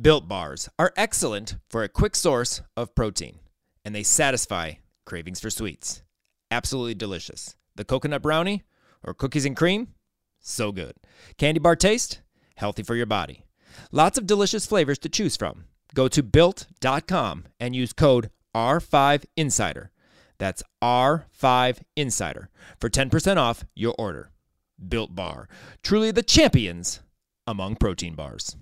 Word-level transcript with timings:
Built 0.00 0.26
bars 0.26 0.68
are 0.76 0.92
excellent 0.96 1.54
for 1.70 1.84
a 1.84 1.88
quick 1.88 2.16
source 2.16 2.62
of 2.76 2.96
protein, 2.96 3.38
and 3.84 3.94
they 3.94 4.02
satisfy 4.02 4.72
cravings 5.06 5.38
for 5.38 5.50
sweets. 5.50 6.02
Absolutely 6.50 6.94
delicious. 6.94 7.54
The 7.76 7.84
coconut 7.84 8.22
brownie 8.22 8.64
or 9.04 9.14
cookies 9.14 9.44
and 9.44 9.56
cream, 9.56 9.88
so 10.40 10.72
good. 10.72 10.94
Candy 11.38 11.60
bar 11.60 11.76
taste, 11.76 12.22
healthy 12.56 12.82
for 12.82 12.96
your 12.96 13.06
body. 13.06 13.44
Lots 13.92 14.18
of 14.18 14.26
delicious 14.26 14.66
flavors 14.66 14.98
to 14.98 15.08
choose 15.08 15.36
from. 15.36 15.66
Go 15.94 16.08
to 16.08 16.24
built.com 16.24 17.44
and 17.60 17.76
use 17.76 17.92
code 17.92 18.30
R5Insider. 18.52 19.90
That's 20.38 20.64
R5Insider 20.82 22.48
for 22.80 22.90
10% 22.90 23.36
off 23.36 23.64
your 23.76 23.94
order. 23.96 24.32
Built 24.88 25.14
Bar, 25.14 25.48
truly 25.84 26.10
the 26.10 26.24
champions 26.24 27.00
among 27.46 27.76
protein 27.76 28.14
bars. 28.14 28.56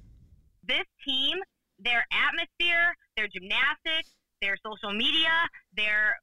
Team, 1.05 1.39
their 1.79 2.05
atmosphere, 2.13 2.95
their 3.17 3.29
gymnastics, 3.29 4.11
their 4.41 4.57
social 4.65 4.93
media, 4.93 5.31
their 5.77 6.17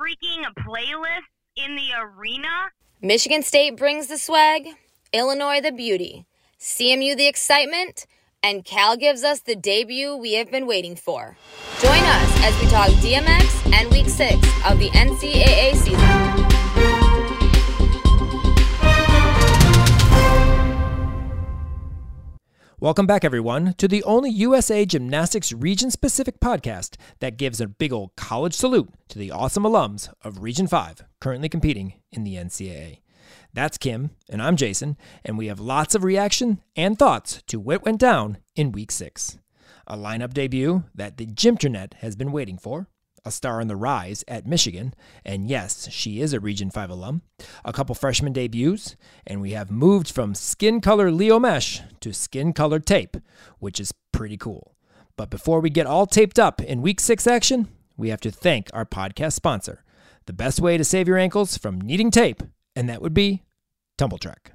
freaking 0.00 0.44
playlists 0.60 1.30
in 1.56 1.76
the 1.76 1.88
arena. 2.00 2.70
Michigan 3.00 3.42
State 3.42 3.76
brings 3.76 4.06
the 4.08 4.18
swag, 4.18 4.68
Illinois 5.12 5.60
the 5.60 5.72
beauty, 5.72 6.26
CMU 6.58 7.16
the 7.16 7.26
excitement, 7.26 8.06
and 8.42 8.64
Cal 8.64 8.96
gives 8.96 9.22
us 9.24 9.40
the 9.40 9.56
debut 9.56 10.16
we 10.16 10.34
have 10.34 10.50
been 10.50 10.66
waiting 10.66 10.96
for. 10.96 11.36
Join 11.80 12.02
us 12.02 12.44
as 12.44 12.60
we 12.60 12.68
talk 12.68 12.88
DMX 13.00 13.72
and 13.72 13.90
week 13.90 14.08
six 14.08 14.34
of 14.68 14.78
the 14.78 14.90
NCAA 14.90 15.74
season. 15.76 16.49
Welcome 22.82 23.06
back, 23.06 23.26
everyone, 23.26 23.74
to 23.74 23.86
the 23.86 24.02
only 24.04 24.30
USA 24.30 24.86
Gymnastics 24.86 25.52
region 25.52 25.90
specific 25.90 26.40
podcast 26.40 26.96
that 27.18 27.36
gives 27.36 27.60
a 27.60 27.68
big 27.68 27.92
old 27.92 28.16
college 28.16 28.54
salute 28.54 28.88
to 29.08 29.18
the 29.18 29.30
awesome 29.30 29.64
alums 29.64 30.10
of 30.24 30.40
Region 30.40 30.66
5 30.66 31.04
currently 31.20 31.50
competing 31.50 31.92
in 32.10 32.24
the 32.24 32.36
NCAA. 32.36 33.00
That's 33.52 33.76
Kim, 33.76 34.12
and 34.30 34.40
I'm 34.40 34.56
Jason, 34.56 34.96
and 35.26 35.36
we 35.36 35.48
have 35.48 35.60
lots 35.60 35.94
of 35.94 36.04
reaction 36.04 36.62
and 36.74 36.98
thoughts 36.98 37.42
to 37.48 37.60
what 37.60 37.84
went 37.84 38.00
down 38.00 38.38
in 38.56 38.72
Week 38.72 38.90
6. 38.90 39.36
A 39.86 39.98
lineup 39.98 40.32
debut 40.32 40.84
that 40.94 41.18
the 41.18 41.26
Gymternet 41.26 41.92
has 41.98 42.16
been 42.16 42.32
waiting 42.32 42.56
for, 42.56 42.88
a 43.24 43.30
star 43.30 43.60
on 43.60 43.68
the 43.68 43.76
rise 43.76 44.24
at 44.28 44.46
Michigan, 44.46 44.94
and 45.24 45.48
yes, 45.48 45.90
she 45.90 46.20
is 46.20 46.32
a 46.32 46.40
Region 46.40 46.70
5 46.70 46.90
alum, 46.90 47.22
a 47.64 47.72
couple 47.72 47.94
freshman 47.94 48.32
debuts, 48.32 48.96
and 49.26 49.40
we 49.40 49.52
have 49.52 49.70
moved 49.70 50.10
from 50.10 50.34
skin 50.34 50.80
color 50.80 51.10
Leo 51.10 51.38
mesh 51.38 51.82
to 52.00 52.12
skin 52.12 52.52
colored 52.52 52.86
tape, 52.86 53.16
which 53.58 53.80
is 53.80 53.92
pretty 54.12 54.36
cool. 54.36 54.76
But 55.16 55.30
before 55.30 55.60
we 55.60 55.70
get 55.70 55.86
all 55.86 56.06
taped 56.06 56.38
up 56.38 56.62
in 56.62 56.82
week 56.82 57.00
six 57.00 57.26
action, 57.26 57.68
we 57.96 58.08
have 58.08 58.20
to 58.22 58.30
thank 58.30 58.70
our 58.72 58.86
podcast 58.86 59.34
sponsor, 59.34 59.84
the 60.26 60.32
best 60.32 60.60
way 60.60 60.78
to 60.78 60.84
save 60.84 61.06
your 61.06 61.18
ankles 61.18 61.58
from 61.58 61.80
needing 61.80 62.10
tape, 62.10 62.42
and 62.74 62.88
that 62.88 63.02
would 63.02 63.14
be 63.14 63.42
Tumbl 63.98 64.18
Trak. 64.18 64.52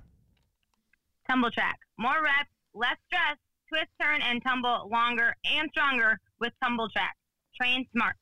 Tumbl 1.30 1.52
Trak. 1.52 1.78
More 1.98 2.22
reps, 2.24 2.50
less 2.74 2.98
stress, 3.08 3.38
twist, 3.70 3.90
turn, 4.02 4.22
and 4.22 4.42
tumble 4.44 4.90
longer 4.92 5.36
and 5.46 5.70
stronger 5.72 6.20
with 6.40 6.54
Tumbl 6.64 6.88
Trak. 6.96 7.14
Train 7.60 7.86
smart. 7.94 8.16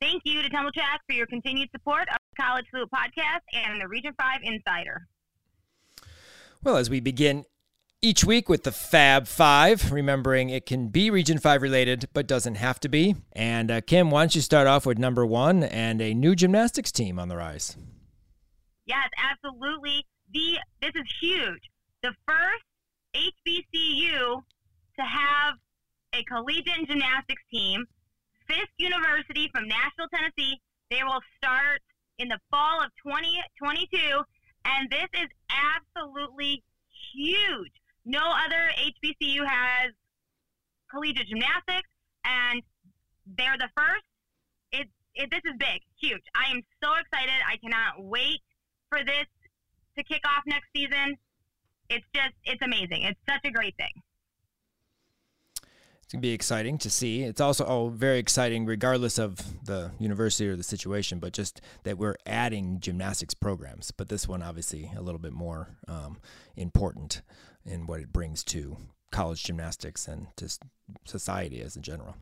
Thank 0.00 0.22
you 0.24 0.40
to 0.40 0.48
Tumbl 0.48 0.70
Trak 0.74 0.98
for 1.06 1.12
your 1.12 1.26
continued 1.26 1.68
support 1.72 2.08
of 2.08 2.16
the 2.34 2.42
College 2.42 2.64
Salute 2.70 2.88
podcast 2.90 3.40
and 3.52 3.78
the 3.78 3.86
Region 3.86 4.14
5 4.18 4.40
Insider. 4.42 5.06
Well, 6.62 6.78
as 6.78 6.88
we 6.88 7.00
begin 7.00 7.44
each 8.00 8.24
week 8.24 8.48
with 8.48 8.62
the 8.62 8.72
Fab 8.72 9.26
Five, 9.26 9.92
remembering 9.92 10.48
it 10.48 10.64
can 10.64 10.88
be 10.88 11.10
Region 11.10 11.38
5 11.38 11.60
related, 11.60 12.08
but 12.14 12.26
doesn't 12.26 12.54
have 12.54 12.80
to 12.80 12.88
be. 12.88 13.14
And 13.32 13.70
uh, 13.70 13.82
Kim, 13.82 14.10
why 14.10 14.22
don't 14.22 14.34
you 14.34 14.40
start 14.40 14.66
off 14.66 14.86
with 14.86 14.96
number 14.96 15.26
one 15.26 15.64
and 15.64 16.00
a 16.00 16.14
new 16.14 16.34
gymnastics 16.34 16.90
team 16.90 17.18
on 17.18 17.28
the 17.28 17.36
rise? 17.36 17.76
Yes, 18.86 19.10
absolutely. 19.22 20.06
The 20.32 20.58
This 20.80 20.92
is 20.94 21.14
huge. 21.20 21.62
The 22.02 22.14
first 22.26 22.64
HBCU 23.14 24.42
to 24.98 25.02
have 25.02 25.56
a 26.14 26.24
collegiate 26.24 26.88
gymnastics 26.88 27.42
team 27.50 27.84
Fisk 28.50 28.74
University 28.78 29.48
from 29.54 29.68
Nashville, 29.68 30.10
Tennessee. 30.12 30.58
They 30.90 31.04
will 31.04 31.22
start 31.38 31.80
in 32.18 32.26
the 32.26 32.38
fall 32.50 32.82
of 32.82 32.90
2022, 32.98 33.86
and 34.64 34.90
this 34.90 35.06
is 35.14 35.28
absolutely 35.46 36.64
huge. 37.14 37.70
No 38.04 38.18
other 38.18 38.74
HBCU 38.74 39.46
has 39.46 39.94
collegiate 40.90 41.28
gymnastics, 41.28 41.88
and 42.24 42.60
they're 43.38 43.56
the 43.56 43.70
first. 43.76 44.02
It, 44.72 44.88
it 45.14 45.30
this 45.30 45.46
is 45.46 45.54
big, 45.56 45.82
huge. 46.02 46.22
I 46.34 46.50
am 46.50 46.62
so 46.82 46.90
excited. 46.98 47.38
I 47.46 47.56
cannot 47.58 48.02
wait 48.02 48.42
for 48.88 48.98
this 49.04 49.30
to 49.96 50.02
kick 50.02 50.22
off 50.26 50.42
next 50.46 50.66
season. 50.74 51.14
It's 51.88 52.06
just, 52.12 52.34
it's 52.44 52.62
amazing. 52.62 53.02
It's 53.02 53.20
such 53.28 53.44
a 53.44 53.52
great 53.52 53.76
thing. 53.76 53.94
It's 56.10 56.14
gonna 56.16 56.22
be 56.22 56.32
exciting 56.32 56.76
to 56.78 56.90
see. 56.90 57.22
It's 57.22 57.40
also 57.40 57.64
oh, 57.64 57.88
very 57.88 58.18
exciting, 58.18 58.66
regardless 58.66 59.16
of 59.16 59.64
the 59.64 59.92
university 60.00 60.48
or 60.48 60.56
the 60.56 60.64
situation, 60.64 61.20
but 61.20 61.32
just 61.32 61.60
that 61.84 61.98
we're 61.98 62.16
adding 62.26 62.80
gymnastics 62.80 63.32
programs. 63.32 63.92
But 63.92 64.08
this 64.08 64.26
one, 64.26 64.42
obviously, 64.42 64.90
a 64.96 65.02
little 65.02 65.20
bit 65.20 65.32
more 65.32 65.68
um, 65.86 66.18
important 66.56 67.22
in 67.64 67.86
what 67.86 68.00
it 68.00 68.12
brings 68.12 68.42
to 68.46 68.76
college 69.12 69.44
gymnastics 69.44 70.08
and 70.08 70.26
to 70.34 70.52
society 71.04 71.62
as 71.62 71.76
a 71.76 71.80
general. 71.80 72.16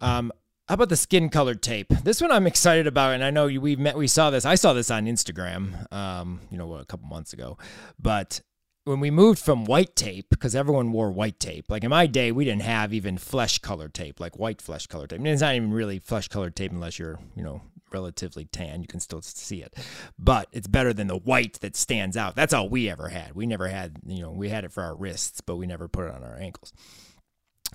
Um, 0.00 0.32
how 0.66 0.74
about 0.74 0.88
the 0.88 0.96
skin 0.96 1.28
colored 1.28 1.62
tape? 1.62 1.90
This 2.02 2.20
one 2.20 2.32
I'm 2.32 2.48
excited 2.48 2.88
about, 2.88 3.14
and 3.14 3.22
I 3.22 3.30
know 3.30 3.46
we 3.46 3.76
met, 3.76 3.96
we 3.96 4.08
saw 4.08 4.30
this. 4.30 4.44
I 4.44 4.56
saw 4.56 4.72
this 4.72 4.90
on 4.90 5.06
Instagram, 5.06 5.92
um, 5.92 6.40
you 6.50 6.58
know, 6.58 6.74
a 6.74 6.84
couple 6.84 7.06
months 7.06 7.32
ago, 7.32 7.56
but 8.00 8.40
when 8.88 9.00
we 9.00 9.10
moved 9.10 9.38
from 9.38 9.66
white 9.66 9.94
tape, 9.94 10.30
because 10.30 10.56
everyone 10.56 10.92
wore 10.92 11.12
white 11.12 11.38
tape, 11.38 11.66
like 11.68 11.84
in 11.84 11.90
my 11.90 12.06
day, 12.06 12.32
we 12.32 12.46
didn't 12.46 12.62
have 12.62 12.94
even 12.94 13.18
flesh 13.18 13.58
colored 13.58 13.92
tape, 13.92 14.18
like 14.18 14.38
white 14.38 14.62
flesh 14.62 14.86
colored 14.86 15.10
tape. 15.10 15.20
I 15.20 15.22
mean, 15.22 15.34
it's 15.34 15.42
not 15.42 15.54
even 15.54 15.72
really 15.72 15.98
flesh 15.98 16.28
colored 16.28 16.56
tape 16.56 16.72
unless 16.72 16.98
you're, 16.98 17.18
you 17.36 17.42
know, 17.42 17.60
relatively 17.92 18.46
tan. 18.46 18.80
You 18.80 18.88
can 18.88 19.00
still 19.00 19.20
see 19.20 19.62
it, 19.62 19.74
but 20.18 20.48
it's 20.52 20.66
better 20.66 20.94
than 20.94 21.06
the 21.06 21.18
white 21.18 21.60
that 21.60 21.76
stands 21.76 22.16
out. 22.16 22.34
That's 22.34 22.54
all 22.54 22.70
we 22.70 22.88
ever 22.88 23.08
had. 23.08 23.34
We 23.34 23.46
never 23.46 23.68
had, 23.68 23.98
you 24.06 24.22
know, 24.22 24.30
we 24.30 24.48
had 24.48 24.64
it 24.64 24.72
for 24.72 24.82
our 24.82 24.96
wrists, 24.96 25.42
but 25.42 25.56
we 25.56 25.66
never 25.66 25.86
put 25.86 26.06
it 26.06 26.14
on 26.14 26.24
our 26.24 26.38
ankles. 26.38 26.72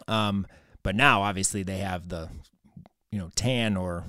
Um, 0.07 0.47
but 0.81 0.95
now 0.95 1.22
obviously 1.22 1.62
they 1.62 1.78
have 1.78 2.09
the, 2.09 2.30
you 3.12 3.19
know, 3.19 3.30
tan 3.35 3.78
or 3.78 4.03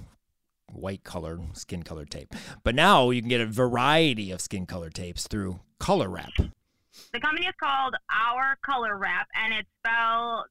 white 0.73 1.05
colored 1.05 1.43
skin 1.53 1.83
colored 1.83 2.11
tape. 2.11 2.35
But 2.63 2.75
now 2.75 3.11
you 3.11 3.21
can 3.21 3.29
get 3.29 3.43
a 3.43 3.47
variety 3.47 4.31
of 4.31 4.41
skin 4.41 4.65
colored 4.65 4.95
tapes 4.95 5.29
through 5.29 5.61
Color 5.79 6.09
Wrap. 6.09 6.33
The 7.13 7.21
company 7.21 7.47
is 7.47 7.55
called 7.63 7.95
Our 8.11 8.57
Color 8.65 8.97
Wrap, 8.97 9.29
and 9.35 9.55
it's 9.55 9.69
spelled 9.81 10.47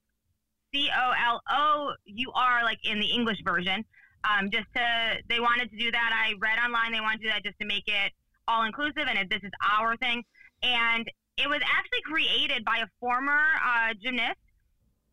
C 0.73 0.89
O 0.95 1.13
L 1.25 1.41
O 1.49 1.93
U 2.05 2.31
R, 2.35 2.63
like 2.63 2.79
in 2.83 2.99
the 2.99 3.07
English 3.07 3.41
version. 3.43 3.85
Um, 4.23 4.49
just 4.51 4.67
to, 4.75 5.17
they 5.27 5.39
wanted 5.39 5.69
to 5.71 5.77
do 5.77 5.91
that. 5.91 6.11
I 6.13 6.33
read 6.39 6.57
online 6.57 6.93
they 6.93 7.01
wanted 7.01 7.19
to 7.19 7.23
do 7.23 7.29
that 7.29 7.43
just 7.43 7.59
to 7.59 7.65
make 7.65 7.83
it 7.87 8.11
all 8.47 8.63
inclusive, 8.63 9.03
and 9.07 9.19
it, 9.19 9.29
this 9.29 9.43
is 9.43 9.51
our 9.69 9.97
thing. 9.97 10.23
And 10.61 11.09
it 11.37 11.49
was 11.49 11.61
actually 11.61 12.01
created 12.05 12.63
by 12.63 12.77
a 12.77 12.87
former 12.99 13.41
uh, 13.65 13.93
gymnast. 14.01 14.39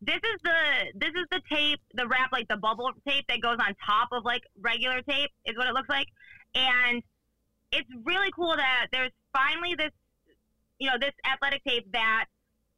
This 0.01 0.15
is 0.15 0.39
the 0.43 0.59
this 0.95 1.09
is 1.09 1.25
the 1.29 1.41
tape, 1.51 1.79
the 1.93 2.07
wrap, 2.07 2.31
like 2.31 2.47
the 2.47 2.57
bubble 2.57 2.91
tape 3.07 3.25
that 3.27 3.41
goes 3.41 3.57
on 3.59 3.75
top 3.85 4.09
of 4.11 4.25
like 4.25 4.41
regular 4.59 5.01
tape, 5.03 5.29
is 5.45 5.55
what 5.57 5.67
it 5.67 5.73
looks 5.73 5.89
like. 5.89 6.07
And 6.55 7.03
it's 7.71 7.89
really 8.05 8.31
cool 8.35 8.55
that 8.55 8.87
there's 8.91 9.11
finally 9.31 9.75
this 9.75 9.91
you 10.81 10.89
know, 10.89 10.97
this 10.99 11.13
athletic 11.31 11.63
tape 11.63 11.85
that 11.93 12.25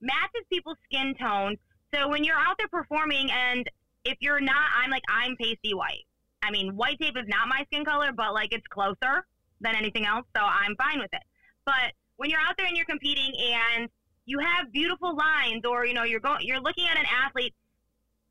matches 0.02 0.44
people's 0.52 0.78
skin 0.84 1.16
tone. 1.18 1.56
So 1.96 2.10
when 2.10 2.26
you're 2.26 2.38
out 2.38 2.56
there 2.58 2.68
performing, 2.68 3.32
and 3.32 3.66
if 4.04 4.18
you're 4.20 4.42
not, 4.42 4.66
I'm 4.76 4.92
like, 4.92 5.04
I'm 5.08 5.38
pasty 5.38 5.74
white. 5.74 6.04
I 6.44 6.52
mean, 6.52 6.76
white 6.76 7.00
tape 7.00 7.16
is 7.16 7.24
not 7.28 7.48
my 7.48 7.64
skin 7.72 7.86
color, 7.86 8.12
but 8.12 8.34
like 8.34 8.52
it's 8.52 8.68
closer 8.68 9.26
than 9.62 9.76
anything 9.78 10.06
else, 10.06 10.26
so 10.36 10.44
I'm 10.44 10.76
fine 10.76 11.00
with 11.00 11.14
it. 11.14 11.22
But 11.66 11.96
when 12.18 12.30
you're 12.30 12.42
out 12.42 12.56
there 12.58 12.68
and 12.68 12.76
you're 12.76 12.86
competing 12.86 13.32
and 13.40 13.88
you 14.26 14.40
have 14.40 14.74
beautiful 14.74 15.16
lines, 15.16 15.64
or 15.64 15.86
you 15.86 15.94
know, 15.94 16.04
you're 16.04 16.20
going, 16.20 16.46
you're 16.46 16.60
looking 16.60 16.86
at 16.92 16.98
an 16.98 17.06
athlete, 17.26 17.54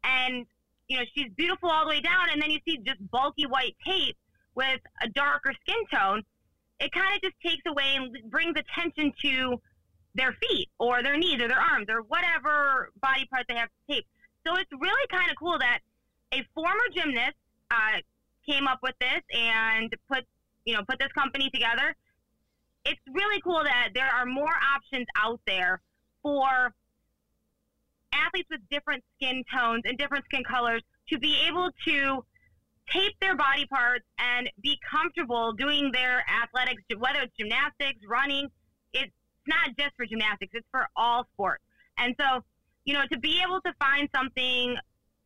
and 0.04 0.44
you 0.88 0.98
know 0.98 1.04
she's 1.14 1.32
beautiful 1.34 1.70
all 1.70 1.84
the 1.84 1.88
way 1.88 2.02
down, 2.02 2.28
and 2.30 2.42
then 2.42 2.50
you 2.50 2.58
see 2.68 2.76
just 2.84 3.00
bulky 3.10 3.46
white 3.46 3.76
tape 3.86 4.18
with 4.54 4.80
a 5.02 5.08
darker 5.08 5.54
skin 5.62 5.82
tone 5.90 6.22
it 6.82 6.90
kind 6.92 7.14
of 7.14 7.22
just 7.22 7.36
takes 7.44 7.62
away 7.66 7.94
and 7.94 8.30
brings 8.30 8.56
attention 8.58 9.12
to 9.22 9.60
their 10.14 10.36
feet 10.42 10.68
or 10.78 11.02
their 11.02 11.16
knees 11.16 11.40
or 11.40 11.48
their 11.48 11.60
arms 11.60 11.86
or 11.88 12.02
whatever 12.02 12.90
body 13.00 13.24
part 13.30 13.46
they 13.48 13.54
have 13.54 13.68
to 13.68 13.94
tape. 13.94 14.06
So 14.46 14.56
it's 14.56 14.70
really 14.72 15.06
kind 15.10 15.30
of 15.30 15.36
cool 15.38 15.58
that 15.60 15.78
a 16.34 16.42
former 16.54 16.84
gymnast 16.94 17.36
uh, 17.70 18.02
came 18.48 18.66
up 18.66 18.80
with 18.82 18.94
this 19.00 19.22
and 19.32 19.94
put 20.10 20.24
you 20.64 20.74
know 20.74 20.82
put 20.88 20.98
this 20.98 21.12
company 21.12 21.50
together. 21.50 21.94
It's 22.84 23.00
really 23.12 23.40
cool 23.42 23.62
that 23.62 23.90
there 23.94 24.10
are 24.12 24.26
more 24.26 24.54
options 24.74 25.06
out 25.16 25.40
there 25.46 25.80
for 26.20 26.74
athletes 28.12 28.48
with 28.50 28.60
different 28.70 29.04
skin 29.16 29.44
tones 29.54 29.82
and 29.84 29.96
different 29.96 30.24
skin 30.24 30.42
colors 30.42 30.82
to 31.10 31.18
be 31.18 31.36
able 31.46 31.70
to 31.86 32.24
tape 32.90 33.14
their 33.20 33.36
body 33.36 33.66
parts 33.66 34.04
and 34.18 34.50
be 34.62 34.78
comfortable 34.88 35.52
doing 35.52 35.90
their 35.92 36.24
athletics, 36.28 36.82
whether 36.98 37.20
it's 37.20 37.36
gymnastics, 37.38 38.00
running. 38.08 38.48
It's 38.92 39.12
not 39.46 39.76
just 39.78 39.96
for 39.96 40.06
gymnastics, 40.06 40.52
it's 40.54 40.66
for 40.70 40.88
all 40.96 41.26
sports. 41.34 41.62
And 41.98 42.14
so, 42.18 42.44
you 42.84 42.94
know, 42.94 43.04
to 43.10 43.18
be 43.18 43.40
able 43.42 43.60
to 43.62 43.72
find 43.78 44.08
something 44.14 44.76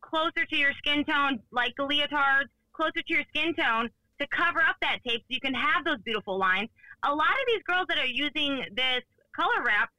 closer 0.01 0.45
to 0.49 0.55
your 0.55 0.73
skin 0.73 1.03
tone, 1.03 1.39
like 1.51 1.73
the 1.77 1.83
leotards, 1.83 2.49
closer 2.73 3.01
to 3.01 3.13
your 3.13 3.23
skin 3.29 3.53
tone, 3.55 3.89
to 4.19 4.27
cover 4.27 4.59
up 4.59 4.75
that 4.81 4.99
tape 5.07 5.21
so 5.21 5.25
you 5.29 5.39
can 5.39 5.53
have 5.53 5.85
those 5.85 6.01
beautiful 6.03 6.37
lines. 6.37 6.69
A 7.03 7.13
lot 7.13 7.29
of 7.29 7.45
these 7.47 7.61
girls 7.63 7.85
that 7.89 7.97
are 7.97 8.05
using 8.05 8.65
this 8.75 9.03
color 9.35 9.63
wrap, 9.65 9.89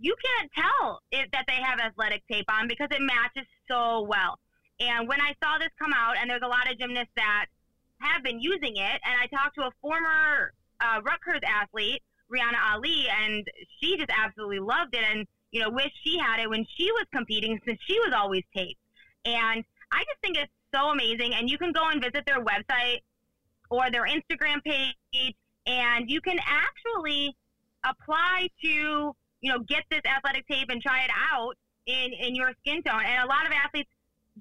you 0.00 0.14
can't 0.24 0.50
tell 0.52 1.02
that 1.12 1.44
they 1.46 1.60
have 1.62 1.78
athletic 1.78 2.22
tape 2.30 2.46
on 2.48 2.68
because 2.68 2.88
it 2.90 3.02
matches 3.02 3.46
so 3.68 4.02
well. 4.02 4.38
And 4.80 5.06
when 5.06 5.20
I 5.20 5.34
saw 5.42 5.58
this 5.58 5.70
come 5.78 5.92
out, 5.94 6.16
and 6.18 6.28
there's 6.28 6.42
a 6.42 6.48
lot 6.48 6.70
of 6.70 6.78
gymnasts 6.78 7.12
that 7.16 7.46
have 7.98 8.22
been 8.22 8.40
using 8.40 8.76
it, 8.76 9.00
and 9.04 9.14
I 9.20 9.26
talked 9.26 9.54
to 9.56 9.62
a 9.62 9.70
former 9.82 10.52
uh, 10.80 11.00
Rutgers 11.04 11.40
athlete, 11.46 12.02
Rihanna 12.32 12.72
Ali, 12.72 13.06
and 13.08 13.46
she 13.78 13.96
just 13.96 14.10
absolutely 14.10 14.60
loved 14.60 14.94
it, 14.94 15.04
and 15.04 15.26
you 15.50 15.60
know, 15.60 15.70
wished 15.70 15.98
she 16.04 16.18
had 16.18 16.40
it 16.40 16.48
when 16.48 16.64
she 16.76 16.90
was 16.92 17.06
competing 17.12 17.60
since 17.66 17.78
she 17.86 17.98
was 18.00 18.12
always 18.14 18.44
taped. 18.54 18.80
And 19.24 19.64
I 19.92 19.98
just 19.98 20.20
think 20.22 20.36
it's 20.36 20.52
so 20.72 20.90
amazing. 20.90 21.34
And 21.34 21.50
you 21.50 21.58
can 21.58 21.72
go 21.72 21.88
and 21.88 22.00
visit 22.00 22.24
their 22.26 22.42
website 22.42 23.00
or 23.68 23.90
their 23.90 24.06
Instagram 24.06 24.62
page, 24.64 25.34
and 25.66 26.10
you 26.10 26.20
can 26.20 26.38
actually 26.46 27.36
apply 27.84 28.48
to, 28.62 29.14
you 29.40 29.52
know, 29.52 29.60
get 29.60 29.84
this 29.90 30.02
athletic 30.04 30.46
tape 30.48 30.68
and 30.70 30.82
try 30.82 31.04
it 31.04 31.10
out 31.32 31.54
in, 31.86 32.12
in 32.12 32.34
your 32.34 32.52
skin 32.60 32.82
tone. 32.82 33.02
And 33.04 33.24
a 33.24 33.26
lot 33.26 33.46
of 33.46 33.52
athletes, 33.52 33.90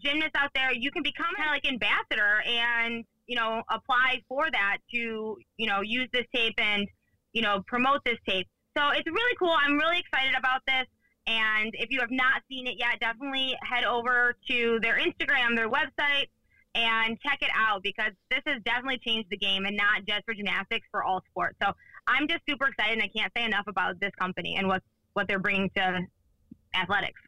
gymnasts 0.04 0.36
out 0.36 0.52
there, 0.56 0.74
you 0.74 0.92
can 0.92 1.04
become 1.04 1.28
kind 1.38 1.50
of 1.50 1.54
like 1.54 1.68
ambassador 1.68 2.42
and, 2.46 3.04
you 3.28 3.36
know, 3.36 3.64
apply 3.70 4.22
for 4.28 4.50
that 4.52 4.78
to, 4.94 5.38
you 5.58 5.68
know, 5.68 5.82
use 5.82 6.08
this 6.14 6.26
tape 6.34 6.56
and, 6.58 6.88
you 7.34 7.42
know, 7.42 7.64
promote 7.68 8.04
this 8.06 8.18
tape. 8.28 8.48
So 8.78 8.90
it's 8.90 9.08
really 9.08 9.36
cool. 9.38 9.54
I'm 9.58 9.78
really 9.78 10.00
excited 10.00 10.36
about 10.38 10.62
this. 10.68 10.86
And 11.28 11.72
if 11.74 11.92
you 11.92 12.00
have 12.00 12.12
not 12.12 12.42
seen 12.50 12.66
it 12.66 12.76
yet, 12.78 13.00
definitely 13.00 13.56
head 13.62 13.84
over 13.84 14.36
to 14.50 14.80
their 14.82 14.98
Instagram, 14.98 15.56
their 15.56 15.70
website, 15.70 16.28
and 16.76 17.20
check 17.22 17.40
it 17.42 17.52
out 17.56 17.84
because 17.84 18.12
this 18.30 18.42
has 18.46 18.62
definitely 18.64 19.00
changed 19.00 19.30
the 19.30 19.38
game 19.38 19.66
and 19.66 19.76
not 19.76 20.06
just 20.08 20.24
for 20.26 20.34
gymnastics, 20.34 20.88
for 20.92 21.04
all 21.04 21.22
sports. 21.30 21.56
So 21.62 21.72
I'm 22.08 22.28
just 22.28 22.42
super 22.48 22.68
excited 22.68 22.94
and 22.94 23.04
I 23.04 23.10
can't 23.16 23.32
say 23.36 23.44
enough 23.44 23.66
about 23.68 24.00
this 24.00 24.12
company 24.20 24.56
and 24.58 24.68
what, 24.68 24.82
what 25.14 25.28
they're 25.28 25.40
bringing 25.40 25.70
to 25.76 26.02
athletics. 26.74 27.20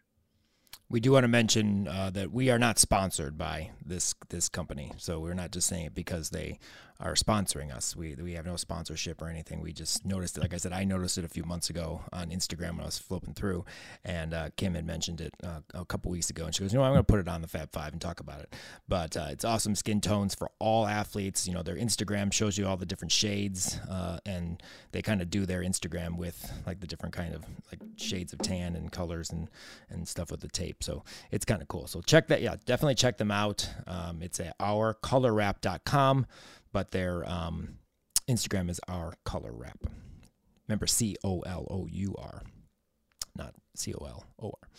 We 0.92 1.00
do 1.00 1.14
want 1.14 1.24
to 1.24 1.30
mention 1.30 1.88
uh, 1.88 2.10
that 2.10 2.34
we 2.34 2.50
are 2.50 2.60
not 2.60 2.78
sponsored 2.78 3.38
by 3.38 3.72
this 3.92 4.16
this 4.30 4.50
company, 4.50 4.92
so 4.98 5.20
we're 5.20 5.34
not 5.34 5.52
just 5.52 5.68
saying 5.68 5.86
it 5.86 5.96
because 5.96 6.30
they 6.30 6.60
are 7.02 7.14
sponsoring 7.16 7.76
us. 7.76 7.96
We 7.96 8.16
we 8.16 8.34
have 8.34 8.46
no 8.46 8.56
sponsorship 8.56 9.22
or 9.22 9.28
anything. 9.28 9.60
We 9.60 9.74
just 9.74 10.06
noticed 10.06 10.38
it. 10.38 10.42
Like 10.42 10.54
I 10.54 10.58
said, 10.58 10.72
I 10.72 10.84
noticed 10.84 11.18
it 11.18 11.26
a 11.26 11.30
few 11.30 11.44
months 11.44 11.70
ago 11.70 12.02
on 12.14 12.30
Instagram 12.30 12.72
when 12.72 12.82
I 12.82 12.86
was 12.86 13.00
flipping 13.00 13.34
through, 13.34 13.66
and 14.06 14.34
uh, 14.34 14.50
Kim 14.56 14.76
had 14.76 14.86
mentioned 14.86 15.20
it 15.20 15.34
uh, 15.44 15.62
a 15.74 15.86
couple 15.86 16.12
weeks 16.12 16.30
ago, 16.30 16.46
and 16.46 16.54
she 16.54 16.62
goes, 16.62 16.72
"You 16.72 16.80
know, 16.80 16.86
I'm 16.86 16.92
going 16.92 17.00
to 17.00 17.04
put 17.04 17.20
it 17.20 17.28
on 17.28 17.42
the 17.42 17.48
Fab 17.48 17.72
Five 17.72 17.94
and 17.94 18.02
talk 18.02 18.20
about 18.20 18.40
it." 18.42 18.54
But 18.88 19.18
uh, 19.18 19.28
it's 19.30 19.44
awesome 19.44 19.76
skin 19.76 20.00
tones 20.00 20.36
for 20.36 20.52
all 20.60 20.88
athletes. 20.88 21.48
You 21.48 21.54
know, 21.54 21.64
their 21.64 21.76
Instagram 21.76 22.32
shows 22.32 22.58
you 22.58 22.68
all 22.68 22.78
the 22.78 22.86
different 22.86 23.12
shades, 23.12 23.80
uh, 23.90 24.20
and 24.26 24.62
they 24.92 25.02
kind 25.02 25.22
of 25.22 25.30
do 25.30 25.46
their 25.46 25.62
Instagram 25.62 26.18
with 26.18 26.52
like 26.68 26.80
the 26.80 26.88
different 26.88 27.16
kind 27.16 27.34
of 27.34 27.44
like 27.72 27.80
shades 27.98 28.32
of 28.32 28.40
tan 28.40 28.76
and 28.76 28.92
colors 28.92 29.32
and 29.32 29.50
and 29.90 30.08
stuff 30.08 30.30
with 30.30 30.42
the 30.42 30.48
tape. 30.48 30.84
So 30.84 31.04
it's 31.32 31.46
kind 31.46 31.62
of 31.62 31.68
cool. 31.68 31.88
So 31.88 32.02
check 32.02 32.28
that. 32.28 32.42
Yeah, 32.42 32.56
definitely 32.66 32.96
check 32.96 33.18
them 33.18 33.32
out. 33.32 33.68
Um, 33.88 34.22
it's 34.22 34.40
at 34.40 34.58
ourcolorwrap.com 34.60 36.26
but 36.72 36.92
their 36.92 37.28
um, 37.30 37.78
Instagram 38.30 38.70
is 38.70 38.80
our 38.88 39.14
color 39.24 39.52
wrap. 39.52 39.80
Remember 40.68 40.88
C 40.88 41.16
O 41.24 41.42
L 41.42 41.68
O 41.70 41.88
U 41.88 42.16
R, 42.18 42.44
not 43.36 43.54
C 43.76 43.94
O 43.94 44.06
L 44.06 44.26
O 44.42 44.48
R. 44.48 44.70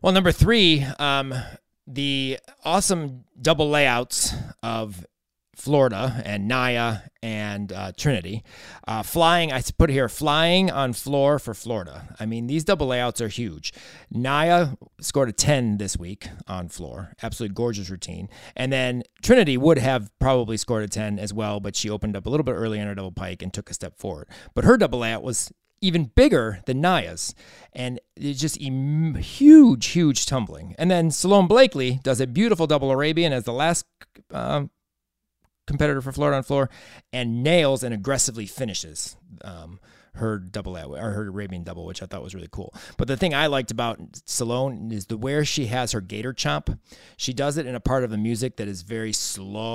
Well, 0.00 0.12
number 0.12 0.32
three, 0.32 0.84
um, 0.98 1.34
the 1.86 2.38
awesome 2.64 3.24
double 3.40 3.68
layouts 3.68 4.32
of 4.62 5.04
Florida 5.58 6.22
and 6.24 6.46
Naya 6.46 6.98
and 7.20 7.72
uh, 7.72 7.92
Trinity. 7.96 8.44
Uh, 8.86 9.02
flying, 9.02 9.52
I 9.52 9.60
put 9.76 9.90
here, 9.90 10.08
flying 10.08 10.70
on 10.70 10.92
floor 10.92 11.38
for 11.38 11.52
Florida. 11.52 12.14
I 12.20 12.26
mean, 12.26 12.46
these 12.46 12.62
double 12.62 12.86
layouts 12.86 13.20
are 13.20 13.28
huge. 13.28 13.72
Naya 14.10 14.68
scored 15.00 15.28
a 15.28 15.32
10 15.32 15.78
this 15.78 15.96
week 15.96 16.28
on 16.46 16.68
floor. 16.68 17.12
Absolutely 17.22 17.54
gorgeous 17.54 17.90
routine. 17.90 18.28
And 18.54 18.72
then 18.72 19.02
Trinity 19.20 19.56
would 19.56 19.78
have 19.78 20.10
probably 20.20 20.56
scored 20.56 20.84
a 20.84 20.88
10 20.88 21.18
as 21.18 21.34
well, 21.34 21.58
but 21.58 21.74
she 21.74 21.90
opened 21.90 22.16
up 22.16 22.24
a 22.24 22.30
little 22.30 22.44
bit 22.44 22.52
early 22.52 22.80
on 22.80 22.86
her 22.86 22.94
double 22.94 23.12
pike 23.12 23.42
and 23.42 23.52
took 23.52 23.68
a 23.68 23.74
step 23.74 23.98
forward. 23.98 24.28
But 24.54 24.64
her 24.64 24.76
double 24.76 25.00
layout 25.00 25.24
was 25.24 25.52
even 25.80 26.04
bigger 26.04 26.60
than 26.66 26.80
Naya's. 26.80 27.34
And 27.72 28.00
it's 28.16 28.40
just 28.40 28.56
huge, 28.60 29.86
huge 29.86 30.26
tumbling. 30.26 30.74
And 30.78 30.90
then 30.90 31.10
Sloane 31.10 31.48
Blakely 31.48 32.00
does 32.02 32.20
a 32.20 32.26
beautiful 32.26 32.66
double 32.66 32.90
Arabian 32.90 33.32
as 33.32 33.44
the 33.44 33.52
last 33.52 33.84
uh, 34.32 34.64
competitor 35.68 36.00
for 36.00 36.10
Florida 36.10 36.38
on 36.38 36.42
floor 36.42 36.68
and 37.12 37.44
nails 37.44 37.84
and 37.84 37.94
aggressively 37.94 38.46
finishes. 38.46 39.16
Um, 39.42 39.78
her 40.18 40.38
double 40.38 40.76
or 40.76 41.10
her 41.10 41.28
Arabian 41.28 41.64
double, 41.64 41.84
which 41.84 42.02
I 42.02 42.06
thought 42.06 42.22
was 42.22 42.34
really 42.34 42.48
cool. 42.50 42.72
But 42.96 43.08
the 43.08 43.16
thing 43.16 43.34
I 43.34 43.48
liked 43.48 43.72
about 43.72 43.98
Sloane 44.26 44.92
is 44.92 45.06
the 45.06 45.16
where 45.16 45.44
she 45.44 45.66
has 45.66 45.92
her 45.92 46.00
gator 46.00 46.32
chomp. 46.32 46.78
She 47.16 47.32
does 47.32 47.56
it 47.56 47.66
in 47.66 47.74
a 47.74 47.80
part 47.80 48.04
of 48.04 48.10
the 48.10 48.18
music 48.18 48.56
that 48.56 48.68
is 48.68 48.82
very 48.82 49.12
slow, 49.12 49.70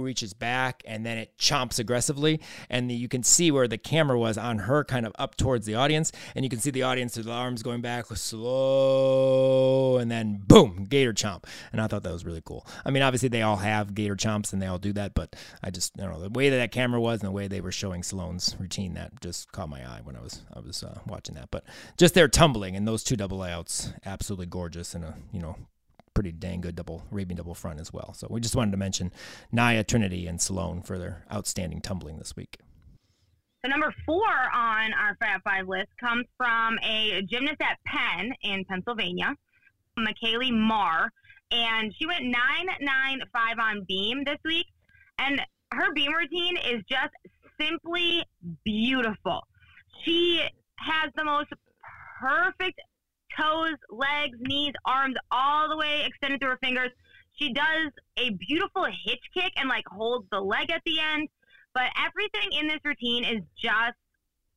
reaches 0.00 0.34
back, 0.34 0.82
and 0.86 1.06
then 1.06 1.16
it 1.18 1.38
chomps 1.38 1.78
aggressively. 1.78 2.40
And 2.68 2.90
the, 2.90 2.94
you 2.94 3.08
can 3.08 3.22
see 3.22 3.50
where 3.50 3.68
the 3.68 3.78
camera 3.78 4.18
was 4.18 4.36
on 4.36 4.58
her, 4.58 4.84
kind 4.84 5.06
of 5.06 5.12
up 5.18 5.36
towards 5.36 5.64
the 5.66 5.74
audience, 5.74 6.12
and 6.34 6.44
you 6.44 6.50
can 6.50 6.58
see 6.60 6.70
the 6.70 6.82
audience 6.82 7.16
with 7.16 7.26
the 7.26 7.32
arms 7.32 7.62
going 7.62 7.80
back 7.80 8.06
slow, 8.18 9.98
and 9.98 10.10
then 10.10 10.42
boom, 10.46 10.86
gator 10.88 11.12
chomp. 11.12 11.44
And 11.72 11.80
I 11.80 11.86
thought 11.86 12.02
that 12.02 12.12
was 12.12 12.24
really 12.24 12.42
cool. 12.44 12.66
I 12.84 12.90
mean, 12.90 13.02
obviously 13.02 13.28
they 13.28 13.42
all 13.42 13.56
have 13.56 13.94
gator 13.94 14.16
chomps 14.16 14.52
and 14.52 14.60
they 14.60 14.66
all 14.66 14.78
do 14.78 14.92
that, 14.94 15.14
but 15.14 15.36
I 15.62 15.70
just 15.70 15.98
I 15.98 16.02
don't 16.02 16.12
know 16.12 16.20
the 16.20 16.30
way 16.30 16.50
that 16.50 16.56
that 16.56 16.72
camera 16.72 17.00
was 17.00 17.20
and 17.20 17.28
the 17.28 17.32
way 17.32 17.48
they 17.48 17.60
were 17.60 17.72
showing 17.72 18.02
Sloane's 18.02 18.56
routine 18.58 18.77
that 18.86 19.20
just 19.20 19.50
caught 19.50 19.68
my 19.68 19.80
eye 19.80 20.00
when 20.04 20.14
I 20.14 20.20
was 20.20 20.42
I 20.54 20.60
was 20.60 20.82
uh, 20.82 21.00
watching 21.06 21.34
that. 21.34 21.50
But 21.50 21.64
just 21.96 22.14
their 22.14 22.28
tumbling 22.28 22.76
and 22.76 22.86
those 22.86 23.02
two 23.02 23.16
double 23.16 23.38
layouts, 23.38 23.92
absolutely 24.06 24.46
gorgeous 24.46 24.94
and 24.94 25.04
a 25.04 25.16
you 25.32 25.40
know 25.40 25.56
pretty 26.14 26.32
dang 26.32 26.60
good 26.60 26.74
double 26.74 27.04
Arabian 27.12 27.36
double 27.36 27.54
front 27.54 27.80
as 27.80 27.92
well. 27.92 28.14
So 28.14 28.28
we 28.30 28.40
just 28.40 28.56
wanted 28.56 28.70
to 28.72 28.76
mention 28.76 29.12
Naya, 29.50 29.84
Trinity, 29.84 30.26
and 30.26 30.40
Sloane 30.40 30.82
for 30.82 30.98
their 30.98 31.24
outstanding 31.32 31.80
tumbling 31.80 32.18
this 32.18 32.36
week. 32.36 32.58
So 33.64 33.68
number 33.68 33.92
four 34.06 34.28
on 34.54 34.92
our 34.92 35.16
Fab 35.18 35.42
Five 35.42 35.68
list 35.68 35.88
comes 36.00 36.26
from 36.36 36.78
a 36.84 37.22
gymnast 37.22 37.60
at 37.60 37.78
Penn 37.84 38.32
in 38.42 38.64
Pennsylvania, 38.64 39.34
McKaylee 39.98 40.52
Marr, 40.52 41.10
and 41.50 41.92
she 41.98 42.06
went 42.06 42.24
nine 42.24 42.66
nine 42.80 43.20
five 43.32 43.58
on 43.58 43.84
beam 43.88 44.22
this 44.24 44.38
week, 44.44 44.66
and 45.18 45.40
her 45.72 45.92
beam 45.92 46.12
routine 46.12 46.56
is 46.56 46.82
just 46.88 47.12
simply 47.60 48.24
beautiful. 48.64 49.40
She 50.04 50.42
has 50.76 51.10
the 51.16 51.24
most 51.24 51.50
perfect 52.20 52.80
toes, 53.38 53.76
legs, 53.90 54.36
knees, 54.40 54.74
arms, 54.84 55.16
all 55.30 55.68
the 55.68 55.76
way 55.76 56.04
extended 56.06 56.40
through 56.40 56.50
her 56.50 56.58
fingers. 56.62 56.90
She 57.38 57.52
does 57.52 57.92
a 58.16 58.30
beautiful 58.30 58.84
hitch 58.84 59.22
kick 59.34 59.52
and 59.56 59.68
like 59.68 59.84
holds 59.86 60.26
the 60.30 60.40
leg 60.40 60.70
at 60.70 60.82
the 60.84 60.98
end. 61.00 61.28
But 61.74 61.90
everything 61.96 62.58
in 62.58 62.66
this 62.66 62.80
routine 62.84 63.24
is 63.24 63.42
just 63.56 63.96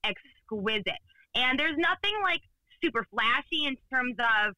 exquisite. 0.03 0.99
And 1.35 1.59
there's 1.59 1.77
nothing 1.77 2.13
like 2.23 2.41
super 2.83 3.05
flashy 3.11 3.65
in 3.67 3.77
terms 3.91 4.15
of 4.19 4.55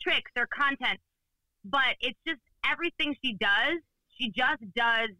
tricks 0.00 0.30
or 0.36 0.46
content, 0.46 0.98
but 1.64 1.96
it's 2.00 2.18
just 2.26 2.40
everything 2.64 3.14
she 3.22 3.34
does, 3.34 3.78
she 4.16 4.30
just 4.30 4.62
does 4.74 5.10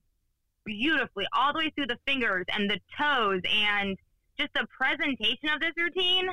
beautifully 0.67 1.25
all 1.33 1.53
the 1.53 1.61
way 1.61 1.73
through 1.75 1.87
the 1.87 1.99
fingers 2.07 2.45
and 2.53 2.69
the 2.69 2.79
toes 2.99 3.41
and 3.67 3.97
just 4.39 4.53
the 4.55 4.67
presentation 4.77 5.49
of 5.55 5.61
this 5.61 5.73
routine 5.77 6.29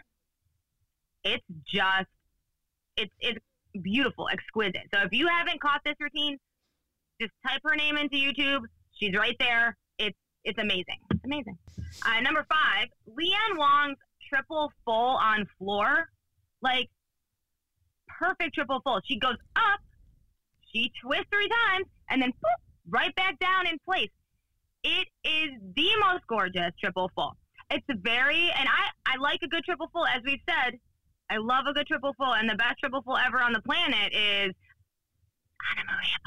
it's 1.24 1.46
just 1.72 2.10
it's 2.98 3.14
it's 3.20 3.40
beautiful 3.82 4.28
exquisite. 4.30 4.84
So 4.94 5.02
if 5.02 5.14
you 5.14 5.28
haven't 5.28 5.62
caught 5.62 5.82
this 5.86 5.96
routine 6.00 6.38
just 7.22 7.32
type 7.48 7.62
her 7.64 7.76
name 7.76 7.96
into 7.98 8.18
youtube. 8.18 8.62
She's 9.00 9.16
right 9.16 9.36
there. 9.40 9.78
It's 9.98 10.18
it's 10.44 10.60
amazing. 10.60 11.00
It's 11.12 11.24
amazing. 11.24 11.58
Uh, 12.06 12.20
number 12.22 12.46
five 12.50 12.90
leanne 13.08 13.58
wong's 13.58 13.98
triple 14.30 14.72
full 14.84 15.18
on 15.22 15.48
floor. 15.58 16.10
Like 16.62 16.90
perfect 18.08 18.56
triple 18.56 18.82
full. 18.84 19.00
She 19.06 19.18
goes 19.18 19.38
up 19.56 19.80
she 20.74 20.92
twists 21.02 21.28
three 21.32 21.48
times 21.48 21.86
and 22.10 22.22
then 22.22 22.32
boop, 22.32 22.62
right 22.90 23.16
back 23.16 23.40
down 23.40 23.68
in 23.68 23.78
place 23.86 24.10
it 24.84 25.08
is 25.24 25.52
the 25.76 25.90
most 26.02 26.24
gorgeous 26.28 26.72
triple 26.80 27.10
full. 27.16 27.36
It's 27.72 27.86
very, 28.02 28.52
and 28.58 28.68
I, 28.68 29.14
I 29.14 29.18
like 29.18 29.40
a 29.44 29.48
good 29.48 29.64
triple 29.64 29.90
full. 29.92 30.06
As 30.06 30.22
we've 30.26 30.42
said, 30.48 30.78
I 31.30 31.38
love 31.38 31.66
a 31.70 31.74
good 31.74 31.88
triple 31.88 32.14
full, 32.18 32.34
and 32.34 32.50
the 32.50 32.56
best 32.56 32.80
triple 32.80 33.02
full 33.02 33.18
ever 33.18 33.40
on 33.40 33.54
the 33.54 33.62
planet 33.62 34.14
is 34.14 34.54
Anna 35.72 35.84
Maria. 35.88 36.18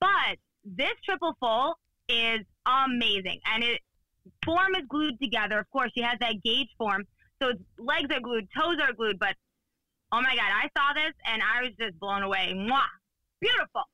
But 0.00 0.38
this 0.64 0.92
triple 1.04 1.34
full 1.40 1.78
is 2.08 2.40
amazing, 2.66 3.40
and 3.52 3.64
it 3.64 3.80
form 4.44 4.74
is 4.76 4.82
glued 4.88 5.18
together. 5.20 5.58
Of 5.58 5.70
course, 5.70 5.90
she 5.94 6.02
has 6.02 6.18
that 6.20 6.34
GAGE 6.44 6.68
form, 6.78 7.04
so 7.42 7.52
legs 7.78 8.14
are 8.14 8.20
glued, 8.20 8.48
toes 8.56 8.76
are 8.80 8.92
glued. 8.92 9.18
But 9.18 9.34
oh 10.12 10.20
my 10.20 10.36
god, 10.36 10.52
I 10.52 10.68
saw 10.76 10.92
this 10.92 11.12
and 11.26 11.42
I 11.42 11.62
was 11.62 11.72
just 11.80 11.98
blown 11.98 12.22
away. 12.22 12.52
Mwah! 12.54 12.82
Beautiful. 13.40 13.84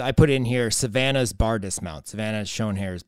I 0.00 0.12
put 0.12 0.30
in 0.30 0.44
here 0.44 0.70
Savannah's 0.70 1.32
bar 1.32 1.58
dismount. 1.58 2.08
Savannah's 2.08 2.48
shown 2.48 2.76
here 2.76 2.94
is 2.94 3.04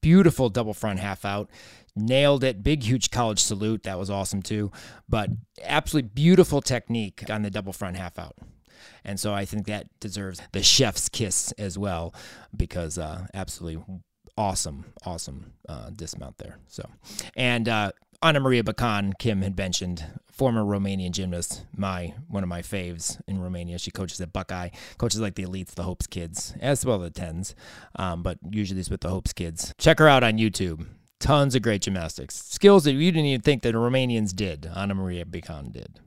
beautiful 0.00 0.48
double 0.48 0.74
front 0.74 1.00
half 1.00 1.24
out. 1.24 1.50
Nailed 1.94 2.42
it. 2.44 2.62
Big, 2.62 2.84
huge 2.84 3.10
college 3.10 3.40
salute. 3.40 3.82
That 3.82 3.98
was 3.98 4.08
awesome 4.08 4.42
too. 4.42 4.72
But 5.08 5.30
absolutely 5.62 6.10
beautiful 6.14 6.62
technique 6.62 7.24
on 7.28 7.42
the 7.42 7.50
double 7.50 7.72
front 7.72 7.96
half 7.96 8.18
out. 8.18 8.36
And 9.04 9.18
so 9.18 9.34
I 9.34 9.44
think 9.44 9.66
that 9.66 9.88
deserves 10.00 10.40
the 10.52 10.62
chef's 10.62 11.08
kiss 11.08 11.52
as 11.52 11.76
well 11.76 12.14
because 12.56 12.98
uh, 12.98 13.26
absolutely 13.34 13.82
awesome, 14.36 14.92
awesome 15.04 15.52
uh, 15.68 15.90
dismount 15.90 16.38
there. 16.38 16.58
So, 16.68 16.88
and 17.36 17.68
uh, 17.68 17.92
Anna 18.22 18.38
Maria 18.38 18.62
Bican, 18.62 19.18
Kim 19.18 19.42
had 19.42 19.56
mentioned, 19.56 20.04
former 20.30 20.62
Romanian 20.62 21.10
gymnast, 21.10 21.66
my 21.76 22.14
one 22.28 22.44
of 22.44 22.48
my 22.48 22.62
faves 22.62 23.20
in 23.26 23.40
Romania. 23.40 23.78
She 23.78 23.90
coaches 23.90 24.20
at 24.20 24.32
Buckeye, 24.32 24.68
coaches 24.96 25.20
like 25.20 25.34
the 25.34 25.44
elites, 25.44 25.74
the 25.74 25.82
Hopes 25.82 26.06
kids, 26.06 26.54
as 26.60 26.86
well 26.86 27.02
as 27.02 27.10
the 27.12 27.20
tens, 27.20 27.56
um, 27.96 28.22
but 28.22 28.38
usually 28.48 28.78
it's 28.78 28.90
with 28.90 29.00
the 29.00 29.08
Hopes 29.08 29.32
kids. 29.32 29.74
Check 29.76 29.98
her 29.98 30.08
out 30.08 30.22
on 30.22 30.38
YouTube. 30.38 30.86
Tons 31.18 31.56
of 31.56 31.62
great 31.62 31.82
gymnastics 31.82 32.36
skills 32.36 32.84
that 32.84 32.92
you 32.92 33.10
didn't 33.10 33.26
even 33.26 33.40
think 33.40 33.62
that 33.62 33.72
the 33.72 33.78
Romanians 33.78 34.34
did. 34.34 34.70
Anna 34.74 34.94
Maria 34.94 35.24
Bican 35.24 35.72
did. 35.72 35.98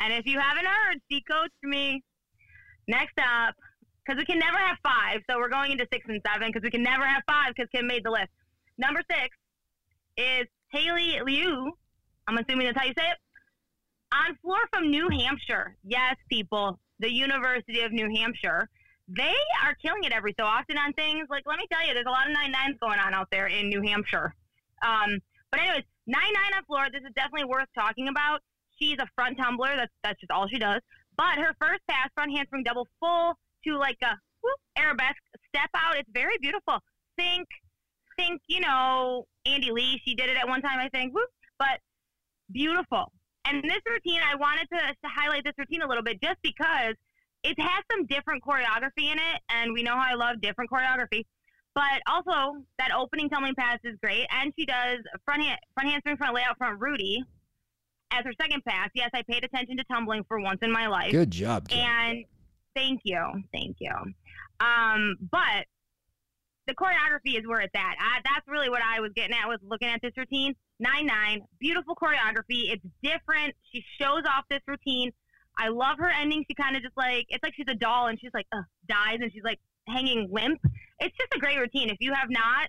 And 0.00 0.12
if 0.12 0.26
you 0.26 0.38
haven't 0.38 0.66
heard, 0.66 1.00
she 1.10 1.22
coached 1.28 1.52
me. 1.62 2.04
Next 2.86 3.18
up, 3.18 3.56
because 4.04 4.16
we 4.16 4.24
can 4.24 4.38
never 4.38 4.58
have 4.58 4.76
five. 4.80 5.22
So 5.28 5.38
we're 5.38 5.48
going 5.48 5.72
into 5.72 5.86
six 5.92 6.04
and 6.08 6.20
seven 6.24 6.48
because 6.48 6.62
we 6.62 6.70
can 6.70 6.84
never 6.84 7.04
have 7.04 7.24
five 7.26 7.52
because 7.56 7.68
Kim 7.74 7.88
made 7.88 8.04
the 8.04 8.10
list. 8.10 8.28
Number 8.78 9.02
six 9.10 9.36
is 10.16 10.46
Haley 10.68 11.20
Liu. 11.24 11.72
I'm 12.26 12.38
assuming 12.38 12.66
that's 12.66 12.78
how 12.78 12.86
you 12.86 12.94
say 12.98 13.08
it. 13.08 13.18
On 14.12 14.36
floor 14.42 14.58
from 14.72 14.90
New 14.90 15.08
Hampshire. 15.08 15.76
Yes, 15.84 16.16
people, 16.30 16.78
the 16.98 17.12
University 17.12 17.80
of 17.80 17.92
New 17.92 18.08
Hampshire. 18.16 18.68
They 19.08 19.34
are 19.64 19.74
killing 19.74 20.04
it 20.04 20.12
every 20.12 20.34
so 20.38 20.44
often 20.44 20.78
on 20.78 20.92
things. 20.94 21.28
Like, 21.30 21.44
let 21.46 21.58
me 21.58 21.66
tell 21.70 21.86
you, 21.86 21.94
there's 21.94 22.06
a 22.06 22.10
lot 22.10 22.26
of 22.26 22.32
nine 22.32 22.50
nines 22.50 22.76
going 22.80 22.98
on 22.98 23.14
out 23.14 23.28
there 23.30 23.46
in 23.46 23.68
New 23.68 23.82
Hampshire. 23.82 24.34
Um, 24.82 25.20
but 25.50 25.60
anyways, 25.60 25.84
nine 26.06 26.32
nine 26.34 26.54
on 26.56 26.64
floor. 26.64 26.86
This 26.92 27.02
is 27.02 27.14
definitely 27.14 27.46
worth 27.46 27.68
talking 27.74 28.08
about. 28.08 28.40
She's 28.78 28.98
a 28.98 29.06
front 29.14 29.38
tumbler. 29.38 29.76
That's 29.76 29.92
that's 30.02 30.20
just 30.20 30.30
all 30.30 30.48
she 30.48 30.58
does. 30.58 30.80
But 31.16 31.38
her 31.38 31.54
first 31.60 31.80
pass, 31.88 32.10
front 32.14 32.32
handspring 32.32 32.64
double 32.64 32.88
full 33.00 33.34
to 33.64 33.78
like 33.78 33.98
a 34.02 34.18
whoop, 34.42 34.60
arabesque 34.76 35.22
step 35.48 35.70
out. 35.74 35.96
It's 35.96 36.10
very 36.12 36.36
beautiful. 36.40 36.78
Think, 37.16 37.46
think, 38.16 38.42
you 38.48 38.60
know, 38.60 39.26
Andy 39.46 39.70
Lee. 39.70 40.00
She 40.04 40.14
did 40.14 40.28
it 40.28 40.36
at 40.36 40.48
one 40.48 40.62
time, 40.62 40.78
I 40.78 40.88
think. 40.88 41.14
Whoop, 41.14 41.28
but 41.58 41.80
beautiful. 42.52 43.12
And 43.46 43.62
this 43.62 43.80
routine, 43.88 44.20
I 44.24 44.34
wanted 44.34 44.66
to, 44.72 44.78
to 44.78 45.08
highlight 45.08 45.44
this 45.44 45.54
routine 45.56 45.82
a 45.82 45.88
little 45.88 46.02
bit 46.02 46.20
just 46.20 46.36
because 46.42 46.94
it 47.44 47.60
has 47.60 47.84
some 47.92 48.06
different 48.06 48.42
choreography 48.42 49.12
in 49.12 49.18
it, 49.18 49.40
and 49.50 49.72
we 49.72 49.82
know 49.82 49.94
how 49.94 50.10
I 50.10 50.14
love 50.14 50.40
different 50.40 50.70
choreography. 50.70 51.24
But 51.74 52.00
also, 52.08 52.62
that 52.78 52.90
opening 52.96 53.28
tumbling 53.28 53.54
pass 53.54 53.78
is 53.84 53.96
great, 54.02 54.26
and 54.30 54.52
she 54.58 54.66
does 54.66 54.98
front 55.24 55.42
hand, 55.42 55.58
front 55.74 55.90
handspring, 55.90 56.16
front 56.16 56.34
layout, 56.34 56.56
front 56.58 56.80
Rudy 56.80 57.22
as 58.10 58.24
her 58.24 58.32
second 58.40 58.64
pass. 58.64 58.88
Yes, 58.94 59.10
I 59.14 59.22
paid 59.22 59.44
attention 59.44 59.76
to 59.76 59.84
tumbling 59.84 60.24
for 60.26 60.40
once 60.40 60.58
in 60.62 60.72
my 60.72 60.86
life. 60.86 61.12
Good 61.12 61.30
job. 61.30 61.68
Kim. 61.68 61.78
And 61.78 62.24
Thank 62.76 63.00
you. 63.04 63.42
Thank 63.52 63.78
you. 63.80 63.90
Um, 64.60 65.16
but 65.32 65.64
the 66.66 66.74
choreography 66.74 67.38
is 67.38 67.46
where 67.46 67.60
it's 67.60 67.74
at. 67.74 67.96
I, 67.98 68.20
that's 68.24 68.46
really 68.48 68.68
what 68.68 68.82
I 68.82 69.00
was 69.00 69.12
getting 69.14 69.36
at 69.36 69.48
with 69.48 69.60
looking 69.62 69.88
at 69.88 70.00
this 70.02 70.12
routine. 70.16 70.54
9 70.80 71.06
9, 71.06 71.40
beautiful 71.60 71.94
choreography. 71.94 72.72
It's 72.72 72.84
different. 73.02 73.54
She 73.72 73.84
shows 74.00 74.22
off 74.28 74.44
this 74.50 74.60
routine. 74.66 75.12
I 75.58 75.68
love 75.68 75.98
her 75.98 76.08
ending. 76.08 76.44
She 76.48 76.54
kind 76.54 76.76
of 76.76 76.82
just 76.82 76.96
like, 76.96 77.26
it's 77.28 77.42
like 77.42 77.54
she's 77.54 77.68
a 77.68 77.74
doll 77.74 78.08
and 78.08 78.20
she's 78.20 78.32
like, 78.34 78.46
dies 78.88 79.18
and 79.22 79.32
she's 79.32 79.44
like 79.44 79.58
hanging 79.88 80.28
limp. 80.30 80.60
It's 81.00 81.16
just 81.16 81.32
a 81.34 81.38
great 81.38 81.58
routine. 81.58 81.88
If 81.88 81.96
you 82.00 82.12
have 82.12 82.28
not 82.28 82.68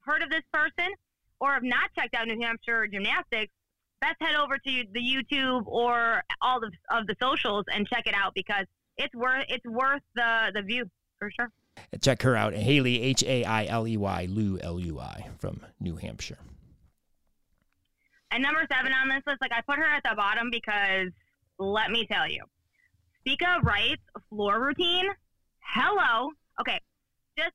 heard 0.00 0.22
of 0.22 0.30
this 0.30 0.42
person 0.52 0.92
or 1.40 1.52
have 1.52 1.62
not 1.62 1.90
checked 1.96 2.14
out 2.14 2.26
New 2.26 2.40
Hampshire 2.40 2.88
gymnastics, 2.88 3.52
best 4.00 4.16
head 4.20 4.34
over 4.34 4.58
to 4.58 4.84
the 4.92 5.00
YouTube 5.00 5.66
or 5.66 6.22
all 6.40 6.58
of, 6.58 6.72
of 6.90 7.06
the 7.06 7.14
socials 7.20 7.64
and 7.72 7.86
check 7.86 8.06
it 8.06 8.14
out 8.14 8.32
because 8.34 8.64
it's 8.96 9.14
worth 9.14 9.44
it's 9.48 9.64
worth 9.66 10.02
the 10.14 10.50
the 10.54 10.62
view 10.62 10.84
for 11.18 11.30
sure. 11.38 11.50
Check 12.00 12.22
her 12.22 12.36
out, 12.36 12.54
Haley 12.54 13.02
H 13.02 13.22
A 13.24 13.44
I 13.44 13.66
L 13.66 13.86
E 13.86 13.96
Y 13.96 14.26
Lu 14.30 14.58
L 14.62 14.78
U 14.78 15.00
I 15.00 15.26
from 15.38 15.60
New 15.80 15.96
Hampshire. 15.96 16.38
And 18.30 18.42
number 18.42 18.66
seven 18.70 18.92
on 18.92 19.08
this 19.08 19.22
list, 19.26 19.40
like 19.40 19.52
I 19.52 19.62
put 19.62 19.78
her 19.78 19.84
at 19.84 20.02
the 20.02 20.14
bottom 20.14 20.50
because 20.50 21.08
let 21.58 21.90
me 21.90 22.06
tell 22.10 22.28
you, 22.28 22.44
Sekai 23.26 23.62
Wright's 23.62 24.02
floor 24.28 24.60
routine. 24.60 25.06
Hello, 25.60 26.30
okay, 26.60 26.80
just 27.36 27.52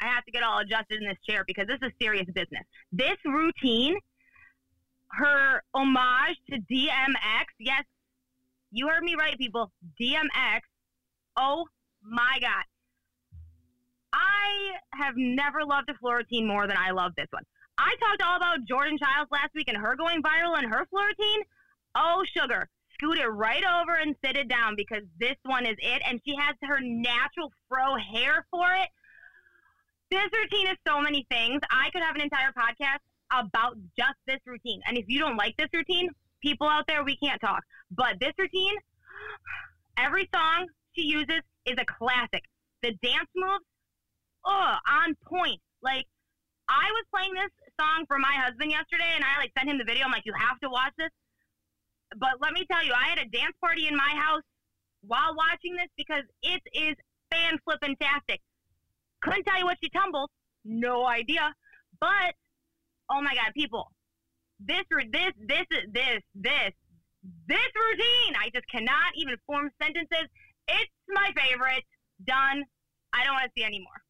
I 0.00 0.06
have 0.06 0.24
to 0.24 0.32
get 0.32 0.42
all 0.42 0.58
adjusted 0.58 1.00
in 1.00 1.08
this 1.08 1.18
chair 1.28 1.44
because 1.46 1.66
this 1.66 1.78
is 1.82 1.92
serious 2.00 2.26
business. 2.26 2.64
This 2.92 3.16
routine, 3.24 3.96
her 5.12 5.62
homage 5.74 6.36
to 6.50 6.56
DMX. 6.70 7.44
Yes, 7.58 7.84
you 8.70 8.88
heard 8.88 9.02
me 9.02 9.14
right, 9.18 9.38
people. 9.38 9.70
DMX. 10.00 10.60
Oh 11.36 11.66
my 12.02 12.38
God. 12.40 12.64
I 14.14 14.78
have 14.94 15.14
never 15.16 15.64
loved 15.64 15.90
a 15.90 15.94
floor 15.94 16.18
routine 16.18 16.46
more 16.46 16.66
than 16.66 16.76
I 16.78 16.92
love 16.92 17.12
this 17.16 17.26
one. 17.30 17.42
I 17.78 17.94
talked 17.98 18.22
all 18.22 18.36
about 18.36 18.64
Jordan 18.64 18.96
Chiles 18.96 19.28
last 19.32 19.50
week 19.54 19.68
and 19.68 19.76
her 19.76 19.96
going 19.96 20.22
viral 20.22 20.56
and 20.56 20.72
her 20.72 20.86
floor 20.86 21.06
routine. 21.06 21.42
Oh, 21.96 22.22
sugar. 22.36 22.68
Scoot 22.94 23.18
it 23.18 23.26
right 23.26 23.64
over 23.64 23.96
and 23.96 24.14
sit 24.24 24.36
it 24.36 24.48
down 24.48 24.76
because 24.76 25.02
this 25.18 25.34
one 25.42 25.66
is 25.66 25.76
it. 25.78 26.02
And 26.06 26.20
she 26.24 26.36
has 26.36 26.54
her 26.62 26.78
natural 26.80 27.52
fro 27.68 27.96
hair 27.96 28.46
for 28.52 28.66
it. 28.74 28.88
This 30.10 30.28
routine 30.32 30.68
is 30.68 30.76
so 30.86 31.00
many 31.00 31.26
things. 31.28 31.60
I 31.70 31.90
could 31.90 32.02
have 32.02 32.14
an 32.14 32.20
entire 32.20 32.52
podcast 32.52 33.02
about 33.32 33.76
just 33.98 34.14
this 34.28 34.38
routine. 34.46 34.80
And 34.86 34.96
if 34.96 35.06
you 35.08 35.18
don't 35.18 35.36
like 35.36 35.56
this 35.56 35.68
routine, 35.72 36.10
people 36.40 36.68
out 36.68 36.84
there, 36.86 37.02
we 37.02 37.16
can't 37.16 37.40
talk. 37.40 37.64
But 37.90 38.20
this 38.20 38.32
routine, 38.38 38.76
every 39.96 40.28
song 40.32 40.68
she 40.92 41.02
uses 41.02 41.40
is 41.66 41.74
a 41.78 41.84
classic. 41.84 42.44
The 42.82 42.92
dance 43.02 43.28
moves, 43.34 43.64
oh, 44.44 44.74
on 44.88 45.14
point. 45.26 45.60
Like, 45.82 46.06
I 46.68 46.88
was 46.92 47.04
playing 47.14 47.34
this 47.34 47.52
song 47.80 48.04
for 48.06 48.18
my 48.18 48.32
husband 48.32 48.70
yesterday, 48.70 49.10
and 49.14 49.24
I 49.24 49.38
like 49.38 49.52
sent 49.56 49.68
him 49.68 49.78
the 49.78 49.84
video. 49.84 50.04
I'm 50.04 50.12
like, 50.12 50.24
you 50.24 50.34
have 50.38 50.58
to 50.60 50.70
watch 50.70 50.92
this. 50.96 51.10
But 52.16 52.40
let 52.40 52.52
me 52.52 52.64
tell 52.70 52.84
you, 52.84 52.92
I 52.92 53.08
had 53.08 53.18
a 53.18 53.28
dance 53.28 53.54
party 53.60 53.88
in 53.88 53.96
my 53.96 54.12
house 54.14 54.42
while 55.02 55.34
watching 55.34 55.76
this 55.76 55.88
because 55.96 56.24
it 56.42 56.62
is 56.72 56.94
fan 57.30 57.58
flipping 57.64 57.96
tastic. 58.00 58.40
Couldn't 59.22 59.44
tell 59.44 59.58
you 59.58 59.64
what 59.64 59.78
she 59.82 59.90
tumbled, 59.90 60.30
no 60.64 61.06
idea. 61.06 61.52
But 62.00 62.34
oh 63.10 63.20
my 63.20 63.34
god, 63.34 63.52
people, 63.54 63.90
this, 64.60 64.84
this, 64.90 65.32
this, 65.48 65.66
this, 65.92 66.20
this, 66.34 66.72
this 67.48 67.68
routine. 67.74 68.34
I 68.36 68.50
just 68.54 68.68
cannot 68.70 69.12
even 69.16 69.36
form 69.46 69.70
sentences. 69.80 70.28
It's 70.68 70.92
my 71.08 71.32
favorite. 71.36 71.84
Done. 72.26 72.64
I 73.12 73.24
don't 73.24 73.34
want 73.34 73.44
to 73.44 73.50
see 73.56 73.64
any 73.64 73.80
more. 73.80 74.03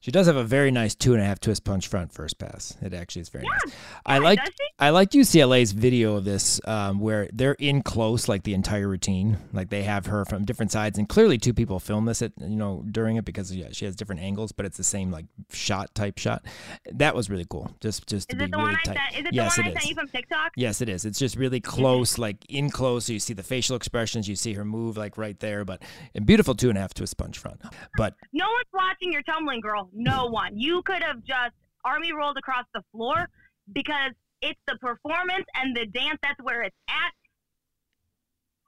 She 0.00 0.12
does 0.12 0.28
have 0.28 0.36
a 0.36 0.44
very 0.44 0.70
nice 0.70 0.94
two 0.94 1.14
and 1.14 1.22
a 1.22 1.24
half 1.24 1.40
twist 1.40 1.64
punch 1.64 1.88
front 1.88 2.12
first 2.12 2.38
pass. 2.38 2.76
It 2.80 2.94
actually 2.94 3.22
is 3.22 3.30
very 3.30 3.44
yeah. 3.44 3.50
nice. 3.64 3.74
I 4.06 4.18
like 4.18 4.38
I 4.78 4.90
liked 4.90 5.12
UCLA's 5.12 5.72
video 5.72 6.14
of 6.14 6.24
this 6.24 6.60
um, 6.66 7.00
where 7.00 7.28
they're 7.32 7.56
in 7.58 7.82
close 7.82 8.28
like 8.28 8.44
the 8.44 8.54
entire 8.54 8.86
routine. 8.86 9.38
Like 9.52 9.70
they 9.70 9.82
have 9.82 10.06
her 10.06 10.24
from 10.24 10.44
different 10.44 10.70
sides, 10.70 10.98
and 10.98 11.08
clearly 11.08 11.36
two 11.36 11.52
people 11.52 11.80
film 11.80 12.04
this 12.04 12.22
at 12.22 12.30
you 12.38 12.54
know 12.54 12.84
during 12.88 13.16
it 13.16 13.24
because 13.24 13.52
yeah, 13.54 13.68
she 13.72 13.86
has 13.86 13.96
different 13.96 14.20
angles, 14.20 14.52
but 14.52 14.66
it's 14.66 14.76
the 14.76 14.84
same 14.84 15.10
like 15.10 15.26
shot 15.50 15.92
type 15.96 16.18
shot. 16.18 16.44
That 16.92 17.16
was 17.16 17.28
really 17.28 17.46
cool. 17.50 17.74
Just 17.80 18.06
just 18.06 18.32
is 18.32 18.38
to 18.38 18.46
be 18.46 18.56
really 18.56 18.76
tight. 18.84 18.98
Is 19.18 19.26
it 19.26 19.34
yes, 19.34 19.56
the 19.56 19.62
one 19.62 19.70
I 19.70 19.74
sent 19.74 19.88
you 19.88 19.94
from 19.96 20.08
TikTok? 20.08 20.52
Yes, 20.54 20.80
it 20.80 20.88
is. 20.88 21.06
It's 21.06 21.18
just 21.18 21.34
really 21.34 21.60
close, 21.60 22.18
like 22.18 22.36
in 22.48 22.70
close. 22.70 23.06
So 23.06 23.14
you 23.14 23.18
see 23.18 23.34
the 23.34 23.42
facial 23.42 23.74
expressions, 23.74 24.28
you 24.28 24.36
see 24.36 24.52
her 24.52 24.64
move 24.64 24.96
like 24.96 25.18
right 25.18 25.38
there, 25.40 25.64
but 25.64 25.82
a 26.14 26.20
beautiful 26.20 26.54
two 26.54 26.68
and 26.68 26.78
a 26.78 26.80
half 26.80 26.94
twist 26.94 27.16
punch 27.16 27.36
front. 27.36 27.60
But 27.96 28.14
no 28.32 28.46
one's 28.46 28.72
watching 28.72 29.12
your 29.12 29.22
tumbling, 29.22 29.60
girl. 29.60 29.87
No 29.92 30.26
one. 30.26 30.56
You 30.58 30.82
could 30.82 31.02
have 31.02 31.22
just 31.24 31.54
army 31.84 32.12
rolled 32.12 32.36
across 32.38 32.64
the 32.74 32.82
floor 32.92 33.28
because 33.72 34.12
it's 34.42 34.60
the 34.66 34.76
performance 34.78 35.44
and 35.54 35.76
the 35.76 35.86
dance. 35.86 36.18
That's 36.22 36.40
where 36.42 36.62
it's 36.62 36.76
at. 36.88 37.12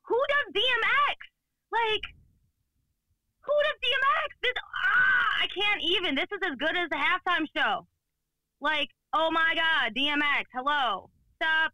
Who 0.07 0.19
does 0.29 0.55
DMX? 0.55 1.17
Like, 1.73 2.03
who 3.43 3.53
does 3.53 3.79
DMX? 3.81 4.29
This 4.43 4.53
ah, 4.59 5.43
I 5.43 5.47
can't 5.55 5.83
even. 5.83 6.15
This 6.15 6.27
is 6.33 6.41
as 6.51 6.57
good 6.59 6.77
as 6.77 6.89
the 6.91 6.97
halftime 6.97 7.47
show. 7.57 7.87
Like, 8.61 8.89
oh 9.13 9.31
my 9.31 9.55
God, 9.55 9.93
DMX, 9.97 10.45
hello, 10.55 11.09
stop. 11.37 11.73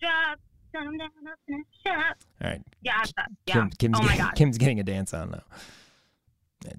drop. 0.00 0.38
Turn 0.74 0.86
'em 0.86 0.96
down, 0.96 1.10
up 1.30 1.38
in 1.48 1.58
the 1.84 1.90
shop. 1.90 2.16
All 2.42 2.50
right. 2.50 2.62
Yeah, 2.82 3.04
I- 3.18 3.24
yeah. 3.46 3.68
Kim's, 3.78 3.98
oh 3.98 4.02
my 4.02 4.08
getting, 4.08 4.24
god. 4.24 4.34
Kim's 4.36 4.58
getting 4.58 4.80
a 4.80 4.82
dance 4.82 5.12
on 5.14 5.30
now. 5.32 5.42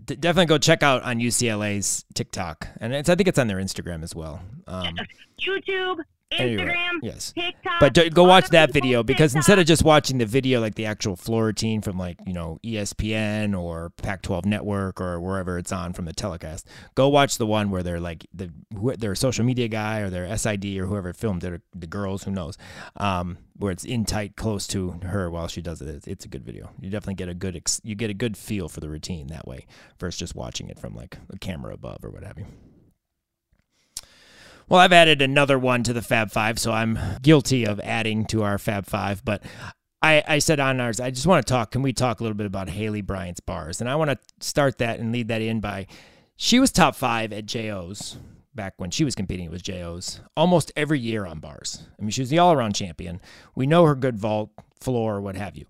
D- 0.05 0.15
definitely 0.15 0.45
go 0.47 0.57
check 0.57 0.83
out 0.83 1.03
on 1.03 1.19
UCLA's 1.19 2.05
TikTok, 2.13 2.67
and 2.79 2.95
I 2.95 3.01
think 3.01 3.27
it's 3.27 3.39
on 3.39 3.47
their 3.47 3.57
Instagram 3.57 4.03
as 4.03 4.15
well. 4.15 4.41
Um, 4.67 4.95
YouTube, 5.39 5.99
Instagram, 6.37 6.99
yes. 7.01 7.33
TikTok. 7.33 7.79
But 7.79 7.93
do, 7.93 8.09
go 8.09 8.23
watch 8.23 8.49
that 8.49 8.71
video 8.71 9.03
because 9.03 9.35
instead 9.35 9.59
of 9.59 9.65
just 9.65 9.83
watching 9.83 10.17
the 10.17 10.25
video, 10.25 10.59
like 10.59 10.75
the 10.75 10.85
actual 10.85 11.15
floor 11.15 11.45
routine 11.45 11.81
from 11.81 11.97
like 11.97 12.17
you 12.25 12.33
know 12.33 12.59
ESPN 12.63 13.59
or 13.59 13.91
Pac-12 13.97 14.45
Network 14.45 15.01
or 15.01 15.19
wherever 15.19 15.57
it's 15.57 15.71
on 15.71 15.93
from 15.93 16.05
the 16.05 16.13
telecast, 16.13 16.67
go 16.95 17.09
watch 17.09 17.37
the 17.37 17.45
one 17.45 17.69
where 17.69 17.83
they're 17.83 17.99
like 17.99 18.25
the 18.33 18.51
who, 18.75 18.95
their 18.95 19.15
social 19.15 19.45
media 19.45 19.67
guy 19.67 19.99
or 19.99 20.09
their 20.09 20.37
SID 20.37 20.65
or 20.77 20.85
whoever 20.85 21.13
filmed 21.13 21.43
it, 21.43 21.61
the 21.73 21.87
girls, 21.87 22.23
who 22.23 22.31
knows, 22.31 22.57
um, 22.97 23.37
where 23.57 23.71
it's 23.71 23.83
in 23.85 24.05
tight, 24.05 24.35
close 24.35 24.67
to 24.67 24.91
her 25.03 25.29
while 25.29 25.47
she 25.47 25.61
does 25.61 25.81
it. 25.81 25.87
It's, 25.89 26.07
it's 26.07 26.25
a 26.25 26.27
good 26.27 26.43
video. 26.43 26.69
You 26.79 26.89
definitely 26.89 27.15
get 27.15 27.29
a 27.29 27.33
good 27.33 27.55
ex- 27.55 27.81
you 27.83 27.95
get 27.95 28.09
a 28.09 28.13
good 28.13 28.37
feel 28.37 28.69
for 28.69 28.79
the 28.79 28.89
routine 28.89 29.27
that 29.27 29.47
way 29.47 29.65
versus 29.99 30.19
just 30.19 30.35
watching 30.35 30.69
it 30.69 30.79
from 30.79 30.95
like 30.95 31.17
a 31.29 31.37
camera 31.37 31.73
above 31.73 32.03
or 32.03 32.09
what 32.09 32.23
have 32.23 32.37
you. 32.37 32.45
Well, 34.69 34.79
I've 34.79 34.93
added 34.93 35.21
another 35.21 35.59
one 35.59 35.83
to 35.83 35.93
the 35.93 36.01
Fab 36.01 36.31
Five, 36.31 36.59
so 36.59 36.71
I'm 36.71 36.97
guilty 37.21 37.65
of 37.65 37.79
adding 37.81 38.25
to 38.27 38.43
our 38.43 38.57
Fab 38.57 38.85
Five. 38.85 39.23
But 39.23 39.43
I, 40.01 40.23
I 40.27 40.39
said 40.39 40.59
on 40.59 40.79
ours, 40.79 40.99
I 40.99 41.11
just 41.11 41.27
want 41.27 41.45
to 41.45 41.51
talk. 41.51 41.71
Can 41.71 41.81
we 41.81 41.93
talk 41.93 42.19
a 42.19 42.23
little 42.23 42.37
bit 42.37 42.45
about 42.45 42.69
Haley 42.69 43.01
Bryant's 43.01 43.39
bars? 43.39 43.81
And 43.81 43.89
I 43.89 43.95
want 43.95 44.11
to 44.11 44.17
start 44.39 44.77
that 44.79 44.99
and 44.99 45.11
lead 45.11 45.29
that 45.29 45.41
in 45.41 45.59
by 45.59 45.87
she 46.35 46.59
was 46.59 46.71
top 46.71 46.95
five 46.95 47.31
at 47.31 47.45
JO's 47.45 48.17
back 48.55 48.73
when 48.77 48.91
she 48.91 49.03
was 49.03 49.15
competing. 49.15 49.45
It 49.45 49.51
was 49.51 49.61
JO's 49.61 50.21
almost 50.35 50.71
every 50.75 50.99
year 50.99 51.25
on 51.25 51.39
bars. 51.39 51.87
I 51.97 52.01
mean, 52.01 52.11
she 52.11 52.21
was 52.21 52.29
the 52.29 52.39
all 52.39 52.53
around 52.53 52.75
champion. 52.75 53.21
We 53.55 53.67
know 53.67 53.85
her 53.85 53.95
good 53.95 54.17
vault, 54.17 54.51
floor, 54.79 55.21
what 55.21 55.35
have 55.35 55.55
you. 55.55 55.65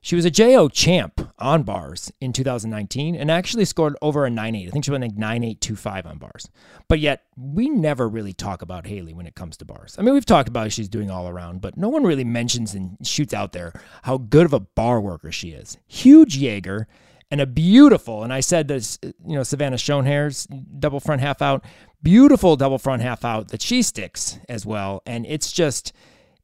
She 0.00 0.14
was 0.14 0.24
a 0.24 0.30
JO 0.30 0.68
champ 0.68 1.32
on 1.38 1.64
bars 1.64 2.12
in 2.20 2.32
2019 2.32 3.16
and 3.16 3.30
actually 3.30 3.64
scored 3.64 3.96
over 4.00 4.24
a 4.24 4.30
9.8. 4.30 4.68
I 4.68 4.70
think 4.70 4.84
she 4.84 4.90
went 4.90 5.02
like 5.02 5.16
9.825 5.16 6.06
on 6.06 6.18
bars. 6.18 6.48
But 6.86 7.00
yet, 7.00 7.24
we 7.36 7.68
never 7.68 8.08
really 8.08 8.32
talk 8.32 8.62
about 8.62 8.86
Haley 8.86 9.12
when 9.12 9.26
it 9.26 9.34
comes 9.34 9.56
to 9.56 9.64
bars. 9.64 9.96
I 9.98 10.02
mean, 10.02 10.14
we've 10.14 10.24
talked 10.24 10.48
about 10.48 10.70
she's 10.72 10.88
doing 10.88 11.10
all 11.10 11.28
around, 11.28 11.60
but 11.60 11.76
no 11.76 11.88
one 11.88 12.04
really 12.04 12.24
mentions 12.24 12.74
and 12.74 12.96
shoots 13.02 13.34
out 13.34 13.52
there 13.52 13.72
how 14.02 14.18
good 14.18 14.46
of 14.46 14.52
a 14.52 14.60
bar 14.60 15.00
worker 15.00 15.32
she 15.32 15.50
is. 15.50 15.78
Huge 15.88 16.36
Jaeger 16.36 16.86
and 17.30 17.40
a 17.40 17.46
beautiful, 17.46 18.22
and 18.22 18.32
I 18.32 18.40
said 18.40 18.68
this, 18.68 18.98
you 19.02 19.36
know, 19.36 19.42
Savannah 19.42 19.78
Schoenherr's 19.78 20.46
double 20.46 21.00
front 21.00 21.20
half 21.20 21.42
out, 21.42 21.64
beautiful 22.02 22.56
double 22.56 22.78
front 22.78 23.02
half 23.02 23.24
out 23.24 23.48
that 23.48 23.62
she 23.62 23.82
sticks 23.82 24.38
as 24.48 24.64
well. 24.64 25.02
And 25.04 25.26
it's 25.26 25.52
just, 25.52 25.92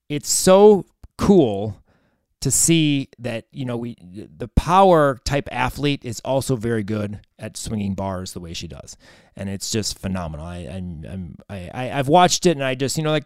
it's 0.09 0.29
so 0.29 0.87
cool 1.17 1.81
to 2.45 2.51
see 2.51 3.09
that 3.19 3.47
you 3.53 3.65
know 3.65 3.79
we 3.79 3.97
the 4.37 4.49
power 4.49 5.19
type 5.25 5.49
athlete 5.51 6.05
is 6.05 6.21
also 6.27 6.57
very 6.57 6.83
good 6.83 7.21
at 7.39 7.57
swinging 7.57 7.95
bars 7.95 8.35
the 8.35 8.41
way 8.41 8.53
she 8.53 8.69
does, 8.69 8.99
and 9.35 9.49
it's 9.49 9.71
just 9.73 9.99
phenomenal. 9.99 10.45
I 10.45 10.59
I'm, 10.59 11.05
I'm 11.09 11.37
I 11.49 11.71
I- 11.73 11.99
I've 11.99 12.09
watched 12.09 12.45
it 12.45 12.51
and 12.51 12.63
I 12.63 12.75
just 12.75 12.99
you 12.99 13.03
know 13.03 13.13
like 13.13 13.25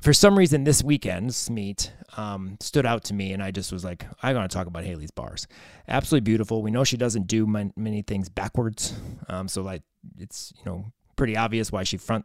for 0.00 0.12
some 0.12 0.38
reason 0.38 0.62
this 0.62 0.84
weekend's 0.84 1.50
meet 1.50 1.92
um, 2.16 2.56
stood 2.60 2.86
out 2.86 3.02
to 3.02 3.14
me 3.14 3.32
and 3.32 3.42
I 3.42 3.50
just 3.50 3.72
was 3.72 3.84
like 3.84 4.06
I 4.22 4.32
gotta 4.32 4.46
talk 4.46 4.68
about 4.68 4.84
Haley's 4.84 5.10
bars. 5.10 5.48
Absolutely 5.88 6.24
beautiful. 6.24 6.62
We 6.62 6.70
know 6.70 6.84
she 6.84 6.96
doesn't 6.96 7.26
do 7.26 7.44
mon- 7.44 7.72
many 7.76 8.02
things 8.02 8.28
backwards, 8.28 8.94
um, 9.28 9.48
so 9.48 9.62
like 9.62 9.82
it's 10.16 10.52
you 10.58 10.62
know 10.64 10.92
pretty 11.16 11.36
obvious 11.36 11.72
why 11.72 11.82
she 11.82 11.96
front 11.96 12.24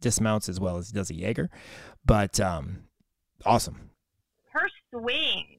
dismounts 0.00 0.48
as 0.48 0.60
well 0.60 0.76
as 0.76 0.92
does 0.92 1.10
a 1.10 1.14
Jaeger, 1.14 1.50
but 2.04 2.38
um, 2.38 2.84
awesome. 3.44 3.90
Swing 4.92 5.58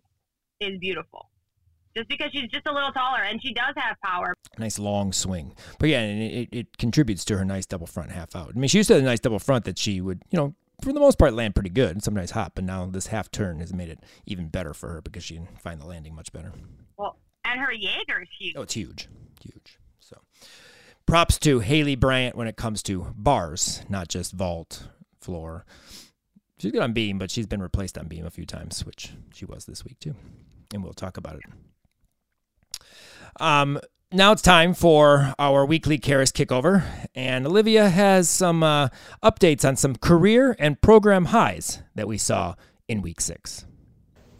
is 0.59 0.79
beautiful. 0.79 1.29
Just 1.95 2.09
because 2.09 2.31
she's 2.31 2.49
just 2.49 2.65
a 2.65 2.73
little 2.73 2.91
taller 2.91 3.21
and 3.21 3.41
she 3.41 3.53
does 3.53 3.75
have 3.77 3.97
power. 4.03 4.33
nice 4.57 4.79
long 4.79 5.13
swing. 5.13 5.53
But 5.77 5.89
yeah, 5.89 5.99
and 5.99 6.21
it, 6.23 6.49
it 6.51 6.77
contributes 6.77 7.23
to 7.25 7.37
her 7.37 7.45
nice 7.45 7.67
double 7.67 7.85
front 7.85 8.11
half 8.11 8.35
out. 8.35 8.51
I 8.55 8.59
mean, 8.59 8.67
she 8.67 8.79
used 8.79 8.87
to 8.87 8.95
have 8.95 9.03
a 9.03 9.05
nice 9.05 9.19
double 9.19 9.39
front 9.39 9.65
that 9.65 9.77
she 9.77 10.01
would, 10.01 10.23
you 10.31 10.37
know, 10.37 10.55
for 10.81 10.91
the 10.91 10.99
most 10.99 11.19
part 11.19 11.33
land 11.33 11.53
pretty 11.53 11.69
good 11.69 11.91
and 11.91 12.03
sometimes 12.03 12.31
hot, 12.31 12.53
but 12.55 12.63
now 12.63 12.87
this 12.87 13.07
half 13.07 13.29
turn 13.29 13.59
has 13.59 13.73
made 13.73 13.89
it 13.89 13.99
even 14.25 14.47
better 14.49 14.73
for 14.73 14.89
her 14.89 15.01
because 15.01 15.23
she 15.23 15.35
can 15.35 15.47
find 15.61 15.79
the 15.79 15.85
landing 15.85 16.15
much 16.15 16.33
better. 16.33 16.51
Well, 16.97 17.17
and 17.45 17.59
her 17.59 17.71
Jaeger 17.71 18.23
is 18.23 18.29
huge. 18.39 18.55
Oh, 18.57 18.63
it's 18.63 18.73
huge. 18.73 19.07
Huge. 19.41 19.77
So 19.99 20.17
props 21.05 21.37
to 21.39 21.59
Haley 21.59 21.95
Bryant 21.95 22.35
when 22.35 22.47
it 22.47 22.57
comes 22.57 22.81
to 22.83 23.13
bars, 23.15 23.83
not 23.87 24.07
just 24.07 24.33
vault, 24.33 24.87
floor. 25.21 25.65
She's 26.63 26.71
good 26.71 26.81
on 26.81 26.93
beam, 26.93 27.17
but 27.17 27.29
she's 27.29 27.45
been 27.45 27.61
replaced 27.61 27.97
on 27.97 28.07
beam 28.07 28.25
a 28.25 28.29
few 28.29 28.45
times, 28.45 28.85
which 28.85 29.11
she 29.33 29.43
was 29.43 29.65
this 29.65 29.83
week 29.83 29.99
too. 29.99 30.15
And 30.73 30.81
we'll 30.81 30.93
talk 30.93 31.17
about 31.17 31.35
it. 31.35 32.79
Um, 33.41 33.81
now 34.13 34.31
it's 34.31 34.41
time 34.41 34.73
for 34.73 35.33
our 35.37 35.65
weekly 35.65 35.99
Karas 35.99 36.31
kickover, 36.31 36.85
and 37.13 37.45
Olivia 37.45 37.89
has 37.89 38.29
some 38.29 38.63
uh, 38.63 38.87
updates 39.21 39.67
on 39.67 39.75
some 39.75 39.97
career 39.97 40.55
and 40.57 40.79
program 40.79 41.25
highs 41.25 41.83
that 41.95 42.07
we 42.07 42.17
saw 42.17 42.55
in 42.87 43.01
week 43.01 43.19
six. 43.19 43.65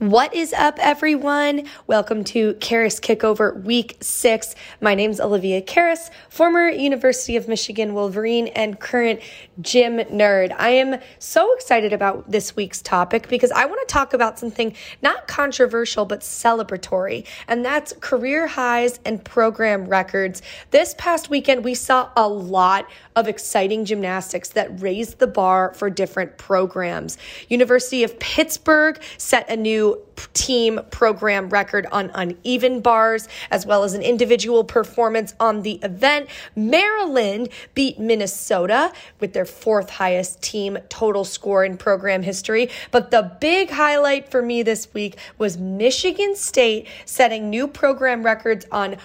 What 0.04 0.34
is 0.36 0.52
up, 0.52 0.80
everyone? 0.80 1.64
Welcome 1.88 2.26
to 2.26 2.56
Karas 2.56 3.00
Kickover 3.00 3.64
Week 3.64 3.96
6. 4.02 4.54
My 4.82 4.96
name's 4.96 5.22
Olivia 5.22 5.62
Karas, 5.62 6.10
former 6.28 6.68
University 6.68 7.38
of 7.38 7.48
Michigan 7.48 7.94
Wolverine 7.94 8.48
and 8.48 8.78
current 8.78 9.22
gym 9.62 10.00
nerd. 10.00 10.54
I 10.60 10.72
am 10.72 11.00
so 11.20 11.54
excited 11.54 11.94
about 11.94 12.30
this 12.30 12.54
week's 12.54 12.82
topic 12.82 13.30
because 13.30 13.52
I 13.52 13.64
want 13.64 13.80
to 13.88 13.94
talk 13.94 14.14
about 14.14 14.38
something 14.38 14.76
not 15.02 15.30
controversial 15.30 16.04
but 16.04 16.20
celebratory, 16.20 17.26
and 17.48 17.64
that's 17.64 17.94
career 18.02 18.46
highs 18.46 19.00
and 19.06 19.24
program 19.24 19.88
records. 19.88 20.42
This 20.72 20.96
past 20.98 21.30
weekend, 21.30 21.64
we 21.64 21.76
saw 21.76 22.10
a 22.18 22.28
lot 22.28 22.90
of 23.16 23.30
exciting 23.30 23.86
gymnastics 23.86 24.50
that 24.50 24.82
raised 24.82 25.20
the 25.20 25.28
bar 25.28 25.74
for 25.76 25.90
different 25.90 26.38
programs. 26.38 27.18
University 27.48 28.04
of 28.04 28.20
Pittsburgh 28.20 29.02
set 29.18 29.50
a 29.50 29.56
new 29.56 29.93
team 30.34 30.80
program 30.92 31.50
record 31.50 31.86
on 31.92 32.12
uneven 32.14 32.82
bars, 32.82 33.28
as 33.52 33.66
well 33.66 33.84
as 33.84 33.94
an 33.94 34.02
individual 34.02 34.64
performance 34.64 35.34
on 35.40 35.62
the 35.62 35.74
event. 35.84 36.30
Maryland 36.56 37.50
beat 37.74 38.00
Minnesota 38.00 38.92
with 39.20 39.34
their 39.34 39.46
fourth 39.46 39.90
highest 39.90 40.42
team 40.42 40.78
total 40.90 41.24
score 41.24 41.64
in 41.64 41.78
program 41.78 42.24
history. 42.24 42.70
But 42.92 43.12
the 43.12 43.32
big 43.40 43.70
highlight 43.70 44.30
for 44.30 44.42
me 44.42 44.64
this 44.64 44.94
week 44.94 45.18
was 45.38 45.58
Michigan 45.58 46.36
State 46.36 46.88
setting 47.06 47.50
new 47.50 47.68
program 47.68 48.24
records 48.24 48.66
on 48.72 48.98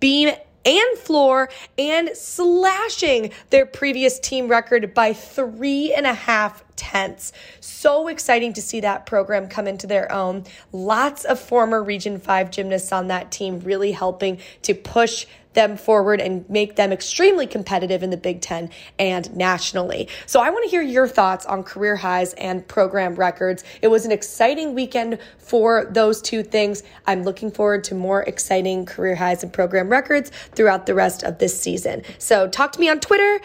beam 0.00 0.34
and 0.64 0.98
floor 0.98 1.48
and 1.78 2.10
slashing 2.14 3.30
their 3.50 3.66
previous 3.66 4.18
team 4.18 4.48
record 4.48 4.94
by 4.94 5.12
three 5.12 5.92
and 5.92 6.06
a 6.06 6.14
half 6.14 6.64
tenths. 6.76 7.32
So 7.60 8.08
exciting 8.08 8.52
to 8.54 8.62
see 8.62 8.80
that 8.80 9.06
program 9.06 9.48
come 9.48 9.66
into 9.66 9.86
their 9.86 10.10
own. 10.10 10.44
Lots 10.72 11.24
of 11.24 11.38
former 11.38 11.82
Region 11.82 12.18
5 12.18 12.50
gymnasts 12.50 12.92
on 12.92 13.08
that 13.08 13.30
team 13.30 13.60
really 13.60 13.92
helping 13.92 14.38
to 14.62 14.74
push 14.74 15.26
them 15.54 15.76
forward 15.76 16.20
and 16.20 16.48
make 16.50 16.76
them 16.76 16.92
extremely 16.92 17.46
competitive 17.46 18.02
in 18.02 18.10
the 18.10 18.16
Big 18.16 18.40
Ten 18.40 18.70
and 18.98 19.34
nationally. 19.34 20.08
So 20.26 20.40
I 20.40 20.50
want 20.50 20.64
to 20.64 20.70
hear 20.70 20.82
your 20.82 21.08
thoughts 21.08 21.46
on 21.46 21.62
career 21.62 21.96
highs 21.96 22.34
and 22.34 22.66
program 22.68 23.14
records. 23.14 23.64
It 23.80 23.88
was 23.88 24.04
an 24.04 24.12
exciting 24.12 24.74
weekend 24.74 25.18
for 25.38 25.86
those 25.90 26.20
two 26.20 26.42
things. 26.42 26.82
I'm 27.06 27.22
looking 27.22 27.50
forward 27.50 27.84
to 27.84 27.94
more 27.94 28.22
exciting 28.24 28.84
career 28.84 29.14
highs 29.14 29.42
and 29.42 29.52
program 29.52 29.88
records 29.88 30.30
throughout 30.54 30.86
the 30.86 30.94
rest 30.94 31.22
of 31.22 31.38
this 31.38 31.58
season. 31.58 32.02
So 32.18 32.48
talk 32.48 32.72
to 32.72 32.80
me 32.80 32.88
on 32.90 33.00
Twitter, 33.00 33.40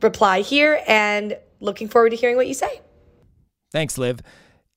reply 0.00 0.42
here, 0.42 0.82
and 0.86 1.36
looking 1.60 1.88
forward 1.88 2.10
to 2.10 2.16
hearing 2.16 2.36
what 2.36 2.46
you 2.46 2.54
say. 2.54 2.80
Thanks, 3.72 3.98
Liv. 3.98 4.20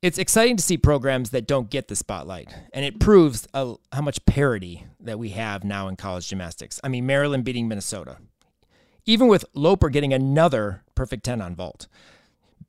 It's 0.02 0.17
exciting 0.17 0.58
to 0.58 0.63
see 0.63 0.78
programs 0.78 1.32
that 1.32 1.47
don't 1.47 1.69
get 1.69 1.88
the 1.88 1.95
spotlight, 1.95 2.54
and 2.73 2.86
it 2.86 3.00
proves 3.00 3.47
how 3.54 3.78
much 4.02 4.26
parity 4.26 4.87
that 5.00 5.20
we 5.20 5.30
have 5.30 5.64
now 5.64 5.88
in 5.88 5.96
college 5.96 6.28
gymnastics. 6.28 6.80
I 6.84 6.90
mean, 6.90 7.06
Maryland 7.06 7.44
beating 7.44 7.68
Minnesota, 7.68 8.18
even 9.06 9.28
with 9.28 9.46
Loper 9.54 9.90
getting 9.90 10.14
another 10.14 10.84
perfect 10.96 11.24
10 11.24 11.42
on 11.42 11.56
vault. 11.56 11.88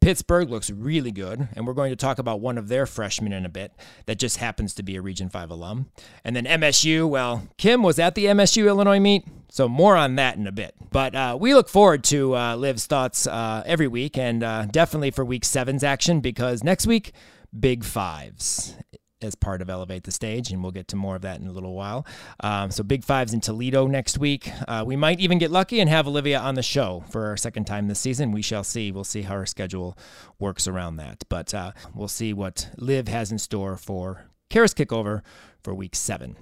Pittsburgh 0.01 0.49
looks 0.49 0.71
really 0.71 1.11
good, 1.11 1.49
and 1.55 1.67
we're 1.67 1.73
going 1.73 1.91
to 1.91 1.97
talk 1.97 2.19
about 2.19 2.41
one 2.41 2.57
of 2.57 2.69
their 2.69 2.87
freshmen 2.87 3.33
in 3.33 3.45
a 3.45 3.49
bit 3.49 3.73
that 4.07 4.19
just 4.19 4.37
happens 4.37 4.75
to 4.75 4.83
be 4.83 4.97
a 4.97 5.03
Region 5.03 5.29
5 5.29 5.51
alum. 5.51 5.91
And 6.25 6.37
then 6.37 6.45
MSU, 6.45 7.09
well, 7.09 7.49
Kim 7.57 7.83
was 7.83 7.99
at 7.99 8.15
the 8.15 8.27
MSU 8.27 8.67
Illinois 8.69 9.01
meet, 9.01 9.27
so 9.51 9.69
more 9.69 9.97
on 9.97 10.15
that 10.15 10.37
in 10.37 10.47
a 10.47 10.53
bit. 10.53 10.75
But 10.93 11.15
uh, 11.15 11.37
we 11.41 11.53
look 11.53 11.69
forward 11.69 12.05
to 12.05 12.37
uh, 12.37 12.57
Liv's 12.57 12.87
thoughts 12.87 13.27
uh, 13.27 13.65
every 13.67 13.89
week, 13.89 14.17
and 14.17 14.45
uh, 14.45 14.67
definitely 14.67 15.11
for 15.11 15.25
week 15.25 15.45
seven's 15.45 15.83
action, 15.83 16.21
because 16.21 16.63
next 16.63 16.87
week, 16.87 17.13
big 17.59 17.83
fives. 17.83 18.77
As 19.21 19.35
part 19.35 19.61
of 19.63 19.69
Elevate 19.69 20.05
the 20.05 20.13
Stage, 20.13 20.53
and 20.53 20.63
we'll 20.63 20.71
get 20.71 20.87
to 20.89 20.97
more 20.97 21.17
of 21.17 21.23
that 21.23 21.41
in 21.41 21.49
a 21.49 21.53
little 21.53 21.75
while. 21.75 22.07
Um, 22.39 22.71
so, 22.71 22.85
Big 22.85 23.05
Fives 23.05 23.35
in 23.35 23.41
Toledo 23.41 23.89
next 23.89 24.17
week. 24.19 24.49
Uh, 24.69 24.85
we 24.87 24.95
might 24.95 25.19
even 25.19 25.39
get 25.39 25.51
lucky 25.51 25.81
and 25.81 25.91
have 25.91 26.07
Olivia 26.07 26.39
on 26.39 26.55
the 26.55 26.63
show 26.63 27.03
for 27.11 27.27
our 27.27 27.37
second 27.37 27.65
time 27.65 27.89
this 27.89 27.99
season. 27.99 28.31
We 28.31 28.43
shall 28.43 28.63
see. 28.63 28.93
We'll 28.93 29.03
see 29.03 29.23
how 29.23 29.35
our 29.35 29.47
schedule 29.47 29.99
works 30.39 30.69
around 30.69 30.97
that. 30.97 31.25
But 31.29 31.53
uh, 31.53 31.73
we'll 31.95 32.07
see 32.07 32.33
what 32.33 32.69
Liv 32.77 33.09
has 33.09 33.33
in 33.33 33.39
store 33.39 33.77
for 33.77 34.27
Karas 34.51 34.73
Kickover 34.73 35.23
for 35.65 35.75
week 35.75 35.97
seven 35.97 36.37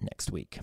next 0.00 0.30
week. 0.30 0.60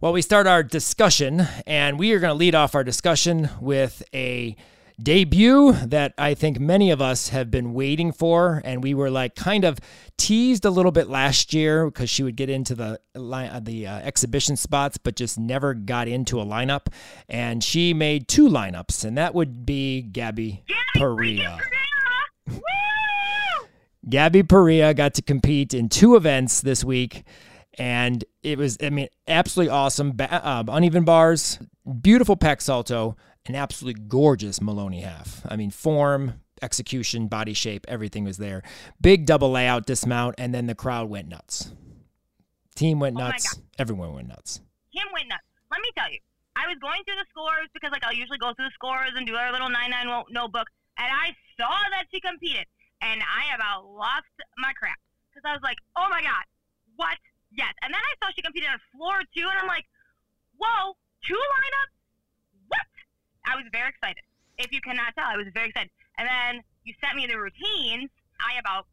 Well, 0.00 0.12
we 0.12 0.22
start 0.22 0.46
our 0.46 0.62
discussion, 0.62 1.46
and 1.66 1.98
we 1.98 2.12
are 2.12 2.18
going 2.18 2.30
to 2.30 2.34
lead 2.34 2.54
off 2.54 2.74
our 2.74 2.84
discussion 2.84 3.48
with 3.60 4.02
a 4.14 4.54
debut 5.02 5.72
that 5.72 6.14
I 6.16 6.34
think 6.34 6.60
many 6.60 6.90
of 6.90 7.02
us 7.02 7.28
have 7.30 7.50
been 7.50 7.74
waiting 7.74 8.12
for. 8.12 8.62
And 8.64 8.82
we 8.82 8.94
were 8.94 9.10
like 9.10 9.34
kind 9.34 9.64
of 9.64 9.78
teased 10.16 10.64
a 10.64 10.70
little 10.70 10.92
bit 10.92 11.08
last 11.08 11.52
year 11.52 11.86
because 11.86 12.08
she 12.08 12.22
would 12.22 12.36
get 12.36 12.48
into 12.48 12.74
the 12.74 13.00
line, 13.14 13.64
the 13.64 13.86
uh, 13.86 13.98
exhibition 13.98 14.56
spots, 14.56 14.96
but 14.98 15.16
just 15.16 15.38
never 15.38 15.74
got 15.74 16.08
into 16.08 16.40
a 16.40 16.44
lineup. 16.44 16.86
And 17.28 17.62
she 17.62 17.94
made 17.94 18.28
two 18.28 18.48
lineups, 18.48 19.04
and 19.04 19.18
that 19.18 19.34
would 19.34 19.66
be 19.66 20.02
Gabby 20.02 20.64
Perea. 20.96 21.58
Gabby 24.08 24.42
Perea 24.42 24.92
got 24.94 25.14
to 25.14 25.22
compete 25.22 25.72
in 25.72 25.88
two 25.88 26.14
events 26.14 26.60
this 26.60 26.84
week 26.84 27.24
and 27.78 28.24
it 28.42 28.58
was 28.58 28.76
I 28.82 28.90
mean 28.90 29.08
absolutely 29.26 29.70
awesome. 29.70 30.14
Uh, 30.18 30.64
uneven 30.68 31.04
bars, 31.04 31.58
beautiful 32.00 32.36
Pak 32.36 32.60
salto, 32.60 33.16
an 33.46 33.54
absolutely 33.54 34.02
gorgeous 34.08 34.60
Maloney 34.60 35.00
half. 35.00 35.42
I 35.48 35.56
mean, 35.56 35.70
form, 35.70 36.40
execution, 36.62 37.28
body 37.28 37.52
shape, 37.52 37.84
everything 37.88 38.24
was 38.24 38.38
there. 38.38 38.62
Big 39.00 39.26
double 39.26 39.50
layout 39.50 39.86
dismount, 39.86 40.34
and 40.38 40.54
then 40.54 40.66
the 40.66 40.74
crowd 40.74 41.08
went 41.08 41.28
nuts. 41.28 41.72
Team 42.74 42.98
went 42.98 43.16
oh 43.16 43.20
nuts. 43.20 43.60
Everyone 43.78 44.14
went 44.14 44.28
nuts. 44.28 44.60
Kim 44.92 45.06
went 45.12 45.28
nuts. 45.28 45.44
Let 45.70 45.80
me 45.80 45.90
tell 45.96 46.10
you, 46.10 46.18
I 46.56 46.66
was 46.66 46.78
going 46.80 47.02
through 47.04 47.20
the 47.20 47.28
scores 47.30 47.68
because 47.74 47.90
like 47.92 48.04
I'll 48.04 48.16
usually 48.16 48.38
go 48.38 48.54
through 48.54 48.66
the 48.66 48.74
scores 48.74 49.12
and 49.14 49.26
do 49.26 49.34
our 49.36 49.52
little 49.52 49.68
nine 49.68 49.90
nine 49.90 50.08
notebook, 50.30 50.66
and 50.98 51.10
I 51.10 51.36
saw 51.60 51.74
that 51.92 52.08
she 52.10 52.20
competed, 52.20 52.66
and 53.02 53.20
I 53.20 53.54
about 53.54 53.86
lost 53.92 54.32
my 54.56 54.72
crap 54.78 54.98
because 55.30 55.44
I 55.44 55.52
was 55.52 55.62
like, 55.62 55.78
oh 55.96 56.08
my 56.08 56.22
god, 56.22 56.46
what? 56.96 57.18
Yes. 57.52 57.74
And 57.82 57.92
then 57.92 58.00
I 58.00 58.12
saw 58.18 58.32
she 58.34 58.42
competed 58.42 58.70
on 58.70 58.80
floor 58.96 59.20
two, 59.36 59.46
and 59.46 59.58
I'm 59.60 59.68
like, 59.68 59.84
whoa, 60.56 60.96
two 61.26 61.38
lineups 61.38 61.94
I 63.44 63.56
was 63.56 63.64
very 63.72 63.88
excited. 63.90 64.24
If 64.58 64.72
you 64.72 64.80
cannot 64.80 65.14
tell, 65.18 65.26
I 65.26 65.36
was 65.36 65.46
very 65.52 65.68
excited. 65.68 65.90
And 66.18 66.28
then 66.28 66.62
you 66.84 66.94
sent 67.02 67.16
me 67.16 67.26
the 67.26 67.38
routines. 67.38 68.10
I 68.40 68.58
about 68.58 68.86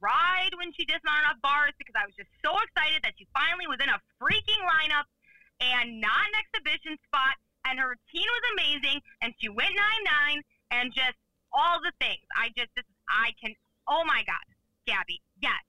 cried 0.00 0.50
when 0.58 0.72
she 0.74 0.84
dismounted 0.84 1.30
off 1.30 1.38
bars 1.42 1.76
because 1.78 1.94
I 1.94 2.06
was 2.06 2.14
just 2.16 2.30
so 2.42 2.56
excited 2.58 3.02
that 3.04 3.14
she 3.18 3.28
finally 3.36 3.68
was 3.68 3.78
in 3.78 3.90
a 3.90 3.98
freaking 4.18 4.62
lineup 4.66 5.06
and 5.60 6.00
not 6.00 6.24
an 6.26 6.34
exhibition 6.40 6.96
spot. 7.06 7.36
And 7.68 7.78
her 7.78 7.92
routine 7.92 8.26
was 8.26 8.44
amazing. 8.56 8.98
And 9.20 9.34
she 9.38 9.48
went 9.48 9.76
9 9.76 10.40
9 10.40 10.42
and 10.72 10.94
just 10.94 11.18
all 11.52 11.78
the 11.82 11.92
things. 12.00 12.24
I 12.34 12.48
just, 12.56 12.72
this, 12.74 12.86
I 13.08 13.36
can, 13.36 13.54
oh 13.86 14.02
my 14.06 14.22
God, 14.26 14.46
Gabby, 14.86 15.20
yes. 15.42 15.60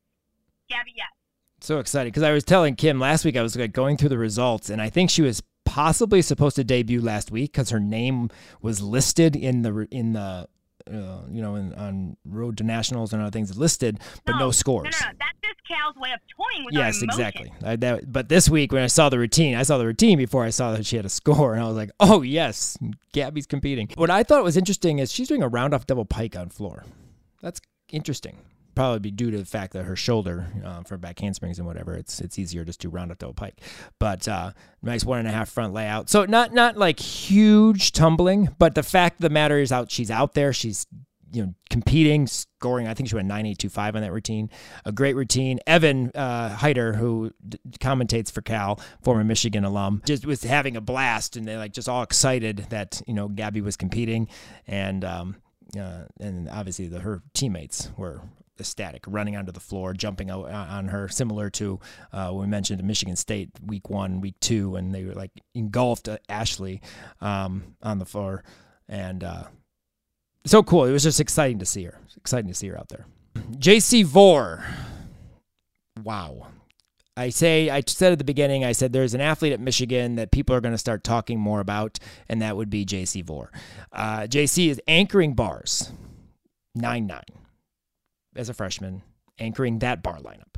Gabby, 0.70 0.94
yes. 0.96 1.12
So 1.60 1.80
excited 1.80 2.12
because 2.12 2.24
I 2.24 2.32
was 2.32 2.44
telling 2.44 2.76
Kim 2.76 3.00
last 3.00 3.26
week 3.26 3.36
I 3.36 3.44
was 3.44 3.56
like 3.56 3.74
going 3.74 3.98
through 3.98 4.10
the 4.10 4.18
results 4.18 4.70
and 4.70 4.82
I 4.82 4.90
think 4.90 5.10
she 5.10 5.22
was 5.22 5.44
possibly 5.72 6.22
supposed 6.22 6.58
to 6.58 6.66
debut 6.66 7.00
last 7.00 7.32
week 7.32 7.54
because 7.54 7.70
her 7.70 7.80
name 7.80 8.30
was 8.62 8.82
listed 8.82 9.38
in 9.38 9.62
the 9.62 9.88
in 9.90 10.12
the 10.12 10.46
uh, 10.92 11.22
you 11.30 11.42
know, 11.42 11.56
in, 11.56 11.74
on 11.76 12.18
road 12.26 12.58
to 12.58 12.64
nationals 12.64 13.14
and 13.14 13.22
other 13.22 13.32
things 13.32 13.56
listed, 13.58 14.00
but 14.26 14.34
no, 14.34 14.40
no 14.40 14.52
scores. 14.52 15.00
No, 15.00 15.06
no, 15.06 15.12
no, 15.12 15.18
that's 15.20 15.40
just 15.42 15.68
Cal's 15.68 15.96
way 15.96 16.10
of 16.12 16.20
toying 16.36 16.66
with 16.66 16.74
yes, 16.74 17.02
exactly. 17.02 17.54
I, 17.64 17.78
that, 17.78 18.12
but 18.12 18.28
this 18.28 18.50
week 18.50 18.74
when 18.74 18.84
I 18.84 18.88
saw 18.88 19.08
the 19.08 19.20
routine, 19.20 19.56
I 19.56 19.64
saw 19.64 19.78
the 19.78 19.86
routine 19.86 20.18
before 20.18 20.44
I 20.44 20.50
saw 20.50 20.74
that 20.74 20.86
she 20.86 20.98
had 20.98 21.06
a 21.06 21.10
score, 21.10 21.54
and 21.54 21.64
I 21.64 21.68
was 21.68 21.78
like, 21.78 21.92
oh 22.02 22.22
yes, 22.22 22.78
Gabby's 23.14 23.46
competing. 23.46 23.90
What 23.96 24.10
I 24.10 24.24
thought 24.24 24.44
was 24.44 24.58
interesting 24.58 25.00
is 25.00 25.12
she's 25.12 25.30
doing 25.30 25.44
a 25.44 25.48
round 25.48 25.74
off 25.74 25.88
double 25.88 26.06
pike 26.06 26.36
on 26.36 26.50
floor. 26.50 26.84
That's 27.42 27.62
interesting 27.92 28.38
probably 28.76 29.00
be 29.00 29.12
due 29.12 29.32
to 29.32 29.38
the 29.38 29.46
fact 29.46 29.74
that 29.74 29.84
her 29.84 29.96
shoulder 29.96 30.48
uh, 30.64 30.84
for 30.84 30.98
back 30.98 31.20
handsprings 31.20 31.58
and 31.58 31.68
whatever 31.68 31.96
it's 31.96 32.22
it's 32.22 32.40
easier 32.40 32.64
just 32.64 32.82
to 32.82 32.90
round 32.90 33.12
up 33.12 33.20
double 33.20 33.34
pike. 33.34 33.60
But 34.00 34.28
uh, 34.28 34.52
nice 34.82 35.04
one 35.04 35.20
and 35.20 35.28
a 35.28 35.32
half 35.32 35.50
front 35.50 35.74
layout. 35.74 36.10
So 36.10 36.26
not 36.26 36.54
not 36.54 36.78
like 36.78 37.00
huge 37.00 37.92
tumbling 37.92 38.50
but 38.58 38.76
the 38.76 38.84
fact 38.84 39.20
of 39.20 39.22
the 39.22 39.30
matter 39.30 39.58
is 39.58 39.72
out 39.72 39.92
she's 39.92 40.12
out 40.12 40.34
there. 40.34 40.54
She's 40.54 40.88
you 41.34 41.46
know 41.46 41.54
competing 41.70 42.28
scoring 42.28 42.90
i 42.90 42.94
think 42.94 43.08
she 43.08 43.16
went 43.16 43.26
9825 43.28 43.96
on 43.96 44.02
that 44.02 44.12
routine. 44.12 44.50
A 44.84 44.92
great 44.92 45.16
routine. 45.16 45.60
Evan 45.66 46.12
uh, 46.14 46.50
Heiter, 46.50 46.96
who 46.98 47.32
commentates 47.80 48.30
for 48.30 48.42
cal 48.42 48.80
former 49.02 49.24
michigan 49.24 49.64
alum 49.64 50.02
just 50.06 50.26
was 50.26 50.44
having 50.44 50.76
a 50.76 50.82
blast 50.82 51.38
and 51.38 51.48
they 51.48 51.56
like 51.56 51.72
just 51.72 51.88
all 51.88 52.04
excited 52.04 52.66
that 52.70 53.02
you 53.08 53.14
know 53.14 53.28
gabby 53.30 53.62
was 53.62 53.78
competing. 53.78 54.28
And 54.68 55.06
um, 55.06 55.36
uh, 55.80 56.04
and 56.20 56.50
obviously 56.50 56.88
the, 56.88 57.00
her 57.00 57.22
teammates 57.34 57.90
were 57.98 58.22
ecstatic, 58.62 59.04
running 59.06 59.36
onto 59.36 59.52
the 59.52 59.60
floor, 59.60 59.94
jumping 59.94 60.32
uh, 60.32 60.38
on 60.38 60.88
her, 60.88 61.10
similar 61.10 61.50
to 61.52 61.80
uh, 62.14 62.32
we 62.34 62.48
mentioned 62.48 62.82
Michigan 62.84 63.16
State 63.16 63.50
week 63.66 63.90
one, 63.90 64.22
week 64.22 64.36
two, 64.40 64.76
and 64.78 64.96
they 64.96 65.04
were 65.04 65.14
like 65.14 65.32
engulfed 65.54 66.08
uh, 66.08 66.18
Ashley 66.30 66.82
um, 67.20 67.76
on 67.84 68.00
the 68.00 68.06
floor, 68.06 68.44
and 68.88 69.24
uh, 69.24 69.44
so 70.46 70.64
cool. 70.64 70.86
It 70.86 70.92
was 70.92 71.04
just 71.04 71.20
exciting 71.20 71.60
to 71.60 71.66
see 71.66 71.84
her. 71.84 72.00
Exciting 72.18 72.48
to 72.48 72.56
see 72.56 72.68
her 72.68 72.78
out 72.78 72.90
there. 72.90 73.06
JC 73.52 74.06
Vore. 74.06 74.64
Wow. 76.04 76.48
I 77.18 77.30
say, 77.30 77.70
I 77.70 77.84
said 77.86 78.14
at 78.14 78.18
the 78.18 78.24
beginning, 78.24 78.64
I 78.64 78.72
said 78.72 78.94
there's 78.94 79.14
an 79.14 79.22
athlete 79.22 79.52
at 79.52 79.60
Michigan 79.60 80.16
that 80.16 80.32
people 80.32 80.56
are 80.56 80.62
going 80.62 80.74
to 80.74 80.78
start 80.78 81.04
talking 81.04 81.40
more 81.40 81.60
about, 81.60 82.00
and 82.30 82.42
that 82.42 82.56
would 82.56 82.70
be 82.70 82.86
JC 82.86 83.24
Vore. 83.24 83.52
Uh, 83.92 84.22
JC 84.22 84.70
is 84.70 84.82
anchoring 84.88 85.34
bars, 85.34 85.92
9 86.74 87.06
9 87.06 87.22
as 88.36 88.50
a 88.50 88.54
freshman, 88.54 89.02
anchoring 89.40 89.80
that 89.80 90.04
bar 90.04 90.20
lineup. 90.20 90.56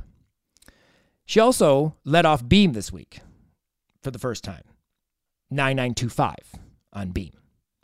She 1.26 1.40
also 1.40 1.96
led 2.04 2.26
off 2.26 2.48
beam 2.48 2.74
this 2.74 2.92
week 2.92 3.20
for 4.02 4.12
the 4.12 4.20
first 4.20 4.44
time. 4.44 4.64
9925 5.50 6.36
on 6.94 7.12
beam. 7.12 7.32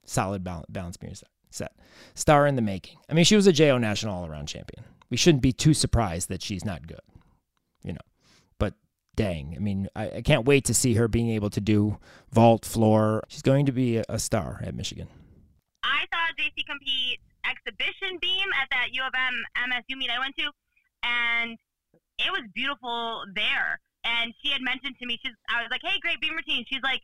Solid 0.06 0.44
balance 0.44 0.98
beam 0.98 1.14
set. 1.52 1.72
Star 2.16 2.48
in 2.48 2.56
the 2.56 2.62
making. 2.62 2.98
I 3.10 3.14
mean, 3.14 3.26
she 3.26 3.36
was 3.36 3.48
a 3.48 3.54
JO 3.54 3.78
national 3.78 4.16
all 4.16 4.26
around 4.26 4.48
champion. 4.48 4.84
We 5.10 5.18
shouldn't 5.18 5.42
be 5.42 5.54
too 5.54 5.74
surprised 5.74 6.30
that 6.30 6.42
she's 6.42 6.66
not 6.66 6.88
good, 6.88 7.02
you 7.84 7.94
know. 7.94 8.00
But 8.60 8.74
dang, 9.16 9.54
I 9.56 9.60
mean, 9.60 9.88
I, 9.96 10.12
I 10.18 10.22
can't 10.22 10.46
wait 10.46 10.66
to 10.66 10.74
see 10.74 10.96
her 10.96 11.08
being 11.08 11.30
able 11.30 11.50
to 11.52 11.62
do 11.62 11.98
vault, 12.32 12.66
floor. 12.66 13.24
She's 13.28 13.42
going 13.42 13.66
to 13.68 13.72
be 13.72 13.98
a, 13.98 14.04
a 14.10 14.20
star 14.20 14.62
at 14.64 14.76
Michigan. 14.76 15.08
I 15.84 16.06
saw 16.12 16.44
JC 16.44 16.66
compete 16.68 17.20
exhibition 17.50 18.22
beam 18.22 18.48
at 18.62 18.70
that 18.72 18.94
U 18.94 19.02
of 19.02 19.14
M 19.18 19.36
MSU 19.74 19.98
meet 19.98 20.10
I 20.14 20.20
went 20.20 20.38
to, 20.38 20.48
and 21.04 21.58
it 22.20 22.32
was 22.32 22.46
beautiful 22.54 23.26
there. 23.34 23.80
And 24.04 24.34
she 24.40 24.52
had 24.52 24.62
mentioned 24.62 24.96
to 25.00 25.06
me, 25.06 25.20
she's, 25.20 25.36
I 25.50 25.62
was 25.62 25.72
like, 25.72 25.82
hey, 25.84 26.00
great 26.00 26.22
beam 26.22 26.36
routine. 26.36 26.64
She's 26.70 26.84
like, 26.84 27.02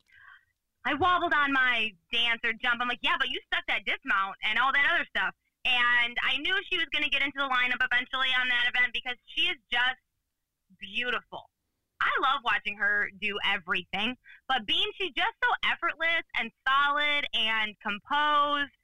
I 0.86 0.94
wobbled 0.94 1.34
on 1.34 1.52
my 1.52 1.92
dance 2.14 2.40
or 2.46 2.54
jump. 2.54 2.80
I'm 2.80 2.88
like, 2.88 3.02
yeah, 3.02 3.18
but 3.18 3.28
you 3.28 3.42
stuck 3.50 3.66
that 3.68 3.84
dismount 3.84 4.38
and 4.46 4.60
all 4.60 4.72
that 4.72 4.86
other 4.94 5.04
stuff. 5.10 5.34
And 5.66 6.14
I 6.22 6.38
knew 6.38 6.54
she 6.70 6.78
was 6.78 6.86
going 6.94 7.04
to 7.04 7.10
get 7.10 7.26
into 7.26 7.42
the 7.42 7.50
lineup 7.50 7.82
eventually 7.82 8.30
on 8.38 8.48
that 8.54 8.70
event 8.70 8.94
because 8.94 9.18
she 9.26 9.50
is 9.50 9.58
just 9.74 10.00
beautiful. 10.78 11.50
I 11.98 12.14
love 12.22 12.46
watching 12.46 12.78
her 12.78 13.10
do 13.20 13.34
everything, 13.42 14.14
but 14.48 14.68
being 14.70 14.86
she's 14.94 15.14
just 15.18 15.34
so 15.42 15.50
effortless 15.66 16.22
and 16.38 16.52
solid 16.68 17.26
and 17.34 17.74
composed 17.82 18.78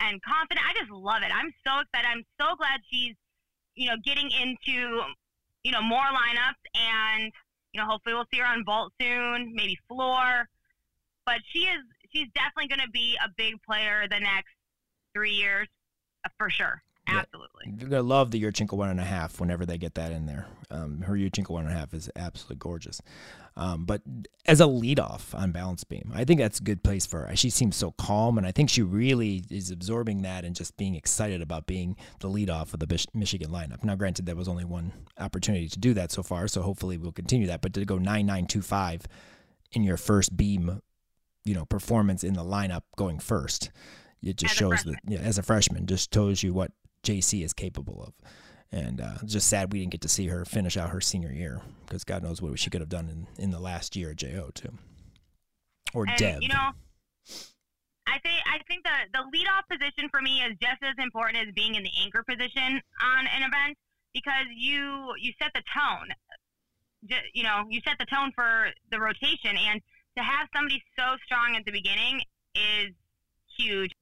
and 0.00 0.20
confident. 0.22 0.66
I 0.66 0.74
just 0.78 0.90
love 0.90 1.22
it. 1.22 1.30
I'm 1.34 1.52
so 1.66 1.80
excited. 1.80 2.06
I'm 2.08 2.24
so 2.40 2.56
glad 2.56 2.80
she's, 2.90 3.14
you 3.74 3.88
know, 3.88 3.96
getting 4.04 4.30
into, 4.30 5.02
you 5.64 5.72
know, 5.72 5.82
more 5.82 6.04
lineups 6.04 6.62
and, 6.74 7.32
you 7.72 7.80
know, 7.80 7.86
hopefully 7.86 8.14
we'll 8.14 8.26
see 8.32 8.38
her 8.38 8.46
on 8.46 8.64
vault 8.64 8.92
soon, 9.00 9.52
maybe 9.54 9.78
floor. 9.88 10.48
But 11.26 11.40
she 11.52 11.60
is, 11.60 11.82
she's 12.12 12.28
definitely 12.34 12.68
going 12.68 12.86
to 12.86 12.90
be 12.90 13.16
a 13.24 13.28
big 13.36 13.62
player 13.62 14.06
the 14.08 14.20
next 14.20 14.54
three 15.14 15.32
years 15.32 15.68
for 16.38 16.50
sure. 16.50 16.82
Absolutely. 17.08 17.48
Yeah. 17.66 17.88
Gonna 17.88 18.02
love 18.02 18.30
the 18.30 18.42
Yurchenko 18.42 18.74
one 18.74 18.90
and 18.90 19.00
a 19.00 19.04
half 19.04 19.40
whenever 19.40 19.66
they 19.66 19.78
get 19.78 19.94
that 19.94 20.12
in 20.12 20.26
there. 20.26 20.46
Um, 20.70 21.02
her 21.02 21.14
Yurchenko 21.14 21.50
one 21.50 21.64
and 21.64 21.74
a 21.74 21.76
half 21.76 21.94
is 21.94 22.10
absolutely 22.16 22.56
gorgeous. 22.56 23.00
Um, 23.56 23.84
but 23.84 24.02
as 24.46 24.60
a 24.60 24.64
leadoff 24.64 25.34
on 25.34 25.50
balance 25.50 25.82
beam, 25.82 26.12
I 26.14 26.24
think 26.24 26.38
that's 26.38 26.60
a 26.60 26.62
good 26.62 26.84
place 26.84 27.06
for 27.06 27.26
her. 27.26 27.36
She 27.36 27.50
seems 27.50 27.74
so 27.74 27.90
calm, 27.92 28.38
and 28.38 28.46
I 28.46 28.52
think 28.52 28.70
she 28.70 28.82
really 28.82 29.42
is 29.50 29.70
absorbing 29.72 30.22
that 30.22 30.44
and 30.44 30.54
just 30.54 30.76
being 30.76 30.94
excited 30.94 31.42
about 31.42 31.66
being 31.66 31.96
the 32.20 32.28
leadoff 32.28 32.72
of 32.72 32.80
the 32.80 33.06
Michigan 33.14 33.50
lineup. 33.50 33.82
Now, 33.82 33.96
granted, 33.96 34.26
there 34.26 34.36
was 34.36 34.46
only 34.46 34.64
one 34.64 34.92
opportunity 35.18 35.68
to 35.68 35.78
do 35.78 35.92
that 35.94 36.12
so 36.12 36.22
far, 36.22 36.46
so 36.46 36.62
hopefully 36.62 36.98
we'll 36.98 37.10
continue 37.10 37.48
that. 37.48 37.60
But 37.60 37.74
to 37.74 37.84
go 37.84 37.98
nine 37.98 38.26
nine 38.26 38.46
two 38.46 38.62
five 38.62 39.02
in 39.72 39.82
your 39.82 39.96
first 39.96 40.36
beam, 40.36 40.80
you 41.44 41.54
know, 41.54 41.64
performance 41.64 42.22
in 42.22 42.34
the 42.34 42.44
lineup 42.44 42.82
going 42.96 43.18
first, 43.18 43.70
it 44.22 44.36
just 44.36 44.52
as 44.52 44.56
shows 44.56 44.84
that 44.84 44.96
yeah, 45.06 45.18
as 45.18 45.36
a 45.36 45.42
freshman, 45.42 45.86
just 45.86 46.14
shows 46.14 46.44
you 46.44 46.52
what 46.52 46.70
JC 47.02 47.44
is 47.44 47.52
capable 47.52 48.02
of. 48.02 48.14
And 48.70 49.00
uh, 49.00 49.14
just 49.24 49.48
sad 49.48 49.72
we 49.72 49.80
didn't 49.80 49.92
get 49.92 50.02
to 50.02 50.08
see 50.08 50.26
her 50.26 50.44
finish 50.44 50.76
out 50.76 50.90
her 50.90 51.00
senior 51.00 51.32
year 51.32 51.62
because 51.86 52.04
God 52.04 52.22
knows 52.22 52.42
what 52.42 52.58
she 52.58 52.68
could 52.68 52.82
have 52.82 52.90
done 52.90 53.08
in, 53.08 53.42
in 53.42 53.50
the 53.50 53.58
last 53.58 53.96
year 53.96 54.10
at 54.10 54.16
JO 54.16 54.50
too, 54.52 54.72
or 55.94 56.04
and, 56.06 56.16
Dev. 56.18 56.42
You 56.42 56.48
know, 56.48 56.70
I 58.06 58.18
think 58.20 58.40
I 58.44 58.58
think 58.68 58.84
the 58.84 59.18
the 59.18 59.24
leadoff 59.32 59.64
position 59.70 60.10
for 60.10 60.20
me 60.20 60.40
is 60.40 60.52
just 60.60 60.82
as 60.82 60.94
important 60.98 61.48
as 61.48 61.54
being 61.54 61.76
in 61.76 61.82
the 61.82 61.90
anchor 62.02 62.22
position 62.28 62.80
on 63.00 63.26
an 63.26 63.42
event 63.42 63.78
because 64.12 64.46
you 64.54 65.14
you 65.18 65.32
set 65.40 65.52
the 65.54 65.62
tone. 65.72 66.08
You 67.32 67.44
know, 67.44 67.64
you 67.70 67.80
set 67.86 67.96
the 67.98 68.06
tone 68.06 68.32
for 68.34 68.68
the 68.90 69.00
rotation, 69.00 69.56
and 69.56 69.80
to 70.18 70.22
have 70.22 70.48
somebody 70.54 70.82
so 70.98 71.16
strong 71.24 71.56
at 71.56 71.64
the 71.64 71.72
beginning 71.72 72.20
is 72.54 72.90
huge. 73.56 73.92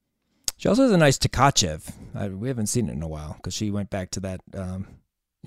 She 0.67 0.69
also 0.69 0.83
has 0.83 0.91
a 0.91 0.97
nice 0.97 1.17
Tkachev. 1.17 1.93
I, 2.13 2.27
we 2.27 2.49
haven't 2.49 2.67
seen 2.67 2.89
it 2.89 2.93
in 2.93 3.03
a 3.05 3.07
while 3.07 3.35
because 3.35 3.55
she 3.55 3.71
went 3.71 3.89
back 3.89 4.11
to 4.11 4.21
that, 4.21 4.41
um, 4.53 4.89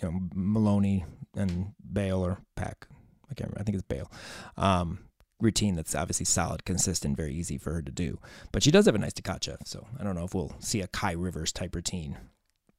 you 0.02 0.08
know, 0.08 0.18
Maloney 0.34 1.04
and 1.36 1.74
Bale 1.92 2.26
or 2.26 2.38
Pack. 2.56 2.88
I 3.30 3.34
can't 3.34 3.50
remember. 3.50 3.60
I 3.60 3.64
think 3.64 3.76
it's 3.76 3.86
Bale. 3.86 4.10
Um, 4.56 5.00
routine 5.42 5.76
that's 5.76 5.94
obviously 5.94 6.26
solid, 6.26 6.64
consistent, 6.64 7.18
very 7.18 7.34
easy 7.34 7.58
for 7.58 7.74
her 7.74 7.82
to 7.82 7.92
do. 7.92 8.18
But 8.54 8.64
she 8.64 8.72
does 8.72 8.86
have 8.86 8.96
a 8.96 8.98
nice 8.98 9.12
Tkachev, 9.12 9.68
so 9.68 9.86
I 10.00 10.06
don't 10.06 10.16
know 10.16 10.24
if 10.24 10.34
we'll 10.34 10.56
see 10.60 10.80
a 10.80 10.88
Kai 10.88 11.12
Rivers 11.12 11.52
type 11.52 11.76
routine 11.76 12.18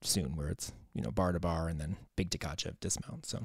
soon 0.00 0.34
where 0.34 0.48
it's, 0.48 0.72
you 0.94 1.02
know, 1.02 1.10
bar 1.10 1.32
to 1.32 1.40
bar 1.40 1.68
and 1.68 1.78
then 1.78 1.98
big 2.16 2.30
Tkachev 2.30 2.80
dismount. 2.80 3.26
So 3.26 3.44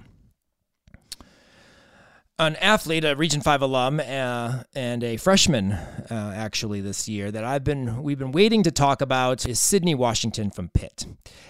an 2.37 2.55
athlete, 2.57 3.05
a 3.05 3.15
Region 3.15 3.41
Five 3.41 3.61
alum, 3.61 3.99
uh, 3.99 4.63
and 4.73 5.03
a 5.03 5.17
freshman 5.17 5.71
uh, 5.71 6.33
actually 6.35 6.81
this 6.81 7.07
year 7.07 7.31
that 7.31 7.43
I've 7.43 7.63
been 7.63 8.03
we've 8.03 8.19
been 8.19 8.31
waiting 8.31 8.63
to 8.63 8.71
talk 8.71 9.01
about 9.01 9.47
is 9.47 9.59
Sydney 9.59 9.95
Washington 9.95 10.51
from 10.51 10.69
Pitt, 10.69 11.05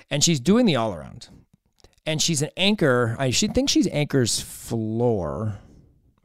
and 0.10 0.24
she's 0.24 0.39
doing 0.39 0.65
the 0.65 0.76
all 0.76 0.93
around, 0.93 1.30
and 2.06 2.21
she's 2.21 2.41
an 2.41 2.50
anchor. 2.56 3.15
I 3.17 3.32
she 3.32 3.48
think 3.48 3.69
she's 3.69 3.88
anchors 3.88 4.39
floor 4.39 5.60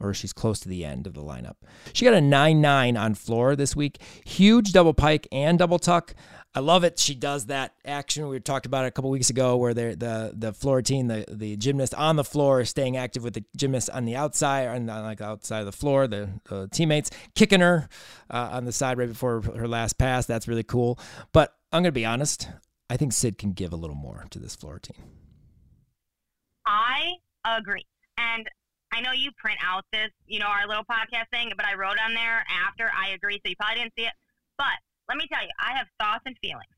or 0.01 0.13
she's 0.13 0.33
close 0.33 0.59
to 0.59 0.69
the 0.69 0.83
end 0.83 1.05
of 1.05 1.13
the 1.13 1.21
lineup. 1.21 1.55
She 1.93 2.05
got 2.05 2.13
a 2.13 2.21
9 2.21 2.59
9 2.59 2.97
on 2.97 3.13
floor 3.13 3.55
this 3.55 3.75
week. 3.75 4.01
Huge 4.25 4.71
double 4.71 4.93
pike 4.93 5.27
and 5.31 5.59
double 5.59 5.79
tuck. 5.79 6.15
I 6.53 6.59
love 6.59 6.83
it. 6.83 6.99
She 6.99 7.15
does 7.15 7.45
that 7.45 7.75
action 7.85 8.27
we 8.27 8.37
talked 8.41 8.65
about 8.65 8.85
a 8.85 8.91
couple 8.91 9.09
weeks 9.09 9.29
ago, 9.29 9.55
where 9.55 9.73
the 9.73 10.33
the 10.35 10.51
floor 10.51 10.81
team, 10.81 11.07
the 11.07 11.23
the 11.29 11.55
gymnast 11.55 11.93
on 11.95 12.17
the 12.17 12.25
floor, 12.25 12.65
staying 12.65 12.97
active 12.97 13.23
with 13.23 13.35
the 13.35 13.45
gymnast 13.55 13.89
on 13.91 14.03
the 14.03 14.17
outside, 14.17 14.67
on 14.67 14.85
like 14.85 15.21
outside 15.21 15.59
of 15.59 15.65
the 15.65 15.71
floor. 15.71 16.07
The, 16.07 16.29
the 16.49 16.67
teammates 16.67 17.09
kicking 17.35 17.61
her 17.61 17.87
uh, 18.29 18.49
on 18.51 18.65
the 18.65 18.73
side 18.73 18.97
right 18.97 19.07
before 19.07 19.41
her 19.41 19.67
last 19.67 19.97
pass. 19.97 20.25
That's 20.25 20.47
really 20.47 20.63
cool. 20.63 20.99
But 21.31 21.55
I'm 21.71 21.83
gonna 21.83 21.93
be 21.93 22.05
honest. 22.05 22.49
I 22.89 22.97
think 22.97 23.13
Sid 23.13 23.37
can 23.37 23.53
give 23.53 23.71
a 23.71 23.77
little 23.77 23.95
more 23.95 24.25
to 24.31 24.39
this 24.39 24.53
floor 24.53 24.77
team. 24.77 25.01
I 26.65 27.13
agree, 27.45 27.85
and 28.17 28.45
I 28.91 28.99
know 28.99 29.13
you 29.13 29.31
print 29.37 29.59
out 29.65 29.85
this, 29.93 30.09
you 30.27 30.39
know, 30.39 30.47
our 30.47 30.67
little 30.67 30.83
podcast 30.83 31.29
thing, 31.31 31.53
but 31.55 31.65
I 31.65 31.75
wrote 31.75 31.97
on 32.03 32.13
there 32.13 32.45
after 32.67 32.91
I 32.93 33.11
agree, 33.11 33.35
so 33.35 33.49
you 33.49 33.55
probably 33.55 33.83
didn't 33.83 33.93
see 33.97 34.03
it. 34.03 34.13
But 34.57 34.65
let 35.07 35.17
me 35.17 35.27
tell 35.31 35.43
you, 35.43 35.49
I 35.59 35.77
have 35.77 35.87
thoughts 35.99 36.23
and 36.25 36.37
feelings. 36.41 36.75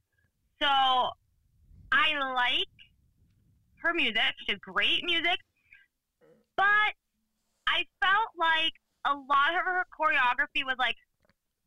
So 0.61 0.67
I 0.67 2.17
like 2.33 2.75
her 3.81 3.93
music. 3.93 4.33
She 4.45 4.51
has 4.51 4.59
great 4.59 5.03
music, 5.03 5.37
but 6.55 6.93
I 7.67 7.85
felt 8.01 8.31
like 8.37 8.73
a 9.05 9.13
lot 9.13 9.51
of 9.53 9.65
her 9.65 9.85
choreography 9.91 10.65
was 10.65 10.75
like 10.79 10.95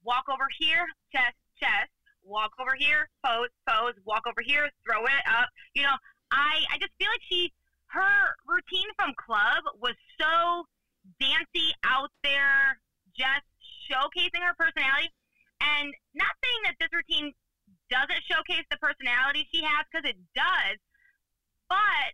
walk 0.02 0.24
over 0.32 0.48
here, 0.58 0.86
chest, 1.12 1.36
chest, 1.60 1.90
walk 2.24 2.52
over 2.60 2.74
here, 2.78 3.08
pose, 3.24 3.48
pose, 3.68 3.94
walk 4.04 4.22
over 4.26 4.40
here, 4.44 4.68
throw 4.84 5.04
it 5.04 5.24
up. 5.28 5.48
You 5.74 5.82
know, 5.82 5.96
I 6.30 6.64
I 6.72 6.78
just 6.78 6.92
feel 6.98 7.08
like 7.10 7.22
she 7.28 7.52
her 7.88 8.34
routine 8.48 8.90
from 8.96 9.12
club 9.14 9.62
was 9.80 9.94
so 10.18 10.64
dancy 11.20 11.72
out 11.84 12.10
there, 12.22 12.80
just 13.16 13.46
showcasing 13.86 14.42
her 14.42 14.54
personality. 14.58 15.10
And 15.60 15.94
not 16.14 16.34
saying 16.42 16.62
that 16.68 16.76
this 16.80 16.92
routine 16.92 17.32
doesn't 17.90 18.22
showcase 18.26 18.66
the 18.70 18.78
personality 18.78 19.46
she 19.52 19.62
has, 19.62 19.86
because 19.90 20.08
it 20.08 20.18
does, 20.34 20.78
but 21.68 22.12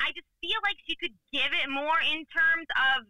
I 0.00 0.10
just 0.14 0.26
feel 0.42 0.58
like 0.62 0.76
she 0.86 0.96
could 0.96 1.14
give 1.32 1.50
it 1.52 1.70
more 1.70 1.98
in 2.02 2.26
terms 2.26 2.66
of 2.74 3.06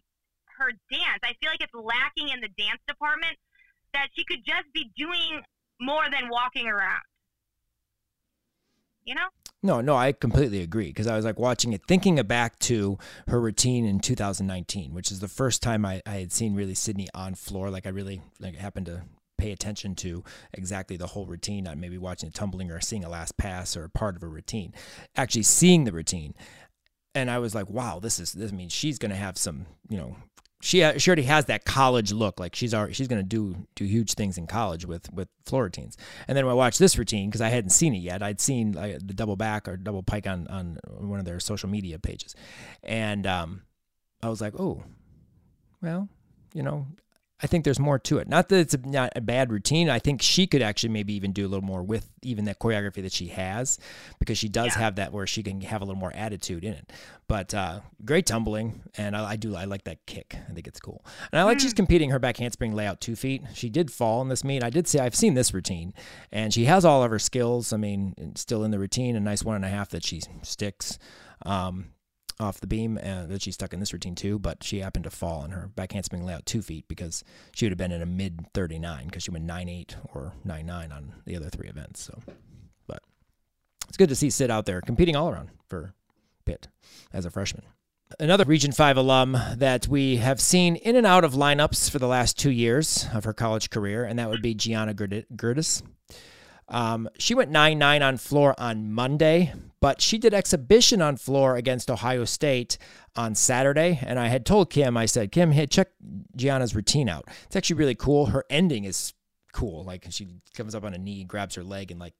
her 0.58 0.72
dance. 0.90 1.20
I 1.24 1.32
feel 1.40 1.50
like 1.50 1.64
it's 1.64 1.74
lacking 1.74 2.28
in 2.28 2.40
the 2.40 2.52
dance 2.60 2.80
department 2.86 3.36
that 3.94 4.08
she 4.14 4.24
could 4.24 4.44
just 4.44 4.68
be 4.72 4.90
doing 4.96 5.42
more 5.80 6.04
than 6.10 6.28
walking 6.28 6.66
around. 6.66 7.02
You 9.04 9.16
know? 9.16 9.28
No, 9.62 9.80
no, 9.80 9.96
I 9.96 10.12
completely 10.12 10.60
agree 10.60 10.88
because 10.88 11.06
I 11.06 11.16
was 11.16 11.24
like 11.24 11.38
watching 11.38 11.72
it, 11.72 11.82
thinking 11.86 12.16
back 12.22 12.58
to 12.60 12.98
her 13.28 13.40
routine 13.40 13.84
in 13.84 14.00
2019, 14.00 14.94
which 14.94 15.10
is 15.10 15.20
the 15.20 15.28
first 15.28 15.62
time 15.62 15.84
I, 15.84 16.02
I 16.06 16.16
had 16.16 16.32
seen 16.32 16.54
really 16.54 16.74
Sydney 16.74 17.08
on 17.14 17.34
floor. 17.34 17.70
Like 17.70 17.86
I 17.86 17.90
really 17.90 18.22
like 18.38 18.56
happened 18.56 18.86
to 18.86 19.02
pay 19.42 19.52
attention 19.52 19.94
to 19.96 20.22
exactly 20.52 20.96
the 20.96 21.08
whole 21.08 21.26
routine, 21.26 21.64
not 21.64 21.76
maybe 21.76 21.98
watching 21.98 22.28
a 22.28 22.32
tumbling 22.32 22.70
or 22.70 22.80
seeing 22.80 23.04
a 23.04 23.08
last 23.08 23.36
pass 23.36 23.76
or 23.76 23.88
part 23.88 24.16
of 24.16 24.22
a 24.22 24.28
routine. 24.28 24.72
Actually 25.16 25.42
seeing 25.42 25.84
the 25.84 25.92
routine, 25.92 26.34
and 27.14 27.30
I 27.30 27.38
was 27.38 27.54
like, 27.54 27.68
wow, 27.68 27.98
this 27.98 28.18
is 28.18 28.32
this 28.32 28.52
means 28.52 28.72
she's 28.72 28.98
going 28.98 29.10
to 29.10 29.16
have 29.16 29.36
some, 29.36 29.66
you 29.88 29.98
know, 29.98 30.16
she 30.62 30.88
she 30.98 31.10
already 31.10 31.24
has 31.24 31.46
that 31.46 31.64
college 31.64 32.12
look. 32.12 32.38
Like 32.38 32.54
she's 32.54 32.72
already, 32.72 32.94
she's 32.94 33.08
gonna 33.08 33.24
do 33.24 33.66
do 33.74 33.84
huge 33.84 34.14
things 34.14 34.38
in 34.38 34.46
college 34.46 34.86
with 34.86 35.12
with 35.12 35.28
floor 35.44 35.64
routines. 35.64 35.96
And 36.28 36.38
then 36.38 36.46
when 36.46 36.52
I 36.52 36.56
watched 36.56 36.78
this 36.78 36.96
routine 36.96 37.28
because 37.28 37.40
I 37.40 37.48
hadn't 37.48 37.70
seen 37.70 37.94
it 37.94 37.98
yet, 37.98 38.22
I'd 38.22 38.40
seen 38.40 38.72
like, 38.72 38.98
the 39.04 39.12
double 39.12 39.36
back 39.36 39.66
or 39.66 39.76
double 39.76 40.04
pike 40.04 40.28
on 40.28 40.46
on 40.46 40.78
one 40.86 41.18
of 41.18 41.24
their 41.24 41.40
social 41.40 41.68
media 41.68 41.98
pages, 41.98 42.36
and 42.84 43.26
um, 43.26 43.62
I 44.22 44.28
was 44.28 44.40
like, 44.40 44.54
oh, 44.58 44.84
well, 45.82 46.08
you 46.54 46.62
know, 46.62 46.86
I 47.42 47.48
think 47.48 47.64
there's 47.64 47.80
more 47.80 47.98
to 47.98 48.18
it. 48.18 48.28
Not 48.28 48.48
that 48.50 48.60
it's 48.60 48.74
a, 48.74 48.78
not 48.78 49.12
a 49.16 49.20
bad 49.20 49.50
routine. 49.50 49.90
I 49.90 49.98
think 49.98 50.22
she 50.22 50.46
could 50.46 50.62
actually 50.62 50.90
maybe 50.90 51.14
even 51.14 51.32
do 51.32 51.44
a 51.44 51.48
little 51.48 51.64
more 51.64 51.82
with 51.82 52.08
even 52.22 52.44
that 52.44 52.60
choreography 52.60 53.02
that 53.02 53.12
she 53.12 53.28
has, 53.28 53.78
because 54.18 54.38
she 54.38 54.48
does 54.48 54.68
yeah. 54.76 54.82
have 54.82 54.96
that 54.96 55.12
where 55.12 55.26
she 55.26 55.42
can 55.42 55.60
have 55.62 55.82
a 55.82 55.84
little 55.84 55.98
more 55.98 56.12
attitude 56.14 56.64
in 56.64 56.72
it. 56.74 56.92
But 57.26 57.52
uh, 57.52 57.80
great 58.04 58.26
tumbling, 58.26 58.82
and 58.96 59.16
I, 59.16 59.30
I, 59.30 59.36
do 59.36 59.56
I 59.56 59.64
like 59.64 59.84
that 59.84 60.06
kick. 60.06 60.36
I 60.48 60.52
think 60.52 60.68
it's 60.68 60.80
cool, 60.80 61.04
and 61.32 61.40
I 61.40 61.44
like 61.44 61.58
mm. 61.58 61.62
she's 61.62 61.72
competing 61.72 62.10
her 62.10 62.18
back 62.18 62.36
handspring 62.36 62.74
layout 62.74 63.00
two 63.00 63.16
feet. 63.16 63.42
She 63.54 63.68
did 63.68 63.90
fall 63.90 64.22
in 64.22 64.28
this 64.28 64.44
meet. 64.44 64.62
I 64.62 64.70
did 64.70 64.86
say 64.86 65.00
I've 65.00 65.14
seen 65.14 65.34
this 65.34 65.52
routine, 65.52 65.94
and 66.30 66.54
she 66.54 66.66
has 66.66 66.84
all 66.84 67.02
of 67.02 67.10
her 67.10 67.18
skills. 67.18 67.72
I 67.72 67.76
mean, 67.76 68.34
still 68.36 68.62
in 68.64 68.70
the 68.70 68.78
routine, 68.78 69.16
a 69.16 69.20
nice 69.20 69.42
one 69.42 69.56
and 69.56 69.64
a 69.64 69.68
half 69.68 69.88
that 69.90 70.04
she 70.04 70.20
sticks. 70.42 70.98
Um, 71.44 71.86
off 72.40 72.60
the 72.60 72.66
beam 72.66 72.98
and 72.98 73.28
that 73.28 73.42
she 73.42 73.52
stuck 73.52 73.72
in 73.72 73.80
this 73.80 73.92
routine 73.92 74.14
too, 74.14 74.38
but 74.38 74.62
she 74.62 74.80
happened 74.80 75.04
to 75.04 75.10
fall 75.10 75.44
in 75.44 75.50
her 75.50 75.68
back 75.74 75.92
handspring 75.92 76.24
layout 76.24 76.46
two 76.46 76.62
feet 76.62 76.86
because 76.88 77.24
she 77.54 77.64
would 77.64 77.72
have 77.72 77.78
been 77.78 77.92
in 77.92 78.02
a 78.02 78.06
mid 78.06 78.46
39 78.54 79.06
because 79.06 79.22
she 79.22 79.30
went 79.30 79.46
9.8 79.46 79.94
or 80.14 80.32
9.9 80.46 80.92
on 80.92 81.14
the 81.24 81.36
other 81.36 81.48
three 81.48 81.68
events. 81.68 82.02
So, 82.02 82.18
but 82.86 83.02
it's 83.88 83.96
good 83.96 84.08
to 84.08 84.16
see 84.16 84.30
Sid 84.30 84.50
out 84.50 84.66
there 84.66 84.80
competing 84.80 85.16
all 85.16 85.30
around 85.30 85.50
for 85.68 85.94
Pitt 86.44 86.68
as 87.12 87.24
a 87.24 87.30
freshman. 87.30 87.64
Another 88.20 88.44
Region 88.44 88.72
5 88.72 88.96
alum 88.96 89.38
that 89.56 89.88
we 89.88 90.16
have 90.16 90.40
seen 90.40 90.76
in 90.76 90.96
and 90.96 91.06
out 91.06 91.24
of 91.24 91.32
lineups 91.32 91.90
for 91.90 91.98
the 91.98 92.06
last 92.06 92.38
two 92.38 92.50
years 92.50 93.06
of 93.14 93.24
her 93.24 93.32
college 93.32 93.70
career, 93.70 94.04
and 94.04 94.18
that 94.18 94.28
would 94.28 94.42
be 94.42 94.54
Gianna 94.54 94.92
Gertis. 94.92 95.82
Um, 96.68 97.08
she 97.18 97.34
went 97.34 97.50
9 97.50 97.78
9 97.78 98.02
on 98.02 98.16
floor 98.18 98.54
on 98.58 98.92
Monday, 98.92 99.52
but 99.82 100.00
she 100.00 100.16
did 100.16 100.32
exhibition 100.32 101.02
on 101.02 101.16
floor 101.16 101.56
against 101.56 101.90
Ohio 101.90 102.24
State 102.24 102.78
on 103.16 103.34
Saturday. 103.34 103.98
And 104.00 104.16
I 104.16 104.28
had 104.28 104.46
told 104.46 104.70
Kim, 104.70 104.96
I 104.96 105.06
said, 105.06 105.32
Kim, 105.32 105.50
hey, 105.50 105.66
check 105.66 105.88
Gianna's 106.36 106.76
routine 106.76 107.08
out. 107.08 107.26
It's 107.46 107.56
actually 107.56 107.76
really 107.76 107.96
cool. 107.96 108.26
Her 108.26 108.44
ending 108.48 108.84
is 108.84 109.12
cool. 109.52 109.82
Like 109.82 110.06
she 110.10 110.28
comes 110.54 110.76
up 110.76 110.84
on 110.84 110.94
a 110.94 110.98
knee, 110.98 111.24
grabs 111.24 111.56
her 111.56 111.64
leg, 111.64 111.90
and 111.90 111.98
like 111.98 112.14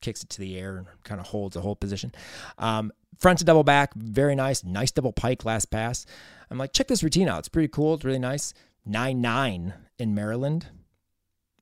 kicks 0.00 0.24
it 0.24 0.28
to 0.30 0.40
the 0.40 0.58
air 0.58 0.76
and 0.76 0.86
kind 1.04 1.20
of 1.20 1.28
holds 1.28 1.54
a 1.54 1.60
whole 1.60 1.76
position. 1.76 2.12
Um, 2.58 2.90
front 3.20 3.38
to 3.38 3.44
double 3.44 3.62
back, 3.62 3.94
very 3.94 4.34
nice. 4.34 4.64
Nice 4.64 4.90
double 4.90 5.12
pike 5.12 5.44
last 5.44 5.66
pass. 5.66 6.06
I'm 6.50 6.58
like, 6.58 6.72
check 6.72 6.88
this 6.88 7.04
routine 7.04 7.28
out. 7.28 7.38
It's 7.38 7.48
pretty 7.48 7.68
cool. 7.68 7.94
It's 7.94 8.04
really 8.04 8.18
nice. 8.18 8.54
9 8.86 9.20
9 9.20 9.74
in 10.00 10.14
Maryland 10.16 10.66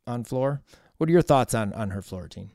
on 0.07 0.25
floor. 0.25 0.62
What 0.97 1.11
are 1.11 1.12
your 1.12 1.21
thoughts 1.21 1.53
on 1.53 1.75
on 1.75 1.91
her 1.91 2.01
floor 2.01 2.23
routine? 2.23 2.53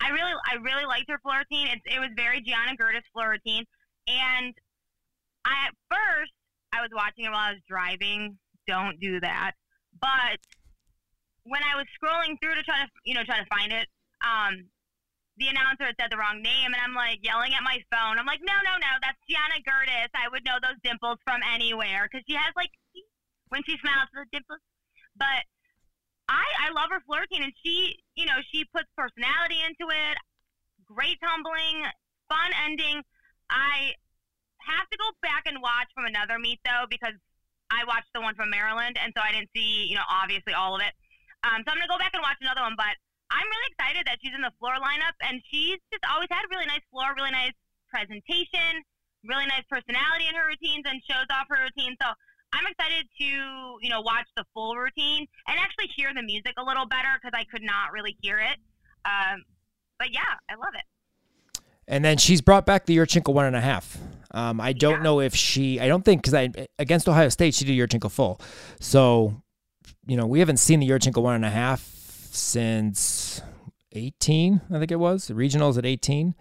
I 0.00 0.08
really 0.10 0.32
I 0.48 0.54
really 0.62 0.86
liked 0.86 1.10
her 1.10 1.18
floor 1.18 1.44
routine. 1.44 1.68
It, 1.68 1.80
it 1.96 2.00
was 2.00 2.10
very 2.16 2.40
Gianna 2.40 2.76
Gertis 2.76 3.04
floor 3.12 3.30
routine, 3.30 3.64
and 4.08 4.54
I 5.44 5.68
at 5.68 5.74
first 5.90 6.32
I 6.72 6.80
was 6.80 6.90
watching 6.94 7.24
it 7.24 7.30
while 7.30 7.52
I 7.52 7.52
was 7.52 7.62
driving. 7.68 8.38
Don't 8.66 8.98
do 9.00 9.20
that. 9.20 9.52
But 10.00 10.40
when 11.44 11.62
I 11.62 11.76
was 11.76 11.86
scrolling 11.96 12.40
through 12.40 12.54
to 12.54 12.62
try 12.62 12.84
to 12.84 12.88
you 13.04 13.14
know 13.14 13.24
try 13.24 13.38
to 13.38 13.46
find 13.52 13.72
it, 13.72 13.88
um, 14.24 14.64
the 15.36 15.48
announcer 15.48 15.84
had 15.84 15.96
said 16.00 16.12
the 16.12 16.20
wrong 16.20 16.40
name, 16.40 16.72
and 16.72 16.80
I'm 16.80 16.94
like 16.94 17.20
yelling 17.22 17.52
at 17.52 17.64
my 17.64 17.80
phone. 17.92 18.16
I'm 18.16 18.28
like, 18.28 18.40
no, 18.44 18.56
no, 18.64 18.76
no, 18.80 18.92
that's 19.04 19.20
Gianna 19.28 19.60
Gertis. 19.64 20.12
I 20.16 20.28
would 20.28 20.44
know 20.44 20.56
those 20.60 20.80
dimples 20.84 21.18
from 21.24 21.40
anywhere 21.44 22.08
because 22.08 22.24
she 22.28 22.36
has 22.36 22.52
like 22.56 22.72
when 23.48 23.60
she 23.64 23.76
smiles 23.80 24.08
the 24.12 24.24
dimples. 24.32 24.60
But 25.16 25.44
I, 26.30 26.70
I 26.70 26.72
love 26.78 26.94
her 26.94 27.02
flirting, 27.02 27.42
and 27.42 27.50
she, 27.58 27.98
you 28.14 28.22
know, 28.22 28.38
she 28.54 28.62
puts 28.70 28.86
personality 28.94 29.58
into 29.66 29.90
it. 29.90 30.16
Great 30.86 31.18
tumbling, 31.18 31.82
fun 32.30 32.54
ending. 32.54 33.02
I 33.50 33.98
have 34.62 34.86
to 34.86 34.96
go 34.96 35.10
back 35.26 35.50
and 35.50 35.58
watch 35.58 35.90
from 35.90 36.06
another 36.06 36.38
meet 36.38 36.62
though 36.62 36.86
because 36.86 37.18
I 37.74 37.82
watched 37.82 38.14
the 38.14 38.22
one 38.22 38.38
from 38.38 38.50
Maryland, 38.50 38.94
and 39.02 39.10
so 39.10 39.22
I 39.22 39.34
didn't 39.34 39.50
see, 39.50 39.90
you 39.90 39.98
know, 39.98 40.06
obviously 40.06 40.54
all 40.54 40.78
of 40.78 40.82
it. 40.86 40.94
Um, 41.42 41.66
so 41.66 41.74
I'm 41.74 41.82
gonna 41.82 41.90
go 41.90 41.98
back 41.98 42.14
and 42.14 42.22
watch 42.22 42.38
another 42.38 42.62
one, 42.62 42.78
but 42.78 42.94
I'm 43.34 43.46
really 43.46 43.70
excited 43.74 44.06
that 44.06 44.22
she's 44.22 44.34
in 44.34 44.42
the 44.42 44.54
floor 44.62 44.78
lineup, 44.78 45.18
and 45.26 45.42
she's 45.50 45.82
just 45.90 46.06
always 46.06 46.30
had 46.30 46.46
a 46.46 46.50
really 46.50 46.66
nice 46.70 46.86
floor, 46.94 47.10
really 47.18 47.34
nice 47.34 47.54
presentation, 47.90 48.86
really 49.26 49.50
nice 49.50 49.66
personality 49.66 50.30
in 50.30 50.34
her 50.38 50.46
routines, 50.46 50.86
and 50.86 51.02
shows 51.02 51.26
off 51.34 51.50
her 51.50 51.58
routine. 51.58 51.98
So 51.98 52.14
I'm 52.52 52.66
excited 52.66 53.06
to, 53.18 53.24
you 53.24 53.88
know, 53.88 54.00
watch 54.00 54.26
the 54.36 54.44
full 54.54 54.76
routine 54.76 55.26
and 55.46 55.58
actually 55.58 55.86
hear 55.94 56.12
the 56.14 56.22
music 56.22 56.54
a 56.58 56.64
little 56.64 56.86
better 56.86 57.08
because 57.20 57.38
I 57.38 57.44
could 57.44 57.62
not 57.62 57.92
really 57.92 58.16
hear 58.20 58.38
it. 58.38 58.58
Um, 59.04 59.44
but 59.98 60.12
yeah, 60.12 60.20
I 60.50 60.54
love 60.54 60.74
it. 60.74 61.62
And 61.86 62.04
then 62.04 62.18
she's 62.18 62.40
brought 62.40 62.66
back 62.66 62.86
the 62.86 62.96
Yurchenko 62.96 63.34
one 63.34 63.46
and 63.46 63.56
a 63.56 63.60
half. 63.60 63.98
Um, 64.32 64.60
I 64.60 64.72
don't 64.72 64.98
yeah. 64.98 65.02
know 65.02 65.20
if 65.20 65.34
she. 65.34 65.80
I 65.80 65.88
don't 65.88 66.04
think 66.04 66.22
because 66.22 66.34
I 66.34 66.50
against 66.78 67.08
Ohio 67.08 67.28
State 67.28 67.54
she 67.54 67.64
did 67.64 67.72
Yurchenko 67.76 68.10
full. 68.10 68.40
So, 68.80 69.42
you 70.06 70.16
know, 70.16 70.26
we 70.26 70.38
haven't 70.38 70.58
seen 70.58 70.80
the 70.80 70.88
Yurchenko 70.88 71.20
one 71.20 71.34
and 71.34 71.44
a 71.44 71.50
half 71.50 71.80
since 72.30 73.42
18. 73.92 74.60
I 74.72 74.78
think 74.78 74.92
it 74.92 75.00
was 75.00 75.26
the 75.26 75.34
regionals 75.34 75.78
at 75.78 75.84
18. 75.84 76.34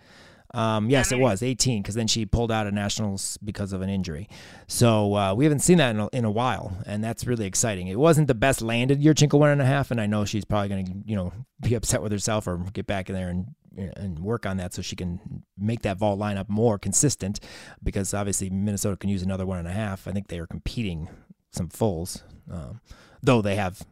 Um, 0.54 0.90
yes, 0.90 1.12
it 1.12 1.20
was 1.20 1.44
18 1.44 1.82
because 1.82 1.96
then 1.96 2.08
she 2.08 2.26
pulled 2.26 2.52
out 2.52 2.66
of 2.66 2.74
nationals 2.74 3.38
because 3.44 3.72
of 3.72 3.82
an 3.82 3.90
injury. 3.90 4.28
So 4.68 5.16
uh, 5.16 5.34
we 5.36 5.46
haven't 5.46 5.60
seen 5.60 5.78
that 5.78 5.92
in 5.92 6.00
a, 6.00 6.10
in 6.12 6.26
a 6.26 6.32
while, 6.32 6.78
and 6.86 7.04
that's 7.04 7.28
really 7.28 7.46
exciting. 7.46 7.88
It 7.88 8.00
wasn't 8.00 8.28
the 8.28 8.36
best 8.36 8.62
landed 8.62 9.02
year. 9.02 9.14
Yurchenko 9.14 9.40
one 9.40 9.50
and 9.50 9.62
a 9.62 9.66
half, 9.66 9.92
and 9.92 10.02
I 10.02 10.06
know 10.06 10.26
she's 10.26 10.46
probably 10.46 10.70
going 10.70 10.86
to 10.86 10.94
you 11.06 11.16
know 11.16 11.34
be 11.62 11.76
upset 11.76 12.02
with 12.02 12.12
herself 12.12 12.48
or 12.48 12.58
get 12.74 12.88
back 12.88 13.10
in 13.10 13.16
there 13.16 13.30
and 13.30 13.56
and 13.96 14.20
work 14.20 14.46
on 14.46 14.58
that 14.58 14.74
so 14.74 14.82
she 14.82 14.96
can 14.96 15.44
make 15.58 15.84
that 15.84 15.98
vault 15.98 16.20
lineup 16.20 16.50
more 16.50 16.78
consistent 16.78 17.40
because 17.82 18.14
obviously 18.14 18.50
Minnesota 18.50 18.98
can 18.98 19.10
use 19.10 19.22
another 19.22 19.46
one 19.46 19.60
and 19.60 19.68
a 19.68 19.72
half. 19.72 20.08
I 20.08 20.12
think 20.12 20.28
they 20.28 20.40
are 20.40 20.48
competing 20.48 21.08
some 21.52 21.70
fulls, 21.70 22.24
um, 22.52 22.82
though 23.22 23.42
they 23.42 23.56
have 23.56 23.84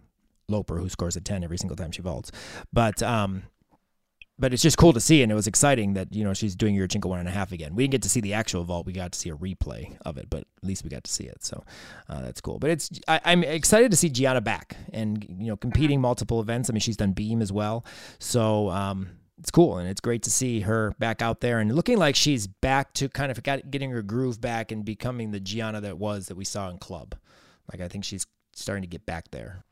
Loper 0.50 0.78
who 0.78 0.90
scores 0.90 1.16
a 1.16 1.22
10 1.22 1.44
every 1.44 1.58
single 1.58 1.76
time 1.76 1.92
she 1.92 2.02
vaults. 2.02 2.32
But 2.72 3.02
um, 3.04 3.44
but 4.40 4.54
it's 4.54 4.62
just 4.62 4.78
cool 4.78 4.94
to 4.94 5.00
see, 5.00 5.24
and 5.24 5.32
it 5.32 5.36
was 5.36 5.48
exciting 5.48 5.94
that 5.94 6.14
you 6.14 6.24
know 6.24 6.34
she's 6.34 6.56
doing 6.56 6.76
your 6.76 6.88
Yurchenko 6.88 7.06
one 7.06 7.20
and 7.20 7.28
a 7.28 7.32
half 7.32 7.52
again. 7.52 7.76
We 7.76 7.84
didn't 7.84 7.92
get 7.92 8.02
to 8.04 8.10
see 8.10 8.22
the 8.22 8.34
actual 8.34 8.64
vault; 8.64 8.86
we 8.86 8.94
got 8.94 9.12
to 9.12 9.20
see 9.20 9.30
a 9.30 9.36
replay 9.36 9.98
of 10.06 10.18
it, 10.18 10.30
but 10.30 10.42
at 10.42 10.64
least 10.64 10.84
we 10.84 10.90
got 10.90 11.04
to 11.04 11.12
see 11.12 11.26
it, 11.26 11.44
so 11.44 11.64
uh, 12.10 12.22
that's 12.22 12.42
cool. 12.42 12.60
But 12.60 12.70
it's 12.72 12.90
I, 13.08 13.20
am 13.32 13.44
excited 13.44 13.92
to 13.92 13.98
see 13.98 14.10
Gianna 14.10 14.42
back 14.42 14.78
and 14.94 15.26
you 15.28 15.48
know 15.48 15.58
competing 15.58 16.02
multiple 16.02 16.40
events. 16.42 16.70
I 16.70 16.74
mean, 16.74 16.82
she's 16.82 16.98
done 16.98 17.14
beam 17.14 17.42
as 17.42 17.52
well, 17.52 17.86
so 18.20 18.70
um, 18.70 19.10
it's 19.40 19.52
cool 19.52 19.78
and 19.78 19.88
it's 19.88 20.02
great 20.02 20.24
to 20.24 20.32
see 20.32 20.62
her 20.62 20.94
back 21.00 21.22
out 21.22 21.42
there 21.42 21.60
and 21.60 21.74
looking 21.76 21.98
like 21.98 22.16
she's 22.16 22.48
back 22.48 22.94
to 22.94 23.08
kind 23.08 23.32
of 23.32 23.42
getting 23.70 23.92
her 23.92 24.02
groove 24.02 24.42
back 24.42 24.72
and 24.72 24.84
becoming 24.84 25.32
the 25.32 25.40
Gianna 25.40 25.82
that 25.82 25.98
was 25.98 26.28
that 26.28 26.36
we 26.36 26.46
saw 26.46 26.70
in 26.70 26.78
club. 26.78 27.16
Like 27.72 27.82
I 27.82 27.88
think 27.88 28.04
she's 28.04 28.26
starting 28.54 28.82
to 28.82 28.88
get 28.88 29.06
back 29.06 29.30
there. 29.32 29.64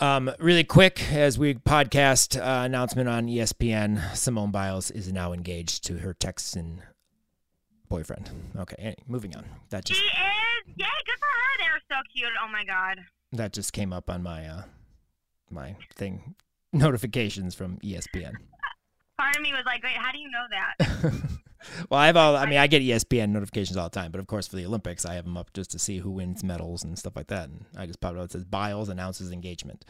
Um, 0.00 0.30
really 0.38 0.64
quick, 0.64 1.12
as 1.12 1.38
we 1.38 1.52
podcast 1.54 2.40
uh, 2.40 2.64
announcement 2.64 3.06
on 3.06 3.26
ESPN, 3.26 4.16
Simone 4.16 4.50
Biles 4.50 4.90
is 4.90 5.12
now 5.12 5.34
engaged 5.34 5.84
to 5.86 5.98
her 5.98 6.14
Texan 6.14 6.80
boyfriend. 7.90 8.30
Okay, 8.56 8.94
moving 9.06 9.36
on. 9.36 9.44
That 9.68 9.84
just 9.84 10.00
she 10.00 10.06
is. 10.06 10.12
Yay, 10.68 10.86
good 11.04 11.18
for 11.18 11.26
her. 11.26 11.58
They're 11.58 11.80
so 11.90 11.96
cute. 12.14 12.30
Oh 12.42 12.50
my 12.50 12.64
god. 12.64 13.00
That 13.32 13.52
just 13.52 13.74
came 13.74 13.92
up 13.92 14.08
on 14.08 14.22
my 14.22 14.46
uh, 14.46 14.62
my 15.50 15.76
thing 15.94 16.34
notifications 16.72 17.54
from 17.54 17.76
ESPN. 17.80 18.32
Part 19.20 19.36
of 19.36 19.42
me 19.42 19.52
was 19.52 19.66
like, 19.66 19.82
wait, 19.82 19.92
how 19.92 20.12
do 20.12 20.18
you 20.18 20.30
know 20.30 20.46
that? 20.48 21.12
well, 21.90 22.00
I 22.00 22.06
have 22.06 22.16
all. 22.16 22.36
I 22.36 22.46
mean, 22.46 22.58
I 22.58 22.66
get 22.66 22.80
ESPN 22.80 23.30
notifications 23.30 23.76
all 23.76 23.84
the 23.84 23.94
time, 23.94 24.10
but 24.10 24.18
of 24.18 24.26
course, 24.26 24.48
for 24.48 24.56
the 24.56 24.64
Olympics, 24.64 25.04
I 25.04 25.14
have 25.14 25.24
them 25.24 25.36
up 25.36 25.52
just 25.52 25.70
to 25.72 25.78
see 25.78 25.98
who 25.98 26.10
wins 26.10 26.42
medals 26.42 26.84
and 26.84 26.98
stuff 26.98 27.16
like 27.16 27.26
that. 27.26 27.50
And 27.50 27.66
I 27.76 27.84
just 27.84 28.00
popped 28.00 28.16
out. 28.16 28.24
It 28.24 28.32
says 28.32 28.44
Biles 28.44 28.88
announces 28.88 29.30
engagement. 29.30 29.84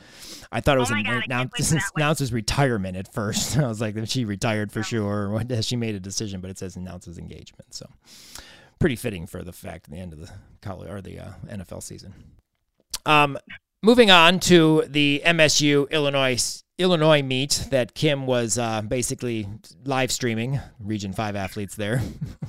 I 0.50 0.60
thought 0.60 0.78
it 0.78 0.80
was 0.80 0.90
oh 0.90 0.96
an, 0.96 1.04
God, 1.04 1.24
announces, 1.26 1.72
announces 1.94 2.32
retirement 2.32 2.96
at 2.96 3.12
first. 3.12 3.56
I 3.58 3.68
was 3.68 3.80
like, 3.80 3.96
she 4.06 4.24
retired 4.24 4.72
for 4.72 4.82
sure, 4.82 5.28
or 5.28 5.62
she 5.62 5.76
made 5.76 5.94
a 5.94 6.00
decision, 6.00 6.40
but 6.40 6.50
it 6.50 6.58
says 6.58 6.74
announces 6.74 7.16
engagement. 7.16 7.72
So, 7.72 7.88
pretty 8.80 8.96
fitting 8.96 9.28
for 9.28 9.44
the 9.44 9.52
fact 9.52 9.86
at 9.86 9.92
the 9.92 10.00
end 10.00 10.12
of 10.12 10.18
the 10.18 10.30
college 10.60 10.90
or 10.90 11.00
the 11.00 11.20
uh, 11.20 11.32
NFL 11.46 11.84
season. 11.84 12.14
Um, 13.06 13.38
moving 13.80 14.10
on 14.10 14.40
to 14.40 14.84
the 14.88 15.22
MSU 15.24 15.88
Illinois 15.90 16.64
Illinois 16.80 17.22
meet 17.22 17.66
that 17.70 17.94
Kim 17.94 18.26
was 18.26 18.58
uh, 18.58 18.80
basically 18.80 19.46
live 19.84 20.10
streaming. 20.10 20.58
Region 20.78 21.12
Five 21.12 21.36
athletes 21.36 21.76
there. 21.76 22.00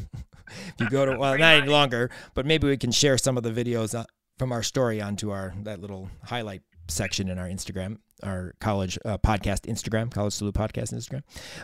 if 0.47 0.73
you 0.79 0.89
go 0.89 1.05
to 1.05 1.17
well, 1.17 1.37
not 1.37 1.55
any 1.55 1.67
longer, 1.67 2.09
but 2.33 2.45
maybe 2.45 2.67
we 2.67 2.77
can 2.77 2.91
share 2.91 3.17
some 3.17 3.37
of 3.37 3.43
the 3.43 3.51
videos 3.51 3.93
uh, 3.93 4.05
from 4.39 4.51
our 4.51 4.63
story 4.63 5.01
onto 5.01 5.31
our 5.31 5.53
that 5.63 5.81
little 5.81 6.09
highlight 6.23 6.61
section 6.87 7.27
in 7.27 7.37
our 7.37 7.47
Instagram, 7.47 7.97
our 8.23 8.53
college 8.59 8.97
uh, 9.03 9.17
podcast 9.17 9.69
Instagram, 9.69 10.09
College 10.09 10.33
Salute 10.33 10.55
podcast 10.55 10.93
Instagram. 10.93 11.23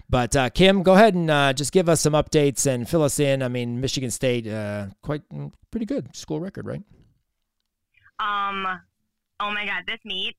But 0.09 0.35
uh, 0.35 0.49
Kim, 0.49 0.83
go 0.83 0.93
ahead 0.93 1.15
and 1.15 1.31
uh, 1.31 1.53
just 1.53 1.71
give 1.71 1.87
us 1.87 2.01
some 2.01 2.13
updates 2.13 2.65
and 2.65 2.87
fill 2.87 3.03
us 3.03 3.19
in. 3.19 3.41
I 3.41 3.47
mean, 3.47 3.79
Michigan 3.79 4.11
State, 4.11 4.45
uh, 4.45 4.87
quite 5.01 5.27
mm, 5.29 5.53
pretty 5.71 5.85
good 5.85 6.13
school 6.15 6.39
record, 6.41 6.65
right? 6.65 6.81
Um. 8.19 8.67
Oh 9.39 9.51
my 9.51 9.65
God, 9.65 9.83
this 9.85 9.99
meet, 10.03 10.35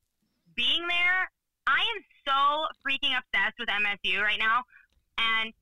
being 0.55 0.85
there, 0.87 1.31
I 1.65 1.79
am 1.79 2.03
so 2.29 2.69
freaking 2.85 3.17
obsessed 3.17 3.57
with 3.57 3.69
MSU 3.69 4.21
right 4.21 4.37
now. 4.37 4.61
And 5.17 5.53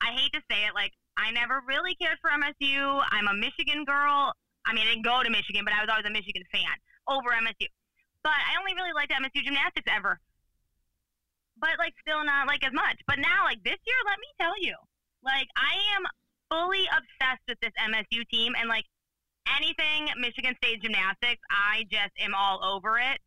I 0.00 0.16
hate 0.16 0.32
to 0.32 0.40
say 0.50 0.64
it, 0.64 0.72
like, 0.74 0.92
I 1.16 1.30
never 1.30 1.60
really 1.68 1.94
cared 1.96 2.16
for 2.20 2.32
MSU. 2.32 3.04
I'm 3.12 3.28
a 3.28 3.36
Michigan 3.36 3.84
girl. 3.84 4.32
I 4.64 4.72
mean, 4.72 4.88
I 4.88 4.96
didn't 4.96 5.04
go 5.04 5.22
to 5.22 5.30
Michigan, 5.30 5.64
but 5.64 5.72
I 5.72 5.80
was 5.84 5.88
always 5.92 6.08
a 6.08 6.12
Michigan 6.12 6.44
fan 6.52 6.76
over 7.08 7.30
MSU. 7.30 7.68
But 8.24 8.36
I 8.36 8.58
only 8.58 8.74
really 8.74 8.92
liked 8.92 9.12
MSU 9.12 9.44
gymnastics 9.44 9.86
ever. 9.88 10.18
But, 11.56 11.78
like, 11.78 11.94
still 12.00 12.24
not, 12.24 12.48
like, 12.48 12.64
as 12.64 12.72
much. 12.72 13.00
But 13.06 13.20
now, 13.20 13.44
like, 13.44 13.62
this 13.64 13.80
year, 13.86 14.00
let 14.04 14.18
me 14.20 14.28
tell 14.40 14.56
you, 14.60 14.76
like, 15.24 15.48
I 15.56 15.76
am 15.96 16.04
fully 16.50 16.84
obsessed 16.92 17.44
with 17.48 17.60
this 17.60 17.72
MSU 17.80 18.28
team. 18.28 18.52
And, 18.58 18.68
like, 18.68 18.84
anything 19.56 20.12
Michigan 20.20 20.54
State 20.60 20.82
gymnastics, 20.82 21.40
I 21.48 21.84
just 21.88 22.12
am 22.20 22.34
all 22.34 22.60
over 22.60 22.98
it. 22.98 23.20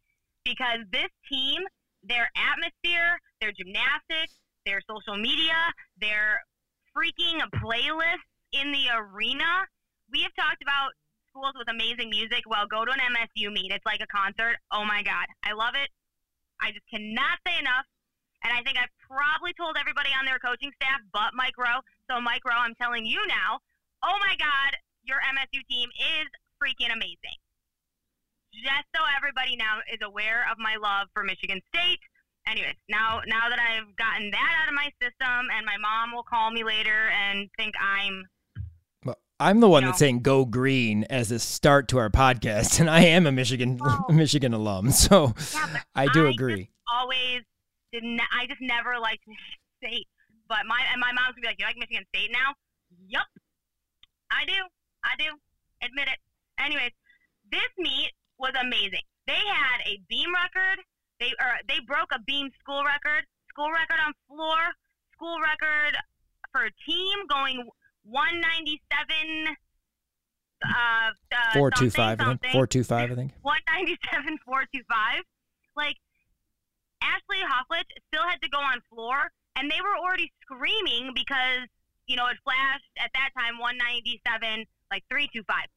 Because 0.43 0.85
this 0.91 1.09
team– 1.29 1.63
their 2.09 2.27
atmosphere, 2.35 3.21
their 3.39 3.53
gymnastics, 3.53 4.33
their 4.65 4.81
social 4.89 5.15
media, 5.15 5.55
their 6.01 6.41
freaking 6.91 7.39
playlists 7.61 8.27
in 8.51 8.73
the 8.73 8.89
arena. 8.97 9.69
We 10.11 10.25
have 10.25 10.33
talked 10.35 10.65
about 10.65 10.97
schools 11.29 11.53
with 11.55 11.69
amazing 11.69 12.09
music. 12.09 12.43
Well, 12.49 12.65
go 12.65 12.83
to 12.83 12.91
an 12.91 12.99
MSU 13.13 13.53
meet. 13.53 13.71
It's 13.71 13.85
like 13.85 14.01
a 14.01 14.09
concert. 14.09 14.57
Oh 14.73 14.83
my 14.83 15.05
God. 15.05 15.29
I 15.45 15.53
love 15.53 15.77
it. 15.77 15.87
I 16.59 16.73
just 16.73 16.83
cannot 16.89 17.39
say 17.45 17.55
enough. 17.61 17.85
And 18.43 18.51
I 18.51 18.63
think 18.65 18.75
I've 18.81 18.91
probably 19.05 19.53
told 19.53 19.77
everybody 19.77 20.09
on 20.17 20.25
their 20.25 20.39
coaching 20.39 20.71
staff 20.81 20.99
but 21.13 21.37
Mike 21.37 21.55
Rowe. 21.59 21.85
So, 22.09 22.19
Mike 22.19 22.43
Rowe, 22.43 22.57
I'm 22.57 22.75
telling 22.75 23.05
you 23.05 23.19
now, 23.27 23.61
oh 24.01 24.17
my 24.25 24.33
God, 24.39 24.71
your 25.03 25.21
MSU 25.21 25.61
team 25.69 25.89
is 25.93 26.27
freaking 26.57 26.91
amazing 26.91 27.37
just 28.53 28.85
so 28.95 29.01
everybody 29.15 29.55
now 29.55 29.79
is 29.91 29.99
aware 30.03 30.45
of 30.51 30.57
my 30.57 30.75
love 30.75 31.07
for 31.13 31.23
Michigan 31.23 31.61
State. 31.73 31.99
Anyways, 32.47 32.75
now 32.89 33.21
now 33.27 33.49
that 33.49 33.59
I've 33.59 33.95
gotten 33.95 34.31
that 34.31 34.53
out 34.61 34.69
of 34.69 34.73
my 34.73 34.89
system, 35.01 35.47
and 35.55 35.65
my 35.65 35.77
mom 35.77 36.13
will 36.13 36.23
call 36.23 36.51
me 36.51 36.63
later 36.63 37.09
and 37.09 37.49
think 37.57 37.75
I'm. 37.79 38.25
Well, 39.05 39.17
I'm 39.39 39.59
the 39.59 39.69
one 39.69 39.83
know, 39.83 39.89
that's 39.89 39.99
saying 39.99 40.21
"Go 40.21 40.45
Green" 40.45 41.03
as 41.09 41.31
a 41.31 41.39
start 41.39 41.87
to 41.89 41.97
our 41.99 42.09
podcast, 42.09 42.79
and 42.79 42.89
I 42.89 43.01
am 43.01 43.27
a 43.27 43.31
Michigan 43.31 43.79
oh. 43.81 44.05
Michigan 44.09 44.53
alum, 44.53 44.91
so 45.05 45.33
yeah, 45.53 45.81
I 45.95 46.07
do 46.07 46.27
I 46.27 46.31
agree. 46.31 46.71
always 46.91 47.41
didn't. 47.91 48.21
I 48.33 48.47
just 48.47 48.61
never 48.61 48.97
liked 48.99 49.27
Michigan 49.27 49.59
State, 49.83 50.07
but 50.47 50.65
my 50.65 50.81
and 50.91 50.99
my 50.99 51.11
mom's 51.11 51.35
gonna 51.35 51.41
be 51.41 51.47
like, 51.47 51.59
"You 51.59 51.65
like 51.65 51.77
Michigan 51.77 52.05
State 52.15 52.31
now?" 52.31 52.55
Yup, 53.07 53.27
I 54.31 54.45
do. 54.45 54.57
I 55.03 55.15
do. 55.19 55.37
Admit 55.85 56.07
it. 56.07 56.17
Anyways, 56.59 56.91
this 57.51 57.69
meet 57.77 58.11
was 58.39 58.53
amazing. 58.59 59.03
They 59.27 59.43
had 59.53 59.83
a 59.85 59.99
beam 60.07 60.33
record. 60.33 60.79
They 61.19 61.35
or 61.37 61.59
they 61.67 61.83
broke 61.85 62.09
a 62.15 62.19
beam 62.23 62.49
school 62.59 62.83
record, 62.83 63.27
school 63.49 63.69
record 63.69 63.99
on 63.99 64.13
floor, 64.27 64.57
school 65.13 65.37
record 65.43 65.93
for 66.51 66.65
a 66.65 66.73
team 66.87 67.27
going 67.27 67.67
197. 68.07 69.55
Uh, 70.59 70.67
uh, 70.67 71.53
four 71.53 71.71
two 71.71 71.89
five, 71.89 72.19
I 72.19 72.35
think. 72.35 72.53
Four 72.53 72.67
two 72.67 72.83
five, 72.83 73.11
I 73.11 73.15
think. 73.15 73.31
One 73.41 73.59
ninety 73.67 73.97
seven, 74.11 74.37
four 74.45 74.63
two 74.73 74.81
five. 74.89 75.23
Like 75.75 75.95
Ashley 77.01 77.39
Hofflich 77.43 77.87
still 78.11 78.27
had 78.27 78.41
to 78.41 78.49
go 78.49 78.59
on 78.59 78.81
floor, 78.89 79.31
and 79.55 79.69
they 79.71 79.79
were 79.79 79.95
already 79.95 80.31
screaming 80.41 81.11
because 81.13 81.67
you 82.07 82.15
know 82.15 82.27
it 82.27 82.37
flashed 82.43 82.91
at 82.97 83.11
that 83.13 83.29
time 83.37 83.59
one 83.59 83.77
ninety 83.77 84.21
seven, 84.27 84.65
like 84.91 85.03
three 85.09 85.29
two 85.31 85.43
five 85.47 85.67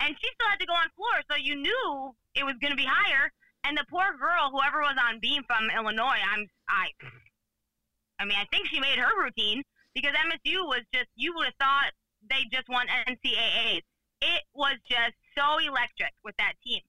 and 0.00 0.16
she 0.16 0.28
still 0.34 0.48
had 0.48 0.60
to 0.60 0.66
go 0.66 0.74
on 0.74 0.88
floor, 0.96 1.16
so 1.30 1.36
you 1.36 1.56
knew 1.56 2.14
it 2.34 2.44
was 2.44 2.56
going 2.60 2.72
to 2.72 2.76
be 2.76 2.88
higher. 2.88 3.30
And 3.64 3.76
the 3.76 3.84
poor 3.90 4.16
girl, 4.16 4.48
whoever 4.50 4.80
was 4.80 4.96
on 4.96 5.20
beam 5.20 5.44
from 5.44 5.68
Illinois, 5.68 6.20
I'm 6.24 6.48
I, 6.68 6.88
I 8.18 8.24
mean, 8.24 8.36
I 8.40 8.48
think 8.48 8.68
she 8.68 8.80
made 8.80 8.96
her 8.96 9.12
routine, 9.20 9.62
because 9.94 10.12
MSU 10.16 10.64
was 10.66 10.82
just 10.92 11.08
you 11.14 11.34
would 11.36 11.46
have 11.46 11.60
thought 11.60 11.92
they 12.28 12.48
just 12.52 12.68
won 12.68 12.86
NCAAs. 13.08 13.82
It 14.20 14.42
was 14.54 14.76
just 14.88 15.16
so 15.36 15.58
electric 15.58 16.12
with 16.24 16.36
that 16.38 16.54
team. 16.64 16.80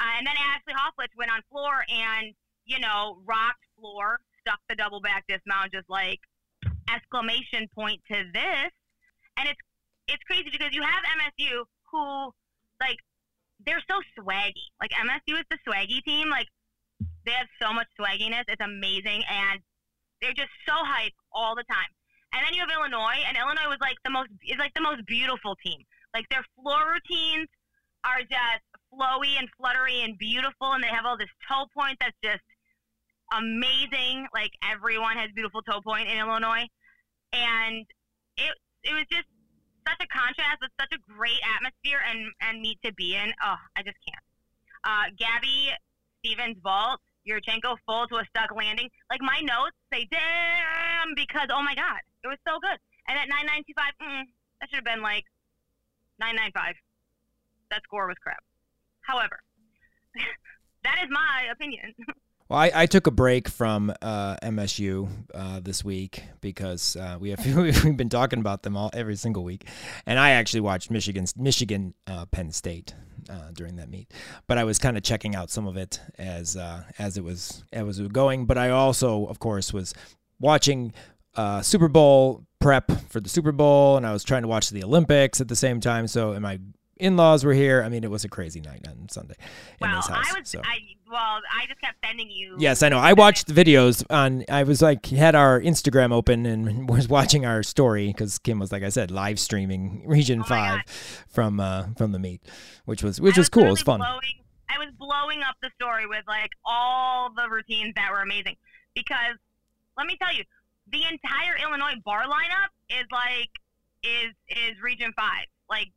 Uh, 0.00 0.16
and 0.18 0.26
then 0.26 0.34
Ashley 0.36 0.72
Hofflich 0.72 1.12
went 1.16 1.30
on 1.30 1.40
floor 1.50 1.84
and 1.88 2.34
you 2.64 2.78
know 2.80 3.18
rocked 3.24 3.64
floor, 3.78 4.20
stuck 4.40 4.60
the 4.68 4.74
double 4.74 5.00
back 5.00 5.24
dismount, 5.28 5.72
just 5.72 5.88
like 5.88 6.20
exclamation 6.92 7.68
point 7.74 8.00
to 8.08 8.24
this. 8.32 8.72
And 9.36 9.48
it's 9.48 9.60
it's 10.08 10.22
crazy 10.24 10.50
because 10.50 10.72
you 10.72 10.82
have 10.82 11.00
MSU 11.20 11.64
who 11.90 12.32
like 12.80 12.98
they're 13.64 13.82
so 13.88 14.00
swaggy. 14.18 14.72
Like 14.80 14.90
MSU 14.92 15.38
is 15.38 15.46
the 15.50 15.58
swaggy 15.66 16.02
team. 16.04 16.28
Like 16.30 16.48
they 17.24 17.32
have 17.32 17.48
so 17.60 17.72
much 17.72 17.86
swagginess. 17.98 18.44
It's 18.48 18.62
amazing, 18.64 19.22
and 19.28 19.60
they're 20.20 20.36
just 20.36 20.52
so 20.66 20.74
hype 20.74 21.12
all 21.32 21.54
the 21.54 21.64
time. 21.70 21.92
And 22.32 22.46
then 22.46 22.54
you 22.54 22.60
have 22.60 22.70
Illinois, 22.70 23.20
and 23.26 23.36
Illinois 23.36 23.68
was 23.68 23.80
like 23.80 23.96
the 24.04 24.10
most 24.10 24.30
is 24.46 24.58
like 24.58 24.72
the 24.74 24.82
most 24.82 25.04
beautiful 25.06 25.56
team. 25.64 25.82
Like 26.14 26.28
their 26.30 26.44
floor 26.56 26.94
routines 26.94 27.48
are 28.04 28.20
just 28.20 28.64
flowy 28.92 29.38
and 29.38 29.48
fluttery 29.58 30.02
and 30.02 30.16
beautiful, 30.18 30.72
and 30.72 30.82
they 30.82 30.88
have 30.88 31.04
all 31.04 31.18
this 31.18 31.32
toe 31.48 31.66
point 31.76 31.98
that's 32.00 32.16
just 32.24 32.44
amazing. 33.32 34.26
Like 34.32 34.50
everyone 34.64 35.16
has 35.16 35.30
beautiful 35.34 35.62
toe 35.62 35.80
point 35.82 36.08
in 36.08 36.18
Illinois, 36.18 36.66
and 37.32 37.84
it 38.36 38.52
it 38.84 38.94
was 38.94 39.04
just 39.10 39.28
such 39.86 40.00
a 40.00 40.08
contrast 40.08 40.58
with 40.60 40.70
such 40.80 40.92
a 40.92 41.00
great 41.12 41.40
atmosphere 41.56 42.00
and 42.08 42.32
and 42.40 42.60
meet 42.60 42.78
to 42.84 42.92
be 42.94 43.16
in. 43.16 43.32
Oh, 43.42 43.60
I 43.76 43.82
just 43.82 43.98
can't. 44.06 44.24
Uh, 44.84 45.12
Gabby 45.16 45.70
Stevens 46.20 46.56
vault, 46.62 47.00
Yurchenko 47.28 47.76
full 47.86 48.06
to 48.08 48.16
a 48.16 48.24
stuck 48.28 48.54
landing. 48.54 48.88
Like 49.10 49.20
my 49.20 49.40
notes 49.40 49.76
say, 49.92 50.06
damn, 50.10 51.14
because 51.14 51.48
oh 51.52 51.62
my 51.62 51.74
god, 51.74 52.00
it 52.24 52.28
was 52.28 52.38
so 52.46 52.58
good. 52.60 52.78
And 53.08 53.18
at 53.18 53.28
995, 53.28 53.92
mm, 54.00 54.24
that 54.60 54.70
should 54.70 54.84
have 54.84 54.84
been 54.84 55.02
like 55.02 55.24
995. 56.20 56.74
That 57.70 57.82
score 57.84 58.06
was 58.06 58.16
crap. 58.22 58.42
However, 59.02 59.40
that 60.84 60.96
is 61.02 61.08
my 61.10 61.48
opinion. 61.52 61.94
Well, 62.50 62.58
I, 62.58 62.72
I, 62.74 62.86
took 62.86 63.06
a 63.06 63.12
break 63.12 63.48
from 63.48 63.94
uh, 64.02 64.34
MSU 64.42 65.08
uh, 65.32 65.60
this 65.60 65.84
week 65.84 66.24
because 66.40 66.96
uh, 66.96 67.16
we 67.20 67.30
have 67.30 67.46
we've 67.56 67.96
been 67.96 68.08
talking 68.08 68.40
about 68.40 68.64
them 68.64 68.76
all 68.76 68.90
every 68.92 69.14
single 69.14 69.44
week, 69.44 69.68
and 70.04 70.18
I 70.18 70.30
actually 70.30 70.62
watched 70.62 70.90
Michigan's 70.90 71.36
Michigan 71.36 71.94
uh, 72.08 72.26
Penn 72.26 72.50
State 72.50 72.92
uh, 73.30 73.52
during 73.52 73.76
that 73.76 73.88
meet. 73.88 74.12
But 74.48 74.58
I 74.58 74.64
was 74.64 74.80
kind 74.80 74.96
of 74.96 75.04
checking 75.04 75.36
out 75.36 75.48
some 75.48 75.68
of 75.68 75.76
it 75.76 76.00
as 76.18 76.56
uh, 76.56 76.82
as 76.98 77.16
it 77.16 77.22
was 77.22 77.62
as 77.72 78.00
it 78.00 78.02
was 78.02 78.10
going. 78.10 78.46
But 78.46 78.58
I 78.58 78.70
also, 78.70 79.26
of 79.26 79.38
course, 79.38 79.72
was 79.72 79.94
watching 80.40 80.92
Super 81.62 81.86
Bowl 81.86 82.44
prep 82.58 82.90
for 83.10 83.20
the 83.20 83.28
Super 83.28 83.52
Bowl, 83.52 83.96
and 83.96 84.04
I 84.04 84.12
was 84.12 84.24
trying 84.24 84.42
to 84.42 84.48
watch 84.48 84.70
the 84.70 84.82
Olympics 84.82 85.40
at 85.40 85.46
the 85.46 85.54
same 85.54 85.78
time. 85.78 86.08
So, 86.08 86.34
am 86.34 86.44
I 87.00 87.04
in-laws 87.04 87.44
were 87.44 87.52
here. 87.52 87.82
I 87.82 87.88
mean, 87.88 88.04
it 88.04 88.10
was 88.10 88.24
a 88.24 88.28
crazy 88.28 88.60
night 88.60 88.86
on 88.86 89.08
Sunday 89.08 89.34
in 89.80 89.88
well, 89.88 89.96
this 89.96 90.06
house. 90.06 90.26
I 90.30 90.38
was, 90.38 90.48
so. 90.48 90.60
I, 90.60 90.78
well, 91.10 91.40
I 91.52 91.66
just 91.66 91.80
kept 91.80 91.98
sending 92.04 92.30
you. 92.30 92.56
Yes, 92.58 92.82
I 92.82 92.88
know. 92.88 92.98
I 92.98 93.12
watched 93.12 93.46
the 93.46 93.54
videos 93.54 94.04
on. 94.10 94.44
I 94.48 94.62
was 94.62 94.82
like, 94.82 95.06
had 95.06 95.34
our 95.34 95.60
Instagram 95.60 96.12
open 96.12 96.46
and 96.46 96.88
was 96.88 97.08
watching 97.08 97.44
our 97.46 97.62
story 97.62 98.08
because 98.08 98.38
Kim 98.38 98.58
was, 98.58 98.72
like 98.72 98.82
I 98.82 98.88
said, 98.88 99.10
live 99.10 99.38
streaming 99.38 100.06
Region 100.06 100.40
oh 100.40 100.44
Five 100.44 100.82
from 101.28 101.60
uh, 101.60 101.86
from 101.96 102.12
the 102.12 102.18
meet, 102.18 102.42
which 102.84 103.02
was 103.02 103.20
which 103.20 103.36
was, 103.36 103.44
was, 103.44 103.48
cool. 103.48 103.66
It 103.66 103.70
was 103.70 103.82
fun. 103.82 104.00
Blowing, 104.00 104.44
I 104.68 104.78
was 104.78 104.88
blowing 104.98 105.42
up 105.42 105.56
the 105.62 105.70
story 105.74 106.06
with 106.06 106.24
like 106.28 106.50
all 106.64 107.30
the 107.34 107.48
routines 107.48 107.94
that 107.96 108.10
were 108.12 108.20
amazing 108.20 108.56
because 108.94 109.36
let 109.96 110.06
me 110.06 110.16
tell 110.20 110.34
you, 110.34 110.44
the 110.90 111.02
entire 111.04 111.56
Illinois 111.62 112.00
bar 112.04 112.24
lineup 112.24 112.70
is 112.88 113.06
like 113.10 113.50
is 114.02 114.32
is 114.48 114.80
Region 114.82 115.12
Five. 115.16 115.46
Like 115.68 115.88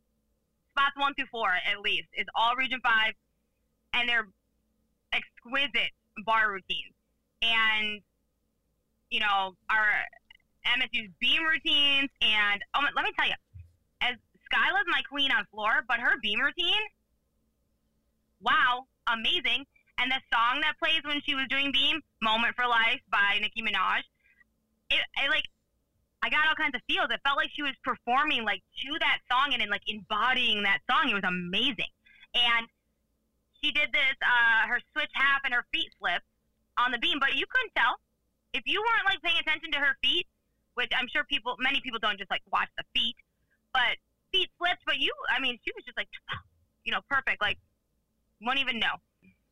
spots 0.74 0.96
one 0.96 1.14
through 1.14 1.30
four 1.30 1.48
at 1.48 1.80
least 1.80 2.08
is 2.18 2.26
all 2.34 2.56
Region 2.56 2.80
Five, 2.82 3.14
and 3.94 4.08
they're 4.08 4.26
exquisite 5.12 5.94
bar 6.26 6.50
routines. 6.50 6.94
And 7.42 8.02
you 9.10 9.20
know 9.20 9.54
our 9.70 9.86
MSU's 10.66 11.10
beam 11.20 11.44
routines, 11.44 12.10
and 12.20 12.60
oh, 12.74 12.80
let 12.94 13.04
me 13.04 13.12
tell 13.16 13.28
you, 13.28 13.38
as 14.00 14.16
Skyla's 14.50 14.88
my 14.88 15.02
queen 15.08 15.30
on 15.30 15.44
floor, 15.52 15.84
but 15.86 16.00
her 16.00 16.18
beam 16.22 16.40
routine, 16.40 16.82
wow, 18.40 18.86
amazing. 19.06 19.64
And 19.98 20.10
the 20.10 20.18
song 20.32 20.60
that 20.62 20.74
plays 20.82 21.02
when 21.04 21.22
she 21.22 21.36
was 21.36 21.46
doing 21.48 21.70
beam, 21.70 22.00
"Moment 22.20 22.56
for 22.56 22.66
Life" 22.66 23.00
by 23.10 23.38
Nicki 23.40 23.62
Minaj, 23.62 24.02
it, 24.90 24.98
it 25.22 25.30
like 25.30 25.44
I 26.24 26.32
got 26.32 26.48
all 26.48 26.56
kinds 26.56 26.72
of 26.72 26.80
feels. 26.88 27.12
It 27.12 27.20
felt 27.20 27.36
like 27.36 27.52
she 27.52 27.60
was 27.60 27.76
performing 27.84 28.48
like 28.48 28.64
to 28.80 28.90
that 29.04 29.20
song 29.28 29.52
and, 29.52 29.60
and 29.60 29.68
like 29.68 29.84
embodying 29.84 30.64
that 30.64 30.80
song. 30.88 31.12
It 31.12 31.14
was 31.20 31.28
amazing. 31.28 31.92
And 32.32 32.64
she 33.60 33.68
did 33.76 33.92
this, 33.92 34.16
uh, 34.24 34.64
her 34.72 34.80
switch 34.96 35.12
half 35.12 35.44
and 35.44 35.52
her 35.52 35.68
feet 35.68 35.92
flipped 36.00 36.24
on 36.80 36.96
the 36.96 36.98
beam, 36.98 37.20
but 37.20 37.36
you 37.36 37.44
couldn't 37.44 37.76
tell. 37.76 38.00
If 38.56 38.64
you 38.64 38.80
weren't 38.80 39.04
like 39.04 39.20
paying 39.20 39.36
attention 39.36 39.68
to 39.76 39.78
her 39.84 40.00
feet, 40.00 40.24
which 40.80 40.88
I'm 40.96 41.12
sure 41.12 41.28
people, 41.28 41.60
many 41.60 41.84
people 41.84 42.00
don't 42.00 42.16
just 42.16 42.32
like 42.32 42.42
watch 42.48 42.72
the 42.80 42.88
feet, 42.96 43.20
but 43.76 44.00
feet 44.32 44.48
flipped, 44.56 44.80
but 44.88 44.96
you, 44.96 45.12
I 45.28 45.44
mean, 45.44 45.60
she 45.60 45.76
was 45.76 45.84
just 45.84 45.96
like, 46.00 46.08
you 46.88 46.92
know, 46.92 47.04
perfect. 47.12 47.44
Like, 47.44 47.60
won't 48.40 48.64
even 48.64 48.80
know. 48.80 48.96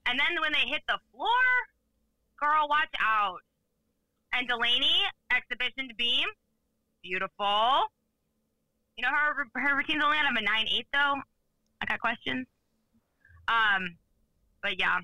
And 0.09 0.17
then 0.17 0.41
when 0.41 0.57
they 0.57 0.65
hit 0.73 0.81
the 0.89 0.97
floor, 1.13 1.45
girl, 2.41 2.65
watch 2.65 2.91
out. 2.97 3.45
And 4.33 4.49
Delaney, 4.49 5.05
exhibition 5.31 5.89
to 5.89 5.95
beam, 5.95 6.27
beautiful. 7.03 7.89
You 8.97 9.03
know, 9.03 9.11
her 9.11 9.47
her 9.55 9.77
routine's 9.77 10.05
only 10.05 10.19
of 10.19 10.37
a 10.37 10.43
nine 10.43 10.67
eight 10.69 10.87
though. 10.93 11.21
I 11.81 11.87
got 11.87 12.01
questions. 12.01 12.47
Um, 13.49 13.97
but 14.63 14.79
yeah, 14.79 14.99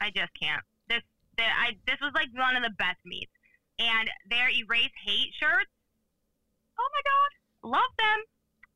I 0.00 0.10
just 0.10 0.32
can't. 0.40 0.62
This 0.88 1.02
the, 1.36 1.44
I 1.44 1.76
this 1.86 1.98
was 2.00 2.12
like 2.14 2.28
one 2.34 2.56
of 2.56 2.62
the 2.62 2.74
best 2.78 2.98
meets, 3.04 3.32
and 3.78 4.10
their 4.30 4.50
erase 4.50 4.94
hate 5.04 5.32
shirts. 5.38 5.70
Oh 6.78 6.88
my 6.90 7.02
god, 7.06 7.30
love 7.78 7.92
them. 7.98 8.18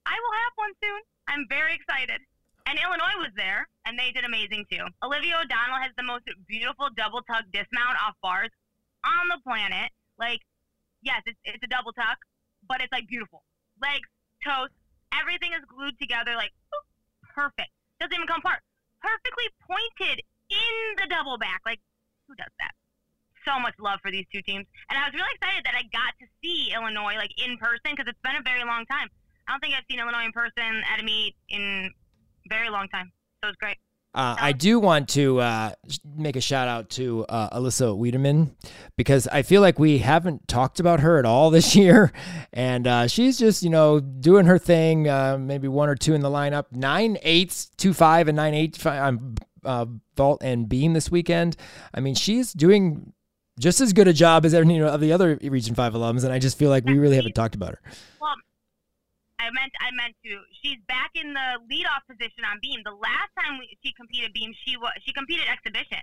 I 0.06 0.14
will 0.18 0.36
have 0.42 0.52
one 0.56 0.74
soon. 0.82 1.00
I'm 1.28 1.46
very 1.48 1.74
excited. 1.74 2.20
And 2.66 2.78
Illinois 2.78 3.18
was 3.18 3.34
there, 3.34 3.66
and 3.86 3.98
they 3.98 4.12
did 4.12 4.24
amazing 4.24 4.66
too. 4.70 4.86
Olivia 5.02 5.34
O'Donnell 5.42 5.82
has 5.82 5.90
the 5.96 6.06
most 6.06 6.22
beautiful 6.46 6.88
double 6.94 7.22
tuck 7.22 7.42
dismount 7.52 7.98
off 7.98 8.14
bars 8.22 8.50
on 9.04 9.26
the 9.28 9.38
planet. 9.42 9.90
Like, 10.18 10.38
yes, 11.02 11.22
it's, 11.26 11.38
it's 11.44 11.62
a 11.62 11.66
double 11.66 11.92
tuck, 11.92 12.18
but 12.68 12.80
it's 12.80 12.92
like 12.92 13.06
beautiful. 13.08 13.42
Legs, 13.80 14.08
toes, 14.44 14.70
everything 15.14 15.52
is 15.52 15.62
glued 15.66 15.98
together, 15.98 16.34
like 16.34 16.52
perfect. 17.34 17.70
Doesn't 18.00 18.14
even 18.14 18.26
come 18.26 18.40
apart. 18.40 18.60
Perfectly 19.00 19.48
pointed 19.66 20.22
in 20.50 20.74
the 20.98 21.06
double 21.10 21.38
back. 21.38 21.62
Like, 21.66 21.80
who 22.28 22.34
does 22.34 22.52
that? 22.58 22.72
So 23.46 23.58
much 23.58 23.74
love 23.82 23.98
for 24.02 24.10
these 24.14 24.26
two 24.30 24.40
teams, 24.42 24.66
and 24.86 24.94
I 24.94 25.10
was 25.10 25.14
really 25.18 25.34
excited 25.34 25.66
that 25.66 25.74
I 25.74 25.82
got 25.90 26.14
to 26.22 26.26
see 26.38 26.70
Illinois 26.70 27.18
like 27.18 27.34
in 27.42 27.58
person 27.58 27.90
because 27.90 28.06
it's 28.06 28.22
been 28.22 28.38
a 28.38 28.46
very 28.46 28.62
long 28.62 28.86
time. 28.86 29.10
I 29.48 29.52
don't 29.52 29.58
think 29.58 29.74
I've 29.74 29.82
seen 29.90 29.98
Illinois 29.98 30.30
in 30.30 30.30
person 30.30 30.86
at 30.86 31.02
a 31.02 31.02
meet 31.02 31.34
in 31.50 31.90
very 32.46 32.70
long 32.70 32.86
time. 32.94 33.10
So 33.42 33.50
it's 33.50 33.58
great. 33.58 33.81
Uh, 34.14 34.36
I 34.38 34.52
do 34.52 34.78
want 34.78 35.08
to 35.10 35.40
uh, 35.40 35.72
make 36.16 36.36
a 36.36 36.40
shout 36.40 36.68
out 36.68 36.90
to 36.90 37.24
uh, 37.30 37.58
Alyssa 37.58 37.96
Wiedemann 37.96 38.54
because 38.96 39.26
I 39.26 39.40
feel 39.40 39.62
like 39.62 39.78
we 39.78 39.98
haven't 39.98 40.46
talked 40.48 40.80
about 40.80 41.00
her 41.00 41.18
at 41.18 41.24
all 41.24 41.50
this 41.50 41.74
year, 41.74 42.12
and 42.52 42.86
uh, 42.86 43.06
she's 43.06 43.38
just 43.38 43.62
you 43.62 43.70
know 43.70 44.00
doing 44.00 44.46
her 44.46 44.58
thing. 44.58 45.08
Uh, 45.08 45.38
maybe 45.38 45.66
one 45.66 45.88
or 45.88 45.94
two 45.94 46.12
in 46.12 46.20
the 46.20 46.28
lineup. 46.28 46.66
Nine 46.72 47.16
eights, 47.22 47.70
two 47.78 47.94
five, 47.94 48.28
and 48.28 48.36
nine 48.36 48.52
eight 48.52 48.84
on 48.84 49.36
uh, 49.64 49.86
vault 50.14 50.42
and 50.42 50.68
beam 50.68 50.92
this 50.92 51.10
weekend. 51.10 51.56
I 51.94 52.00
mean, 52.00 52.14
she's 52.14 52.52
doing 52.52 53.14
just 53.58 53.80
as 53.80 53.94
good 53.94 54.08
a 54.08 54.12
job 54.12 54.44
as 54.44 54.52
any 54.52 54.74
you 54.74 54.80
know, 54.80 54.88
of 54.88 55.00
the 55.00 55.12
other 55.12 55.38
Region 55.42 55.74
Five 55.74 55.94
alums, 55.94 56.24
and 56.24 56.34
I 56.34 56.38
just 56.38 56.58
feel 56.58 56.68
like 56.68 56.84
we 56.84 56.98
really 56.98 57.16
haven't 57.16 57.34
talked 57.34 57.54
about 57.54 57.70
her. 57.70 57.80
Well, 58.20 58.34
I 59.42 59.50
meant 59.50 59.74
I 59.82 59.90
meant 59.90 60.14
to. 60.22 60.38
She's 60.62 60.78
back 60.86 61.10
in 61.18 61.34
the 61.34 61.58
leadoff 61.66 62.06
position 62.06 62.46
on 62.46 62.62
beam. 62.62 62.80
The 62.86 62.94
last 62.94 63.34
time 63.34 63.58
we, 63.58 63.74
she 63.82 63.90
competed 63.98 64.32
beam, 64.32 64.54
she 64.62 64.78
was 64.78 64.94
she 65.02 65.12
competed 65.12 65.50
exhibition. 65.50 65.98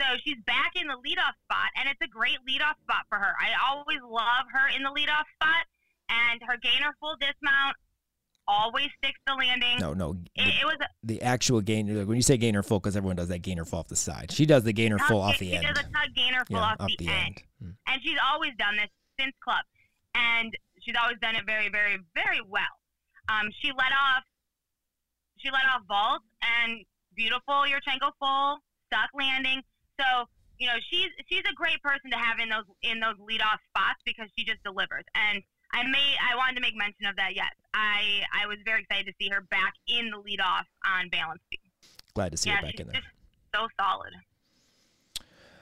So 0.00 0.06
she's 0.22 0.38
back 0.46 0.74
in 0.74 0.86
the 0.86 0.98
leadoff 1.02 1.34
spot, 1.46 1.70
and 1.78 1.90
it's 1.90 2.02
a 2.02 2.10
great 2.10 2.38
leadoff 2.46 2.78
spot 2.82 3.06
for 3.10 3.18
her. 3.18 3.34
I 3.38 3.54
always 3.58 4.02
love 4.02 4.46
her 4.50 4.66
in 4.74 4.82
the 4.82 4.90
leadoff 4.90 5.26
spot, 5.38 5.66
and 6.10 6.42
her 6.46 6.56
gainer 6.58 6.94
full 6.98 7.14
dismount 7.18 7.76
always 8.46 8.90
sticks 8.98 9.18
the 9.26 9.34
landing. 9.34 9.78
No, 9.78 9.94
no, 9.94 10.18
it, 10.34 10.44
the, 10.44 10.50
it 10.50 10.64
was 10.64 10.76
a, 10.80 10.88
the 11.02 11.22
actual 11.22 11.60
gainer. 11.60 12.04
When 12.04 12.16
you 12.16 12.22
say 12.22 12.36
gainer 12.36 12.62
full, 12.62 12.80
because 12.80 12.96
everyone 12.96 13.16
does 13.16 13.28
that 13.28 13.42
gainer 13.42 13.64
full 13.64 13.78
off 13.80 13.88
the 13.88 13.96
side. 13.96 14.32
She 14.32 14.46
does 14.46 14.64
the 14.64 14.72
gainer 14.72 14.98
full 14.98 15.20
off 15.20 15.38
the 15.38 15.50
she 15.50 15.54
end. 15.54 15.66
She 15.66 15.72
does 15.72 15.82
a 15.82 15.90
tuck 15.90 16.14
gainer 16.14 16.44
full 16.44 16.56
yeah, 16.56 16.76
off, 16.78 16.78
the, 16.78 16.96
the 16.98 17.08
end, 17.08 17.26
end. 17.26 17.42
Hmm. 17.62 17.70
and 17.92 18.02
she's 18.02 18.18
always 18.22 18.52
done 18.58 18.76
this 18.76 18.90
since 19.18 19.34
club, 19.42 19.64
and 20.14 20.56
she's 20.80 20.94
always 21.00 21.18
done 21.20 21.36
it 21.36 21.46
very, 21.46 21.68
very, 21.68 21.98
very 22.14 22.40
well. 22.48 22.74
Um, 23.28 23.50
she 23.60 23.68
let 23.68 23.92
off 23.92 24.24
she 25.38 25.50
let 25.50 25.64
off 25.74 25.82
vault 25.88 26.22
and 26.42 26.84
beautiful 27.14 27.66
your 27.66 27.80
Yurchenko 27.80 28.10
full 28.18 28.58
stuck 28.86 29.10
landing. 29.14 29.62
So 30.00 30.26
you 30.58 30.66
know 30.66 30.76
she's 30.90 31.10
she's 31.28 31.44
a 31.50 31.54
great 31.54 31.82
person 31.82 32.10
to 32.10 32.16
have 32.16 32.38
in 32.38 32.48
those 32.48 32.68
in 32.82 33.00
those 33.00 33.16
leadoff 33.16 33.60
spots 33.70 34.00
because 34.04 34.28
she 34.36 34.44
just 34.44 34.62
delivers. 34.64 35.04
And 35.14 35.42
I 35.72 35.82
may 35.84 36.16
I 36.20 36.36
wanted 36.36 36.56
to 36.56 36.60
make 36.60 36.76
mention 36.76 37.06
of 37.06 37.16
that. 37.16 37.34
Yes, 37.34 37.52
I 37.72 38.22
I 38.32 38.46
was 38.46 38.58
very 38.64 38.82
excited 38.82 39.06
to 39.06 39.14
see 39.18 39.28
her 39.30 39.40
back 39.50 39.74
in 39.88 40.10
the 40.10 40.18
leadoff 40.18 40.64
on 40.86 41.08
balance 41.08 41.42
beam. 41.50 41.60
Glad 42.14 42.32
to 42.32 42.36
see 42.36 42.50
yeah, 42.50 42.56
her 42.56 42.62
back 42.62 42.80
in 42.80 42.88
there. 42.88 43.00
just 43.00 43.08
so 43.54 43.68
solid 43.78 44.14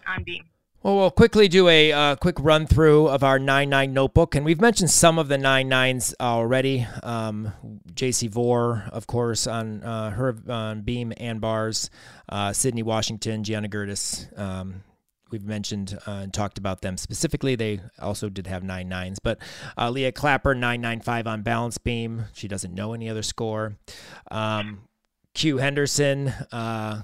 on 0.06 0.22
beam. 0.24 0.44
Well, 0.82 0.96
we'll 0.96 1.10
quickly 1.12 1.46
do 1.46 1.68
a 1.68 1.92
uh, 1.92 2.16
quick 2.16 2.40
run 2.40 2.66
through 2.66 3.06
of 3.06 3.22
our 3.22 3.38
9 3.38 3.70
9 3.70 3.92
notebook. 3.92 4.34
And 4.34 4.44
we've 4.44 4.60
mentioned 4.60 4.90
some 4.90 5.16
of 5.16 5.28
the 5.28 5.38
9 5.38 5.70
9s 5.70 6.14
already. 6.20 6.84
Um, 7.04 7.52
JC 7.94 8.28
Vore, 8.28 8.88
of 8.90 9.06
course, 9.06 9.46
on 9.46 9.84
uh, 9.84 10.10
her 10.10 10.36
on 10.48 10.80
beam 10.80 11.12
and 11.18 11.40
bars. 11.40 11.88
Uh, 12.28 12.52
Sydney 12.52 12.82
Washington, 12.82 13.44
Gianna 13.44 13.68
Gertis. 13.68 14.36
Um, 14.36 14.82
we've 15.30 15.44
mentioned 15.44 15.96
uh, 16.04 16.22
and 16.22 16.34
talked 16.34 16.58
about 16.58 16.80
them 16.80 16.96
specifically. 16.96 17.54
They 17.54 17.80
also 18.00 18.28
did 18.28 18.48
have 18.48 18.64
nine 18.64 18.88
nines, 18.88 19.20
but 19.20 19.38
uh, 19.78 19.88
Leah 19.88 20.10
Clapper 20.10 20.52
nine 20.52 20.80
nine 20.80 21.00
five 21.00 21.28
on 21.28 21.42
balance 21.42 21.78
beam. 21.78 22.24
She 22.32 22.48
doesn't 22.48 22.74
know 22.74 22.92
any 22.92 23.08
other 23.08 23.22
score. 23.22 23.76
Um, 24.32 24.80
Q 25.34 25.58
Henderson, 25.58 26.28
uh, 26.50 27.02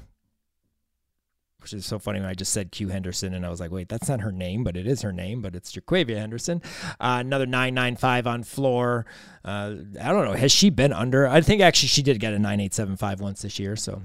which 1.68 1.80
is 1.80 1.86
so 1.86 1.98
funny 1.98 2.18
when 2.18 2.28
I 2.28 2.34
just 2.34 2.52
said 2.52 2.72
Q 2.72 2.88
Henderson 2.88 3.34
and 3.34 3.44
I 3.44 3.50
was 3.50 3.60
like, 3.60 3.70
wait, 3.70 3.88
that's 3.90 4.08
not 4.08 4.22
her 4.22 4.32
name, 4.32 4.64
but 4.64 4.76
it 4.76 4.86
is 4.86 5.02
her 5.02 5.12
name, 5.12 5.42
but 5.42 5.54
it's 5.54 5.72
Jaquavia 5.72 6.16
Henderson. 6.16 6.62
Uh, 6.98 7.18
another 7.20 7.44
995 7.44 8.26
on 8.26 8.42
floor. 8.42 9.04
Uh, 9.44 9.74
I 10.00 10.10
don't 10.10 10.24
know. 10.24 10.32
Has 10.32 10.50
she 10.50 10.70
been 10.70 10.94
under? 10.94 11.28
I 11.28 11.42
think 11.42 11.60
actually 11.60 11.88
she 11.88 12.02
did 12.02 12.20
get 12.20 12.32
a 12.32 12.38
9875 12.38 13.20
once 13.20 13.42
this 13.42 13.58
year, 13.58 13.76
so 13.76 14.02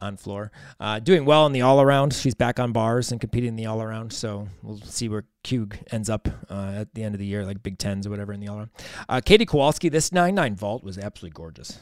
on 0.00 0.16
floor. 0.16 0.52
Uh, 0.78 1.00
doing 1.00 1.24
well 1.24 1.46
in 1.46 1.52
the 1.52 1.62
all 1.62 1.80
around. 1.80 2.14
She's 2.14 2.34
back 2.34 2.60
on 2.60 2.70
bars 2.70 3.10
and 3.10 3.20
competing 3.20 3.48
in 3.48 3.56
the 3.56 3.66
all 3.66 3.82
around, 3.82 4.12
so 4.12 4.46
we'll 4.62 4.80
see 4.80 5.08
where 5.08 5.24
Q 5.42 5.68
ends 5.90 6.08
up 6.08 6.28
uh, 6.48 6.74
at 6.76 6.94
the 6.94 7.02
end 7.02 7.14
of 7.14 7.18
the 7.18 7.26
year, 7.26 7.44
like 7.44 7.62
Big 7.62 7.78
Tens 7.78 8.06
or 8.06 8.10
whatever 8.10 8.32
in 8.32 8.40
the 8.40 8.48
all 8.48 8.58
around. 8.58 8.70
Uh, 9.08 9.20
Katie 9.24 9.46
Kowalski, 9.46 9.88
this 9.88 10.12
99 10.12 10.54
vault 10.54 10.84
was 10.84 10.96
absolutely 10.96 11.34
gorgeous 11.34 11.80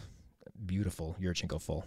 beautiful 0.65 1.17
Yurchenko 1.21 1.61
full, 1.61 1.87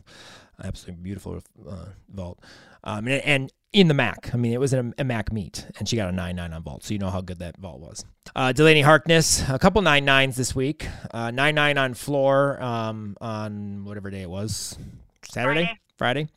absolutely 0.64 1.02
beautiful 1.04 1.42
uh, 1.68 1.86
vault. 2.10 2.40
Um, 2.84 3.08
and, 3.08 3.22
and, 3.24 3.54
in 3.74 3.88
the 3.88 3.94
MAC, 3.94 4.32
I 4.34 4.38
mean, 4.38 4.52
it 4.52 4.60
was 4.60 4.74
a, 4.74 4.92
a 4.98 5.06
MAC 5.06 5.32
meet, 5.32 5.66
and 5.80 5.88
she 5.88 5.96
got 5.96 6.10
a 6.10 6.12
nine 6.12 6.36
nine 6.36 6.52
on 6.52 6.62
vault, 6.62 6.84
so 6.84 6.94
you 6.94 7.00
know 7.00 7.10
how 7.10 7.22
good 7.22 7.40
that 7.40 7.56
vault 7.56 7.80
was. 7.80 8.04
Uh, 8.36 8.52
Delaney 8.52 8.82
Harkness, 8.82 9.48
a 9.48 9.58
couple 9.58 9.82
nine 9.82 10.04
nines 10.04 10.36
this 10.36 10.54
week, 10.54 10.88
uh, 11.12 11.32
nine 11.32 11.56
nine 11.56 11.78
on 11.78 11.94
floor 11.94 12.62
um, 12.62 13.16
on 13.22 13.86
whatever 13.86 14.10
day 14.10 14.24
it 14.24 14.30
was, 14.30 14.78
Saturday. 15.24 15.64
Friday. 15.64 15.80
Friday. 16.02 16.28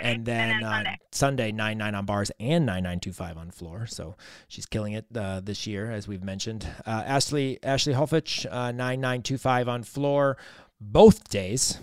And 0.00 0.24
then, 0.24 0.50
and 0.50 0.62
then 0.64 0.68
uh, 0.68 0.74
Sunday. 0.74 0.98
Sunday, 1.12 1.52
9 1.52 1.78
9 1.78 1.94
on 1.94 2.06
bars 2.06 2.32
and 2.40 2.66
9 2.66 2.82
9 2.82 2.98
2 2.98 3.12
5 3.12 3.36
on 3.36 3.50
floor. 3.52 3.86
So 3.86 4.16
she's 4.48 4.66
killing 4.66 4.94
it 4.94 5.06
uh, 5.14 5.38
this 5.38 5.64
year, 5.64 5.92
as 5.92 6.08
we've 6.08 6.24
mentioned. 6.24 6.66
Uh, 6.84 7.04
Ashley 7.06 7.60
Ashley 7.62 7.94
Hulfich, 7.94 8.52
uh, 8.52 8.72
9 8.72 9.00
9 9.00 9.22
2 9.22 9.38
5 9.38 9.68
on 9.68 9.84
floor 9.84 10.36
both 10.82 11.28
days. 11.28 11.78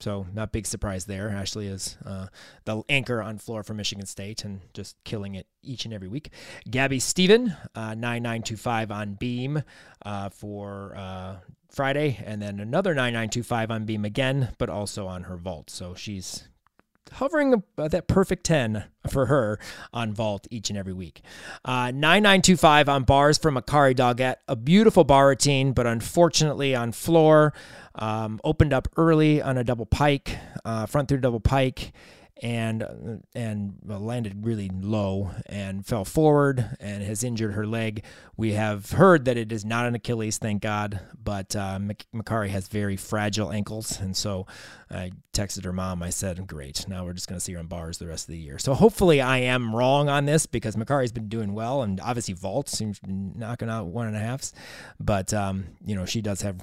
So 0.00 0.26
not 0.32 0.50
big 0.50 0.66
surprise 0.66 1.04
there. 1.04 1.28
Ashley 1.28 1.66
is 1.66 1.98
uh, 2.06 2.28
the 2.64 2.82
anchor 2.88 3.20
on 3.20 3.36
floor 3.36 3.62
for 3.62 3.74
Michigan 3.74 4.06
State 4.06 4.44
and 4.44 4.60
just 4.72 4.96
killing 5.04 5.34
it 5.34 5.46
each 5.62 5.84
and 5.84 5.92
every 5.92 6.08
week. 6.08 6.30
Gabby 6.70 7.00
Steven, 7.00 7.54
uh, 7.74 7.94
9925 7.94 8.90
on 8.90 9.14
beam 9.14 9.62
uh, 10.06 10.30
for 10.30 10.94
uh, 10.96 11.36
Friday, 11.70 12.18
and 12.24 12.40
then 12.40 12.60
another 12.60 12.94
9925 12.94 13.70
on 13.70 13.84
beam 13.84 14.06
again, 14.06 14.54
but 14.58 14.70
also 14.70 15.06
on 15.06 15.24
her 15.24 15.36
vault. 15.36 15.68
So 15.68 15.94
she's 15.94 16.48
hovering 17.12 17.52
about 17.52 17.90
that 17.90 18.08
perfect 18.08 18.44
10 18.44 18.84
for 19.08 19.26
her 19.26 19.58
on 19.92 20.12
vault 20.12 20.46
each 20.50 20.70
and 20.70 20.78
every 20.78 20.92
week. 20.92 21.22
Uh, 21.64 21.90
9925 21.90 22.88
on 22.88 23.04
bars 23.04 23.38
from 23.38 23.56
Makari 23.56 23.94
Doggett. 23.94 24.36
A 24.48 24.56
beautiful 24.56 25.04
bar 25.04 25.28
routine, 25.28 25.72
but 25.72 25.86
unfortunately 25.86 26.74
on 26.74 26.92
floor, 26.92 27.52
um, 27.94 28.40
opened 28.44 28.72
up 28.72 28.88
early 28.96 29.42
on 29.42 29.58
a 29.58 29.64
double 29.64 29.86
pike, 29.86 30.38
uh, 30.64 30.86
front 30.86 31.08
through 31.08 31.18
double 31.18 31.40
pike. 31.40 31.92
And 32.42 33.22
and 33.34 33.74
landed 33.84 34.46
really 34.46 34.70
low 34.72 35.30
and 35.44 35.84
fell 35.84 36.06
forward 36.06 36.74
and 36.80 37.02
has 37.02 37.22
injured 37.22 37.52
her 37.52 37.66
leg. 37.66 38.02
We 38.34 38.52
have 38.52 38.92
heard 38.92 39.26
that 39.26 39.36
it 39.36 39.52
is 39.52 39.62
not 39.62 39.84
an 39.84 39.94
Achilles, 39.94 40.38
thank 40.38 40.62
God, 40.62 41.00
but 41.22 41.54
uh, 41.54 41.78
Makari 42.14 42.48
has 42.48 42.66
very 42.68 42.96
fragile 42.96 43.52
ankles, 43.52 44.00
and 44.00 44.16
so 44.16 44.46
I 44.90 45.10
texted 45.34 45.66
her 45.66 45.72
mom. 45.74 46.02
I 46.02 46.08
said, 46.08 46.46
"Great, 46.46 46.88
now 46.88 47.04
we're 47.04 47.12
just 47.12 47.28
going 47.28 47.36
to 47.36 47.44
see 47.44 47.52
her 47.52 47.58
on 47.58 47.66
bars 47.66 47.98
the 47.98 48.06
rest 48.06 48.26
of 48.26 48.32
the 48.32 48.38
year." 48.38 48.58
So 48.58 48.72
hopefully, 48.72 49.20
I 49.20 49.36
am 49.40 49.76
wrong 49.76 50.08
on 50.08 50.24
this 50.24 50.46
because 50.46 50.76
Makari's 50.76 51.12
been 51.12 51.28
doing 51.28 51.52
well, 51.52 51.82
and 51.82 52.00
obviously 52.00 52.32
Vault 52.32 52.70
seems 52.70 53.00
knocking 53.06 53.68
out 53.68 53.88
one 53.88 54.06
and 54.06 54.16
a 54.16 54.20
halfs, 54.20 54.54
but 54.98 55.34
um, 55.34 55.66
you 55.84 55.94
know 55.94 56.06
she 56.06 56.22
does 56.22 56.40
have 56.40 56.56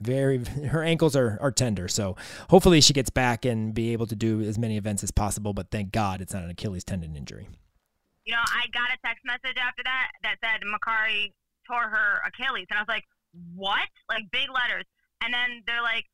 very 0.00 0.38
her 0.66 0.82
ankles 0.82 1.14
are, 1.14 1.38
are 1.40 1.50
tender 1.52 1.88
so 1.88 2.16
hopefully 2.48 2.80
she 2.80 2.92
gets 2.92 3.10
back 3.10 3.44
and 3.44 3.74
be 3.74 3.92
able 3.92 4.06
to 4.06 4.16
do 4.16 4.40
as 4.40 4.58
many 4.58 4.76
events 4.76 5.02
as 5.02 5.10
possible 5.10 5.52
but 5.52 5.70
thank 5.70 5.92
god 5.92 6.20
it's 6.20 6.32
not 6.32 6.42
an 6.42 6.50
achilles 6.50 6.84
tendon 6.84 7.14
injury 7.16 7.48
You 8.26 8.32
know, 8.36 8.44
I 8.46 8.68
got 8.72 8.92
a 8.92 8.98
text 9.04 9.24
message 9.24 9.56
after 9.58 9.82
that 9.82 10.12
that 10.22 10.36
said 10.44 10.60
Makari 10.62 11.32
tore 11.66 11.88
her 11.88 12.20
Achilles, 12.28 12.68
and 12.70 12.76
I 12.78 12.82
was 12.84 12.92
like, 12.92 13.06
"What?" 13.56 13.88
Like 14.12 14.28
big 14.30 14.46
letters, 14.52 14.84
and 15.24 15.32
then 15.32 15.64
they're 15.66 15.82
like, 15.82 16.04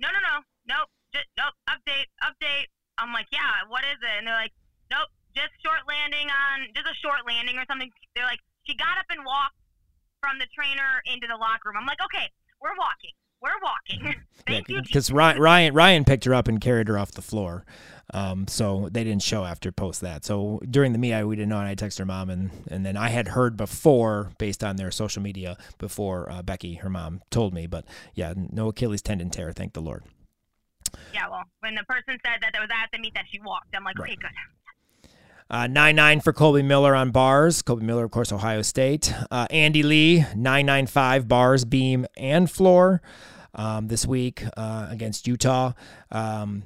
"No, 0.00 0.08
no, 0.08 0.18
no, 0.24 0.34
nope, 0.66 0.88
just 1.14 1.28
nope, 1.36 1.52
update, 1.68 2.08
update." 2.24 2.66
I'm 2.98 3.12
like, 3.12 3.28
"Yeah, 3.30 3.68
what 3.68 3.84
is 3.84 4.00
it?" 4.02 4.14
And 4.18 4.24
they're 4.26 4.40
like, 4.40 4.56
"Nope, 4.90 5.12
just 5.36 5.52
short 5.62 5.84
landing 5.86 6.32
on, 6.32 6.72
just 6.74 6.88
a 6.88 6.96
short 7.04 7.22
landing 7.28 7.60
or 7.60 7.66
something." 7.68 7.92
They're 8.16 8.26
like, 8.26 8.40
"She 8.64 8.74
got 8.74 8.96
up 8.98 9.06
and 9.12 9.20
walked 9.22 9.60
from 10.24 10.40
the 10.40 10.48
trainer 10.56 11.04
into 11.06 11.28
the 11.28 11.36
locker 11.36 11.70
room." 11.70 11.76
I'm 11.78 11.86
like, 11.86 12.02
"Okay, 12.08 12.26
we're 12.58 12.74
walking, 12.80 13.14
we're 13.42 13.50
walking." 13.62 14.14
Thank 14.46 14.68
you. 14.68 14.80
because 14.82 15.12
ryan, 15.12 15.38
ryan 15.40 15.74
ryan 15.74 16.04
picked 16.04 16.24
her 16.24 16.34
up 16.34 16.48
and 16.48 16.60
carried 16.60 16.88
her 16.88 16.98
off 16.98 17.12
the 17.12 17.22
floor 17.22 17.64
um, 18.12 18.48
so 18.48 18.88
they 18.90 19.04
didn't 19.04 19.22
show 19.22 19.44
after 19.44 19.70
post 19.70 20.00
that 20.00 20.24
so 20.24 20.60
during 20.68 20.92
the 20.92 20.98
meet 20.98 21.12
I, 21.12 21.24
we 21.24 21.36
didn't 21.36 21.50
know 21.50 21.58
and 21.60 21.68
i 21.68 21.74
texted 21.76 21.98
her 21.98 22.06
mom 22.06 22.30
and, 22.30 22.50
and 22.68 22.84
then 22.84 22.96
i 22.96 23.10
had 23.10 23.28
heard 23.28 23.56
before 23.56 24.30
based 24.38 24.64
on 24.64 24.76
their 24.76 24.90
social 24.90 25.22
media 25.22 25.56
before 25.78 26.28
uh, 26.32 26.42
becky 26.42 26.76
her 26.76 26.88
mom 26.88 27.20
told 27.30 27.52
me 27.54 27.66
but 27.68 27.84
yeah 28.14 28.32
no 28.36 28.68
achilles 28.68 29.02
tendon 29.02 29.28
tear 29.30 29.52
thank 29.52 29.74
the 29.74 29.82
lord 29.82 30.02
Yeah, 31.14 31.28
well, 31.30 31.44
when 31.60 31.74
the 31.76 31.84
person 31.84 32.18
said 32.26 32.38
that 32.40 32.50
there 32.52 32.62
was 32.62 32.70
at 32.72 32.90
the 32.92 32.98
meet 32.98 33.14
that 33.14 33.26
she 33.30 33.38
walked, 33.40 33.68
I'm 33.76 33.84
like, 33.84 33.96
Right. 33.98 34.10
okay, 34.12 34.18
good. 34.20 35.10
Uh, 35.48 35.66
9 35.66 35.96
9 35.96 36.20
for 36.20 36.32
Colby 36.32 36.62
Miller 36.62 36.94
on 36.96 37.10
bars. 37.10 37.60
Colby 37.62 37.84
Miller, 37.84 38.04
of 38.04 38.10
course, 38.10 38.32
Ohio 38.32 38.62
State. 38.62 39.12
Uh, 39.30 39.46
Andy 39.50 39.82
Lee, 39.82 40.20
995 40.36 41.26
bars, 41.28 41.64
beam, 41.64 42.06
and 42.16 42.48
floor 42.50 43.02
um, 43.54 43.88
this 43.88 44.06
week 44.06 44.44
uh, 44.56 44.88
against 44.90 45.26
Utah. 45.26 45.72
Um, 46.10 46.64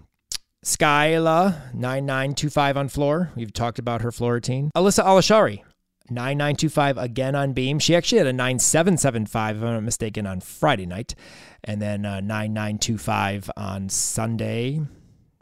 Skyla, 0.65 1.75
9925 1.75 2.77
on 2.77 2.89
floor. 2.89 3.31
We've 3.37 3.53
talked 3.53 3.79
about 3.79 4.01
her 4.01 4.11
floor 4.11 4.35
routine. 4.35 4.71
Alyssa 4.75 5.05
Alashari, 5.05 5.63
9925 6.11 6.97
again 6.97 7.35
on 7.35 7.53
beam. 7.53 7.79
She 7.79 7.95
actually 7.95 8.19
had 8.19 8.27
a 8.27 8.33
9775, 8.33 9.57
if 9.57 9.63
I'm 9.63 9.73
not 9.75 9.83
mistaken, 9.83 10.27
on 10.27 10.41
Friday 10.41 10.87
night. 10.87 11.15
And 11.63 11.83
then 11.83 12.07
uh, 12.07 12.21
9925 12.21 13.51
on 13.57 13.89
Sunday, 13.91 14.81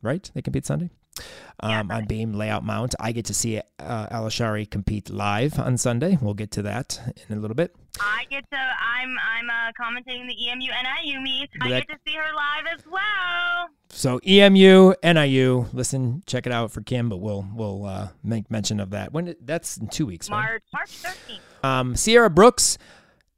right? 0.03 0.29
They 0.35 0.43
compete 0.43 0.67
Sunday? 0.67 0.91
Um, 1.61 1.91
on 1.93 2.07
beam 2.07 2.33
layout 2.33 2.65
mount. 2.65 2.95
I 2.99 3.13
get 3.13 3.27
to 3.27 3.35
see 3.35 3.61
uh, 3.79 4.07
Alashari 4.09 4.69
compete 4.69 5.11
live 5.11 5.59
on 5.61 5.77
Sunday. 5.79 6.19
We'll 6.21 6.35
get 6.35 6.51
to 6.53 6.63
that 6.63 6.99
in 7.29 7.37
a 7.37 7.41
little 7.41 7.55
bit. 7.55 7.77
I 8.01 8.25
get 8.31 8.45
to 8.51 8.57
I'm 8.59 9.17
I'm 9.19 9.49
uh, 9.51 9.71
commentating 9.81 10.27
the 10.27 10.49
EMU 10.49 10.67
NIU 10.67 11.21
meet. 11.21 11.51
I 11.61 11.69
That- 11.69 11.87
get 11.87 11.95
to 11.97 12.01
see 12.07 12.15
her 12.17 12.35
live 12.35 12.79
as 12.79 12.85
well. 12.91 13.69
So 13.91 14.19
EMU, 14.27 14.95
NIU, 15.05 15.67
listen, 15.75 16.23
check 16.27 16.47
it 16.47 16.53
out 16.53 16.73
for 16.73 16.81
Kim, 16.81 17.09
but 17.11 17.19
we'll 17.19 17.47
we'll 17.55 17.85
uh, 17.85 18.09
make 18.25 18.51
mention 18.51 18.81
of 18.81 18.91
that 18.91 19.13
when 19.13 19.35
that's 19.45 19.77
in 19.77 19.89
two 19.89 20.07
weeks. 20.07 20.31
Right? 20.31 20.41
March 20.41 20.63
March 20.73 21.03
13th. 21.63 21.69
Um, 21.69 21.95
Sierra 21.95 22.31
Brooks, 22.31 22.79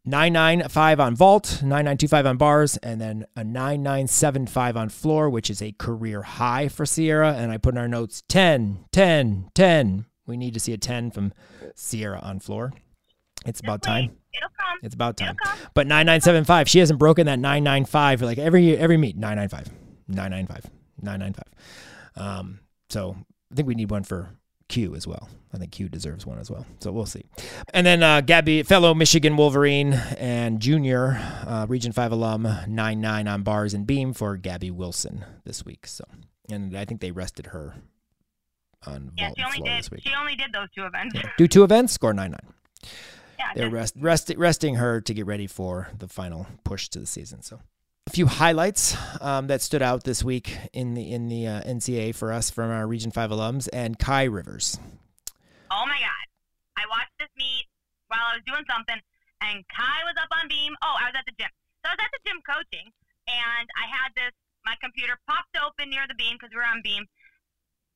995 0.07 1.00
on 1.00 1.16
vault, 1.16 1.62
9925 1.62 2.26
on 2.26 2.36
bars, 2.36 2.76
and 2.78 3.00
then 3.00 3.24
a 3.36 3.42
9975 3.42 4.76
on 4.76 4.88
floor, 4.90 5.30
which 5.30 5.48
is 5.48 5.62
a 5.62 5.72
career 5.72 6.22
high 6.22 6.68
for 6.68 6.84
Sierra. 6.84 7.32
And 7.32 7.50
I 7.50 7.57
put 7.57 7.74
in 7.74 7.78
our 7.78 7.88
notes 7.88 8.22
10, 8.28 8.84
10, 8.92 9.50
10. 9.55 10.05
We 10.26 10.36
need 10.36 10.55
to 10.55 10.61
see 10.61 10.72
a 10.72 10.78
10 10.78 11.11
from 11.11 11.32
Sierra 11.74 12.18
on 12.18 12.38
floor. 12.40 12.72
It's 13.46 13.61
about 13.61 13.82
time. 13.82 14.16
It'll 14.32 14.48
come. 14.48 14.78
It's 14.82 14.94
about 14.94 15.16
time. 15.16 15.36
But 15.74 15.86
9975, 15.86 16.68
she 16.68 16.78
hasn't 16.80 16.98
broken 16.98 17.26
that 17.26 17.38
995 17.38 18.22
like 18.22 18.38
every 18.38 18.76
every 18.76 18.96
meet 18.96 19.16
995, 19.16 19.72
995, 20.09 20.70
995. 21.02 21.44
Um, 22.16 22.61
so 22.88 23.16
I 23.52 23.55
think 23.55 23.68
we 23.68 23.74
need 23.74 23.90
one 23.90 24.05
for 24.05 24.30
Q 24.69 24.95
as 24.95 25.07
well. 25.07 25.29
I 25.53 25.59
think 25.59 25.73
Q 25.73 25.89
deserves 25.89 26.27
one 26.27 26.39
as 26.39 26.51
well. 26.51 26.67
So 26.81 26.91
we'll 26.91 27.07
see. 27.07 27.25
And 27.73 27.87
then 27.87 28.03
uh, 28.03 28.21
Gabby, 28.23 28.62
fellow 28.62 28.95
Michigan 28.95 29.37
Wolverine 29.37 29.93
and 30.19 30.59
junior 30.61 31.17
uh, 31.47 31.67
Region 31.69 31.93
5 31.93 32.12
alum, 32.12 32.49
9 32.67 33.01
9 33.01 33.29
on 33.29 33.43
bars 33.43 33.75
and 33.75 33.87
beam 33.87 34.12
for 34.12 34.37
Gabby 34.37 34.71
Wilson 34.71 35.25
this 35.45 35.65
week. 35.65 35.87
So, 35.87 36.05
and 36.51 36.77
I 36.77 36.85
think 36.85 37.01
they 37.01 37.11
rested 37.12 37.47
her 37.47 37.75
on 38.87 39.12
Yeah, 39.17 39.27
vault 39.29 39.39
she 39.39 39.45
only 39.45 39.61
did 39.71 39.79
this 39.79 39.91
week. 39.91 40.01
she 40.03 40.15
only 40.19 40.35
did 40.37 40.53
those 40.53 40.69
two 40.75 40.85
events. 40.85 41.15
Yeah. 41.15 41.31
Do 41.39 41.47
two 41.47 41.62
events, 41.65 41.93
score 41.93 42.12
9 42.12 42.31
9. 42.31 42.41
Yeah, 42.83 42.89
Yeah, 43.39 43.47
they're 43.55 43.71
rest, 43.71 43.95
rest, 43.99 44.33
resting 44.37 44.77
her 44.77 45.01
to 45.03 45.15
get 45.15 45.27
ready 45.27 45.47
for 45.47 45.89
the 45.99 46.09
final 46.09 46.47
push 46.65 46.89
to 46.91 46.99
the 47.01 47.07
season. 47.07 47.43
So, 47.43 47.61
a 48.07 48.11
few 48.11 48.26
highlights 48.26 48.96
um, 49.20 49.46
that 49.46 49.62
stood 49.62 49.80
out 49.80 50.05
this 50.05 50.22
week 50.22 50.57
in 50.72 50.94
the 50.94 51.12
in 51.12 51.28
the 51.28 51.48
uh, 51.48 52.12
for 52.12 52.32
us 52.32 52.50
from 52.50 52.70
our 52.70 52.86
Region 52.86 53.11
Five 53.11 53.30
alums 53.30 53.68
and 53.72 53.98
Kai 53.98 54.24
Rivers. 54.24 54.78
Oh 55.70 55.84
my 55.88 55.96
god. 55.96 56.26
I 56.76 56.84
watched 56.90 57.16
this 57.18 57.32
meet 57.38 57.64
while 58.09 58.20
I 58.20 58.36
was 58.36 58.44
doing 58.44 58.64
something 58.68 59.00
and 59.40 59.64
Kai 59.72 60.05
was 60.05 60.16
up 60.20 60.28
on 60.36 60.48
beam. 60.48 60.76
Oh, 60.84 60.96
I 61.00 61.09
was 61.09 61.16
at 61.16 61.24
the 61.24 61.32
gym. 61.40 61.48
So 61.80 61.88
I 61.88 61.96
was 61.96 62.02
at 62.05 62.12
the 62.12 62.22
gym 62.28 62.44
coaching 62.44 62.92
and 63.24 63.66
I 63.72 63.88
had 63.88 64.12
this 64.12 64.36
my 64.68 64.76
computer 64.80 65.16
popped 65.28 65.57
open 65.61 65.88
near 65.88 66.05
the 66.09 66.16
beam 66.16 66.36
because 66.36 66.52
we 66.52 66.61
were 66.61 66.68
on 66.68 66.84
beam. 66.84 67.05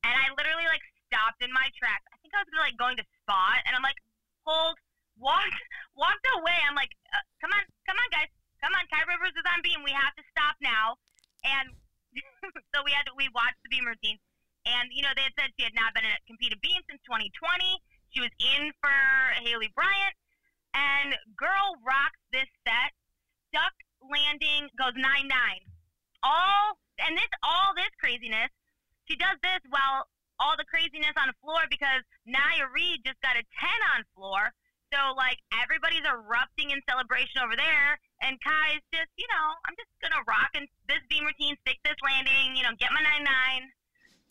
And 0.04 0.14
I 0.16 0.32
literally 0.36 0.68
like 0.68 0.84
stopped 1.08 1.44
in 1.44 1.52
my 1.52 1.68
tracks. 1.76 2.08
I 2.12 2.16
think 2.24 2.32
I 2.32 2.44
was 2.44 2.52
like 2.56 2.80
going 2.80 2.96
to 2.96 3.04
spot 3.24 3.60
and 3.68 3.76
I'm 3.76 3.84
like, 3.84 4.00
hold, 4.48 4.80
walked 5.20 5.52
walked 6.00 6.24
away. 6.40 6.56
I'm 6.64 6.76
like, 6.76 6.96
uh, 7.12 7.24
come 7.44 7.52
on, 7.52 7.64
come 7.84 8.00
on 8.00 8.08
guys. 8.08 8.32
Come 8.58 8.74
on, 8.74 8.84
Kai 8.90 9.06
Rivers 9.06 9.34
is 9.38 9.46
on 9.46 9.62
beam. 9.62 9.86
We 9.86 9.94
have 9.94 10.14
to 10.18 10.24
stop 10.34 10.58
now. 10.58 10.98
And 11.46 11.70
so 12.74 12.82
we 12.82 12.90
had 12.90 13.06
to 13.06 13.14
we 13.14 13.30
watched 13.30 13.62
the 13.62 13.70
beam 13.70 13.86
routine. 13.86 14.18
And 14.66 14.90
you 14.90 15.02
know, 15.02 15.14
they 15.14 15.24
had 15.24 15.36
said 15.38 15.54
she 15.54 15.64
had 15.64 15.76
not 15.78 15.94
been 15.94 16.04
a 16.04 16.14
competed 16.26 16.58
beam 16.60 16.82
since 16.90 17.00
2020. 17.06 17.30
She 18.10 18.20
was 18.20 18.32
in 18.40 18.72
for 18.80 18.96
Haley 19.44 19.70
Bryant, 19.76 20.16
and 20.74 21.14
girl 21.36 21.76
rocks 21.84 22.18
this 22.32 22.48
set. 22.64 22.92
Duck 23.52 23.72
landing 24.02 24.68
goes 24.76 24.96
nine 24.96 25.28
nine. 25.28 25.62
All 26.24 26.76
and 26.98 27.14
this 27.14 27.30
all 27.46 27.72
this 27.78 27.92
craziness. 28.02 28.50
She 29.06 29.16
does 29.16 29.38
this 29.40 29.62
while 29.70 30.04
all 30.38 30.54
the 30.56 30.66
craziness 30.66 31.14
on 31.18 31.30
the 31.30 31.38
floor 31.42 31.66
because 31.70 32.02
Naya 32.26 32.70
Reed 32.70 33.02
just 33.02 33.18
got 33.22 33.34
a 33.34 33.42
10 33.42 33.94
on 33.94 34.06
floor. 34.14 34.54
So 34.92 35.14
like 35.16 35.38
everybody's 35.62 36.04
erupting 36.08 36.70
in 36.70 36.80
celebration 36.88 37.40
over 37.44 37.54
there, 37.56 37.98
and 38.22 38.38
Kai's 38.40 38.80
just 38.94 39.10
you 39.16 39.26
know 39.28 39.46
I'm 39.66 39.74
just 39.76 39.90
gonna 40.00 40.22
rock 40.26 40.50
and 40.54 40.66
this 40.88 41.00
beam 41.10 41.24
routine, 41.24 41.56
stick 41.66 41.78
this 41.84 41.96
landing, 42.02 42.56
you 42.56 42.62
know, 42.62 42.70
get 42.78 42.88
my 42.92 43.02
nine 43.02 43.24
nine. 43.24 43.68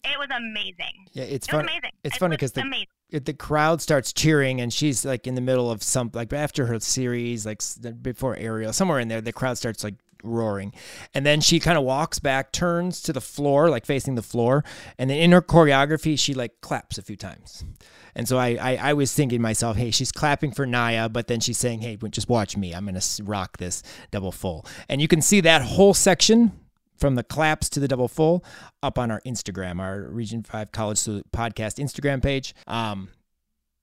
It 0.04 0.18
was 0.18 0.30
amazing. 0.32 1.08
Yeah, 1.14 1.26
it's 1.26 1.48
It 1.48 1.52
fun. 1.52 1.62
amazing. 1.66 1.92
It's 2.04 2.16
It 2.16 2.20
funny 2.20 2.36
because 2.36 2.54
the- 2.54 2.62
amazing. 2.62 2.88
It, 3.10 3.24
the 3.26 3.34
crowd 3.34 3.82
starts 3.82 4.12
cheering, 4.12 4.60
and 4.60 4.72
she's 4.74 5.06
like 5.06 5.28
in 5.28 5.36
the 5.36 5.42
middle 5.42 5.72
of 5.72 5.82
some 5.84 6.12
like 6.14 6.34
after 6.34 6.66
her 6.66 6.80
series, 6.80 7.46
like 7.46 7.62
before 8.02 8.36
aerial, 8.36 8.74
somewhere 8.74 9.00
in 9.00 9.08
there, 9.08 9.22
the 9.22 9.32
crowd 9.32 9.58
starts 9.58 9.84
like 9.84 9.96
roaring, 10.24 10.74
and 11.14 11.26
then 11.26 11.40
she 11.40 11.60
kind 11.60 11.78
of 11.78 11.84
walks 11.86 12.20
back, 12.20 12.52
turns 12.52 13.02
to 13.04 13.14
the 13.14 13.22
floor, 13.22 13.70
like 13.70 13.86
facing 13.86 14.16
the 14.16 14.22
floor, 14.22 14.64
and 14.98 15.10
then 15.10 15.18
in 15.20 15.32
her 15.32 15.42
choreography, 15.42 16.18
she 16.20 16.34
like 16.34 16.60
claps 16.62 16.98
a 16.98 17.02
few 17.02 17.16
times. 17.16 17.64
And 18.18 18.28
so 18.28 18.40
I, 18.40 18.58
I, 18.60 18.76
I 18.82 18.94
was 18.94 19.14
thinking 19.14 19.38
to 19.38 19.42
myself, 19.42 19.78
hey, 19.78 19.92
she's 19.92 20.12
clapping 20.12 20.52
for 20.52 20.66
Naya, 20.66 21.08
but 21.08 21.28
then 21.28 21.40
she's 21.40 21.60
saying, 21.60 21.82
hey, 21.82 21.98
just 22.10 22.28
watch 22.28 22.58
me. 22.58 22.74
I'm 22.74 22.84
going 22.84 23.00
to 23.00 23.24
rock 23.24 23.58
this 23.58 23.84
double 24.10 24.32
full. 24.32 24.66
And 24.90 25.00
you 25.00 25.08
can 25.08 25.22
see 25.22 25.40
that 25.42 25.62
whole 25.62 25.94
section 25.94 26.52
from 26.98 27.14
the 27.14 27.24
claps 27.24 27.70
to 27.70 27.80
the 27.80 27.88
double 27.88 28.08
full 28.08 28.44
up 28.82 28.98
on 28.98 29.12
our 29.12 29.22
Instagram, 29.22 29.80
our 29.80 30.02
Region 30.02 30.42
5 30.42 30.72
College 30.72 30.98
podcast 30.98 31.78
Instagram 31.78 32.24
page. 32.24 32.56
Um, 32.66 33.10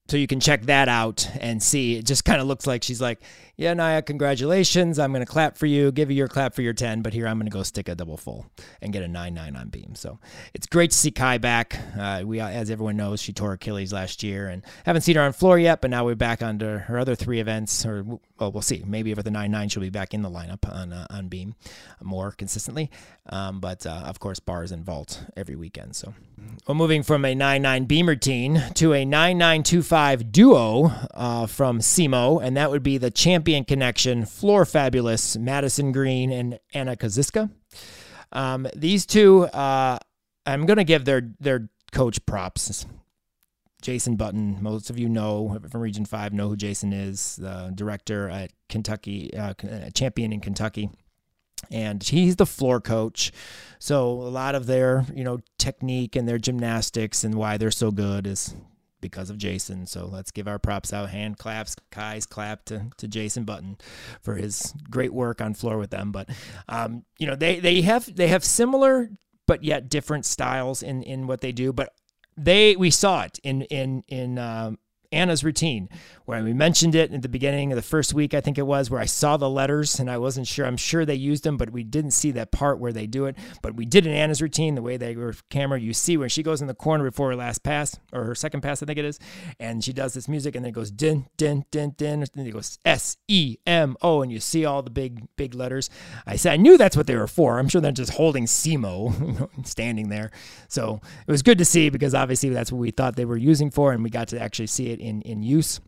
so 0.09 0.19
you 0.19 0.27
can 0.27 0.39
check 0.39 0.63
that 0.67 0.89
out 0.89 1.29
and 1.41 1.63
see. 1.63 1.97
It 1.97 2.05
just 2.05 2.25
kind 2.25 2.41
of 2.41 2.47
looks 2.47 2.67
like 2.67 2.83
she's 2.83 3.01
like, 3.01 3.21
yeah, 3.57 3.73
Naya, 3.73 4.03
congratulations. 4.03 4.99
I'm 4.99 5.13
going 5.13 5.25
to 5.25 5.31
clap 5.31 5.57
for 5.57 5.67
you, 5.67 5.93
give 5.93 6.11
you 6.11 6.17
your 6.17 6.29
clap 6.29 6.55
for 6.55 6.63
your 6.63 6.73
10, 6.73 7.03
but 7.03 7.13
here 7.13 7.27
I'm 7.27 7.39
going 7.39 7.47
to 7.47 7.53
go 7.57 7.63
stick 7.63 7.89
a 7.89 7.95
double 7.95 8.17
full 8.17 8.47
and 8.83 8.93
get 8.93 9.03
a 9.03 9.09
9 9.09 9.33
9 9.33 9.57
on 9.57 9.69
beam. 9.69 9.95
So 9.95 10.19
it's 10.53 10.67
great 10.67 10.91
to 10.91 10.97
see 10.97 11.11
Kai 11.13 11.39
back. 11.39 11.79
Uh, 11.97 12.23
we, 12.27 12.41
As 12.41 12.71
everyone 12.71 12.97
knows, 12.97 13.23
she 13.23 13.33
tore 13.33 13.53
Achilles 13.53 13.93
last 13.93 14.23
year 14.23 14.49
and 14.49 14.63
haven't 14.85 15.03
seen 15.03 15.17
her 15.17 15.23
on 15.23 15.33
floor 15.33 15.59
yet, 15.59 15.81
but 15.81 15.91
now 15.91 16.05
we're 16.05 16.17
back 16.17 16.43
onto 16.43 16.67
her 16.67 16.99
other 16.99 17.15
three 17.15 17.39
events. 17.39 17.87
Or, 17.87 18.03
well, 18.41 18.51
we'll 18.51 18.61
see. 18.61 18.83
Maybe 18.85 19.15
with 19.15 19.25
the 19.25 19.31
9 19.31 19.51
9, 19.51 19.69
she'll 19.69 19.81
be 19.81 19.91
back 19.91 20.13
in 20.13 20.23
the 20.23 20.31
lineup 20.31 20.69
on, 20.71 20.93
uh, 20.93 21.07
on 21.11 21.29
beam 21.29 21.55
more 22.03 22.33
consistently. 22.33 22.91
Um, 23.29 23.61
but 23.61 23.87
uh, 23.87 24.03
of 24.05 24.19
course, 24.19 24.41
bars 24.41 24.73
and 24.73 24.85
vault 24.85 25.25
every 25.37 25.55
weekend. 25.55 25.95
So 25.95 26.13
we're 26.39 26.55
well, 26.67 26.75
moving 26.75 27.03
from 27.03 27.25
a 27.25 27.35
9 27.35 27.63
9 27.63 27.85
beam 27.85 28.09
routine 28.09 28.63
to 28.75 28.93
a 28.93 29.05
9 29.05 29.39
9 29.39 29.63
2 29.63 29.83
5 29.95 30.33
duo 30.33 30.91
uh, 31.15 31.47
from 31.47 31.79
SEMO, 31.79 32.43
and 32.43 32.57
that 32.57 32.69
would 32.69 32.83
be 32.83 32.99
the 32.99 33.13
champion 33.13 33.65
connection, 33.65 34.27
Floor 34.27 34.65
Fabulous, 34.65 35.37
Madison 35.37 35.93
Green, 35.93 36.33
and 36.33 36.59
Anna 36.73 36.97
Kaziska. 36.97 37.49
Um, 38.33 38.67
these 38.75 39.07
two, 39.07 39.45
uh, 39.45 40.01
I'm 40.47 40.67
going 40.67 40.79
to 40.79 40.85
give 40.85 41.05
their, 41.05 41.31
their 41.39 41.69
coach 41.93 42.27
props. 42.27 42.87
Jason 43.83 44.17
Button, 44.17 44.61
most 44.61 44.91
of 44.91 44.99
you 44.99 45.09
know 45.09 45.61
from 45.71 45.81
Region 45.81 46.07
5, 46.07 46.33
know 46.33 46.49
who 46.49 46.57
Jason 46.57 46.93
is, 46.93 47.37
the 47.37 47.71
director 47.73 48.29
at 48.29 48.51
Kentucky, 48.69 49.33
uh, 49.37 49.55
champion 49.95 50.33
in 50.33 50.41
Kentucky 50.41 50.91
and 51.71 52.03
he's 52.03 52.35
the 52.35 52.47
floor 52.47 52.81
coach. 52.81 53.31
So 53.79 54.11
a 54.11 54.29
lot 54.29 54.57
of 54.57 54.67
their, 54.67 55.07
you 55.15 55.23
know, 55.23 55.39
technique 55.57 56.17
and 56.17 56.29
their 56.29 56.37
gymnastics 56.37 57.23
and 57.23 57.37
why 57.37 57.59
they're 57.59 57.71
so 57.71 57.93
good 57.93 58.27
is 58.27 58.55
because 59.05 59.29
of 59.29 59.37
Jason. 59.37 59.85
So 59.87 60.07
let's 60.07 60.31
give 60.31 60.49
our 60.49 60.59
props 60.59 60.91
out. 60.91 61.11
Hand 61.11 61.37
claps, 61.37 61.77
Kai's 61.91 62.25
clap 62.25 62.65
to, 62.65 62.87
to 62.97 63.07
Jason 63.07 63.45
Button 63.45 63.77
for 64.23 64.37
his 64.37 64.73
great 64.91 65.13
work 65.13 65.43
on 65.43 65.53
floor 65.53 65.77
with 65.77 65.91
them. 65.91 66.11
But 66.11 66.31
um, 66.71 67.05
you 67.19 67.27
know, 67.27 67.37
they 67.37 67.61
they 67.61 67.83
have 67.83 68.17
they 68.17 68.29
have 68.29 68.43
similar 68.43 69.11
but 69.47 69.63
yet 69.63 69.91
different 69.91 70.25
styles 70.25 70.83
in 70.83 71.03
in 71.03 71.27
what 71.27 71.43
they 71.43 71.53
do. 71.53 71.71
But 71.71 71.93
they 72.39 72.77
we 72.77 72.91
saw 72.91 73.25
it 73.25 73.39
in 73.45 73.63
in 73.63 74.05
in 74.09 74.39
um, 74.39 74.79
Anna's 75.15 75.45
routine, 75.45 75.89
where 76.25 76.43
we 76.43 76.53
mentioned 76.53 76.95
it 76.95 77.13
at 77.13 77.23
the 77.23 77.29
beginning 77.29 77.73
of 77.73 77.77
the 77.77 77.83
first 77.83 78.15
week, 78.15 78.35
I 78.35 78.41
think 78.41 78.59
it 78.59 78.67
was, 78.67 78.91
where 78.91 79.01
I 79.01 79.05
saw 79.07 79.37
the 79.37 79.49
letters 79.49 79.99
and 79.99 80.11
I 80.11 80.19
wasn't 80.19 80.47
sure. 80.47 80.67
I'm 80.67 80.77
sure 80.77 81.05
they 81.05 81.15
used 81.15 81.45
them, 81.45 81.57
but 81.57 81.71
we 81.71 81.85
didn't 81.85 82.13
see 82.13 82.31
that 82.33 82.51
part 82.51 82.79
where 82.79 82.93
they 82.93 83.07
do 83.07 83.27
it. 83.27 83.37
But 83.63 83.75
we 83.75 83.85
did 83.85 84.07
in 84.07 84.13
Anna's 84.13 84.43
routine, 84.43 84.75
the 84.75 84.83
way 84.83 84.97
they 84.97 85.17
were 85.17 85.35
camera, 85.51 85.81
you 85.81 85.93
see 85.93 86.17
when 86.17 86.29
she 86.29 86.43
goes 86.43 86.61
in 86.61 86.67
the 86.67 86.75
corner 86.75 87.05
before 87.05 87.31
her 87.31 87.37
last 87.37 87.63
pass, 87.63 87.99
or 88.13 88.25
her 88.25 88.35
second 88.35 88.61
pass, 88.61 88.83
I 88.83 88.87
think 88.87 88.99
it 88.99 89.05
is, 89.05 89.19
and 89.59 89.83
she 89.85 89.93
does 89.93 90.15
this 90.15 90.29
music, 90.29 90.55
and 90.55 90.65
then 90.65 90.71
it 90.71 90.75
goes 90.75 90.91
din, 90.91 91.27
din, 91.37 91.65
din, 91.71 91.95
din, 91.97 92.23
and 92.23 92.31
then 92.35 92.47
it 92.47 92.53
goes 92.53 92.79
S 92.85 93.17
E 93.29 93.57
M 93.67 93.97
O, 94.03 94.23
and 94.23 94.33
you 94.33 94.41
see 94.41 94.65
all 94.65 94.83
the 94.83 94.91
big, 94.91 95.27
big 95.37 95.55
letters. 95.55 95.91
I 96.27 96.37
said, 96.37 96.53
I 96.53 96.57
knew 96.57 96.77
that's 96.77 96.97
what 96.97 97.07
they 97.07 97.17
were 97.17 97.27
for. 97.27 97.59
I'm 97.59 97.69
sure 97.69 97.81
they're 97.81 97.93
just 97.93 98.15
holding 98.15 98.47
SEMO 98.47 99.49
standing 99.67 100.09
there. 100.09 100.31
So 100.69 101.01
it 101.27 101.31
was 101.31 101.43
good 101.43 101.59
to 101.59 101.65
see 101.65 101.91
because 101.91 102.15
obviously 102.15 102.51
that's 102.51 102.73
what 102.73 102.79
we 102.79 102.91
thought 102.91 103.17
they 103.17 103.25
were 103.25 103.37
using 103.37 103.71
for, 103.71 103.93
and 103.93 104.03
we 104.03 104.11
got 104.11 104.29
to 104.29 104.41
actually 104.41 104.67
see 104.67 104.89
it 104.89 105.01
in, 105.05 105.23
in 105.23 105.43
use. 105.43 105.81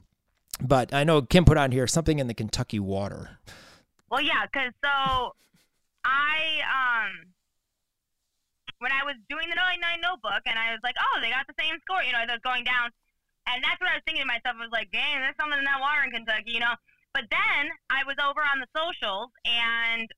But 0.61 0.95
I 0.95 1.05
know 1.05 1.23
Kim 1.23 1.45
put 1.45 1.59
on 1.59 1.73
here 1.73 1.87
something 1.87 2.19
in 2.19 2.29
the 2.29 2.35
Kentucky 2.35 2.79
water. 2.79 3.39
Well, 4.11 4.23
yeah, 4.23 4.47
because 4.47 4.73
so 4.83 5.35
I 6.05 6.63
um 6.65 7.35
when 8.79 8.93
I 8.93 9.05
was 9.05 9.17
doing 9.29 9.49
the 9.49 9.57
99 9.57 10.01
notebook 10.05 10.45
and 10.45 10.57
I 10.61 10.73
was 10.73 10.81
like, 10.85 10.97
oh, 11.01 11.17
they 11.21 11.33
got 11.33 11.49
the 11.49 11.57
same 11.57 11.81
score, 11.85 12.05
you 12.05 12.13
know, 12.13 12.21
I 12.21 12.29
was 12.29 12.45
going 12.45 12.65
down, 12.65 12.93
and 13.49 13.65
that's 13.65 13.81
what 13.81 13.89
I 13.89 13.97
was 13.97 14.05
thinking 14.05 14.23
to 14.23 14.29
myself. 14.29 14.61
I 14.61 14.65
was 14.69 14.75
like, 14.75 14.93
dang, 14.93 15.25
there's 15.25 15.37
something 15.41 15.59
in 15.59 15.65
that 15.65 15.81
water 15.81 16.05
in 16.05 16.13
Kentucky, 16.13 16.53
you 16.53 16.61
know. 16.61 16.77
But 17.17 17.25
then 17.33 17.73
I 17.89 18.05
was 18.05 18.21
over 18.21 18.45
on 18.45 18.61
the 18.61 18.69
socials 18.77 19.33
and 19.49 20.09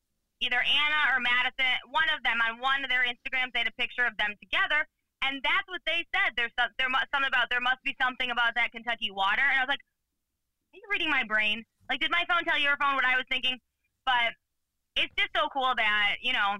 either 0.42 0.58
Anna 0.58 1.00
or 1.14 1.22
Madison, 1.22 1.70
one 1.94 2.10
of 2.10 2.22
them 2.26 2.42
on 2.42 2.58
one 2.58 2.82
of 2.82 2.90
their 2.90 3.06
Instagrams, 3.06 3.54
they 3.54 3.62
had 3.62 3.70
a 3.70 3.78
picture 3.78 4.06
of 4.06 4.18
them 4.18 4.34
together, 4.42 4.86
and 5.22 5.42
that's 5.42 5.66
what 5.66 5.82
they 5.86 6.06
said. 6.14 6.34
There's 6.36 6.54
some, 6.58 6.70
there 6.78 6.88
must 6.88 7.10
something 7.12 7.28
about 7.28 7.50
there 7.50 7.62
must 7.62 7.82
be 7.82 7.96
something 8.00 8.30
about 8.30 8.54
that 8.54 8.72
Kentucky 8.72 9.10
water, 9.10 9.42
and 9.42 9.58
I 9.58 9.62
was 9.62 9.70
like, 9.70 9.82
are 10.74 10.78
you 10.78 10.86
reading 10.90 11.10
my 11.10 11.24
brain? 11.24 11.64
Like, 11.88 12.00
did 12.00 12.10
my 12.10 12.24
phone 12.28 12.44
tell 12.44 12.58
your 12.58 12.76
phone 12.76 12.94
what 12.94 13.04
I 13.04 13.16
was 13.16 13.24
thinking? 13.28 13.58
But 14.04 14.36
it's 14.96 15.12
just 15.18 15.30
so 15.34 15.48
cool 15.52 15.72
that 15.76 16.16
you 16.22 16.32
know 16.32 16.58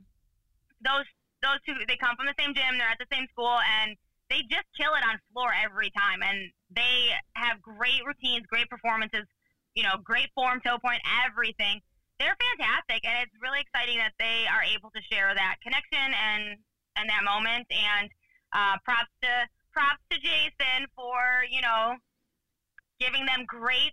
those 0.82 1.06
those 1.42 1.60
two 1.66 1.74
they 1.86 1.96
come 1.96 2.16
from 2.16 2.26
the 2.26 2.36
same 2.38 2.54
gym, 2.54 2.78
they're 2.78 2.90
at 2.90 2.98
the 2.98 3.10
same 3.12 3.26
school, 3.30 3.58
and 3.82 3.94
they 4.30 4.44
just 4.50 4.68
kill 4.76 4.92
it 4.94 5.04
on 5.06 5.16
floor 5.32 5.50
every 5.54 5.90
time, 5.96 6.22
and 6.22 6.50
they 6.70 7.16
have 7.34 7.62
great 7.62 8.04
routines, 8.04 8.44
great 8.46 8.68
performances, 8.68 9.24
you 9.72 9.82
know, 9.82 9.96
great 10.04 10.28
form, 10.34 10.60
toe 10.60 10.76
point, 10.78 11.00
everything. 11.24 11.80
They're 12.20 12.36
fantastic, 12.36 13.06
and 13.06 13.22
it's 13.22 13.32
really 13.40 13.62
exciting 13.62 13.96
that 14.02 14.12
they 14.18 14.44
are 14.50 14.66
able 14.66 14.90
to 14.90 15.00
share 15.06 15.32
that 15.32 15.56
connection 15.62 16.12
and 16.12 16.58
and 16.98 17.06
that 17.08 17.22
moment. 17.22 17.66
And 17.70 18.10
uh, 18.52 18.76
props 18.84 19.10
to 19.22 19.48
props 19.72 20.02
to 20.10 20.18
Jason 20.18 20.86
for 20.96 21.44
you 21.50 21.60
know 21.60 21.96
giving 23.00 23.26
them 23.26 23.44
great 23.46 23.92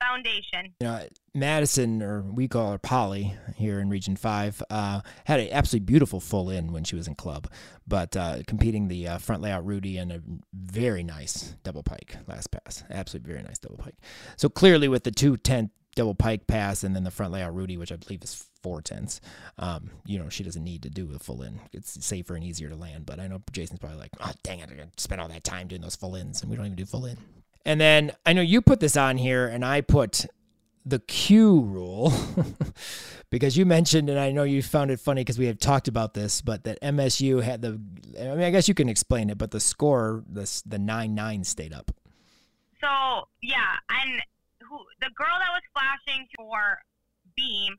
foundation. 0.00 0.74
You 0.80 0.86
know, 0.86 1.06
Madison, 1.34 2.02
or 2.02 2.22
we 2.22 2.48
call 2.48 2.72
her 2.72 2.78
Polly 2.78 3.34
here 3.56 3.80
in 3.80 3.88
Region 3.88 4.16
5, 4.16 4.62
uh, 4.70 5.00
had 5.24 5.40
an 5.40 5.48
absolutely 5.50 5.86
beautiful 5.86 6.20
full 6.20 6.50
in 6.50 6.72
when 6.72 6.84
she 6.84 6.96
was 6.96 7.08
in 7.08 7.14
club, 7.14 7.50
but 7.86 8.16
uh, 8.16 8.38
competing 8.46 8.88
the 8.88 9.08
uh, 9.08 9.18
front 9.18 9.42
layout 9.42 9.64
Rudy 9.64 9.98
and 9.98 10.12
a 10.12 10.22
very 10.52 11.02
nice 11.02 11.54
double 11.62 11.82
pike 11.82 12.16
last 12.26 12.50
pass. 12.50 12.84
Absolutely 12.90 13.32
very 13.32 13.42
nice 13.42 13.58
double 13.58 13.78
pike. 13.78 13.96
So 14.36 14.48
clearly 14.48 14.88
with 14.88 15.04
the 15.04 15.10
210 15.10 15.70
double 15.94 16.14
pike 16.14 16.46
pass 16.46 16.84
and 16.84 16.94
then 16.94 17.04
the 17.04 17.10
front 17.10 17.32
layout 17.32 17.54
Rudy, 17.54 17.76
which 17.76 17.92
I 17.92 17.96
believe 17.96 18.22
is 18.22 18.46
four 18.66 18.82
tenths, 18.82 19.20
um, 19.60 19.90
you 20.04 20.18
know, 20.18 20.28
she 20.28 20.42
doesn't 20.42 20.64
need 20.64 20.82
to 20.82 20.90
do 20.90 21.08
a 21.14 21.20
full 21.20 21.40
in. 21.42 21.60
It's 21.72 22.04
safer 22.04 22.34
and 22.34 22.42
easier 22.42 22.68
to 22.68 22.74
land, 22.74 23.06
but 23.06 23.20
I 23.20 23.28
know 23.28 23.40
Jason's 23.52 23.78
probably 23.78 24.00
like, 24.00 24.10
oh, 24.18 24.32
dang 24.42 24.58
it, 24.58 24.70
I 24.72 24.86
spend 24.96 25.20
all 25.20 25.28
that 25.28 25.44
time 25.44 25.68
doing 25.68 25.82
those 25.82 25.94
full 25.94 26.16
ins, 26.16 26.42
and 26.42 26.50
we 26.50 26.56
don't 26.56 26.66
even 26.66 26.74
do 26.74 26.84
full 26.84 27.06
in. 27.06 27.16
And 27.64 27.80
then 27.80 28.10
I 28.26 28.32
know 28.32 28.40
you 28.40 28.60
put 28.60 28.80
this 28.80 28.96
on 28.96 29.18
here, 29.18 29.46
and 29.46 29.64
I 29.64 29.82
put 29.82 30.26
the 30.84 30.98
Q 30.98 31.60
rule 31.60 32.12
because 33.30 33.56
you 33.56 33.64
mentioned, 33.64 34.10
and 34.10 34.18
I 34.18 34.32
know 34.32 34.42
you 34.42 34.64
found 34.64 34.90
it 34.90 34.98
funny 34.98 35.20
because 35.20 35.38
we 35.38 35.46
had 35.46 35.60
talked 35.60 35.86
about 35.86 36.14
this, 36.14 36.40
but 36.40 36.64
that 36.64 36.80
MSU 36.82 37.44
had 37.44 37.62
the. 37.62 37.80
I 38.18 38.34
mean, 38.34 38.40
I 38.40 38.50
guess 38.50 38.66
you 38.66 38.74
can 38.74 38.88
explain 38.88 39.30
it, 39.30 39.38
but 39.38 39.52
the 39.52 39.60
score, 39.60 40.24
the 40.28 40.62
the 40.66 40.80
nine 40.80 41.14
nine, 41.14 41.44
stayed 41.44 41.72
up. 41.72 41.92
So 42.80 43.28
yeah, 43.42 43.76
and 43.90 44.20
who 44.68 44.78
the 45.00 45.10
girl 45.14 45.38
that 45.38 45.52
was 45.52 45.62
flashing 45.72 46.26
for 46.36 46.80
Beam, 47.36 47.76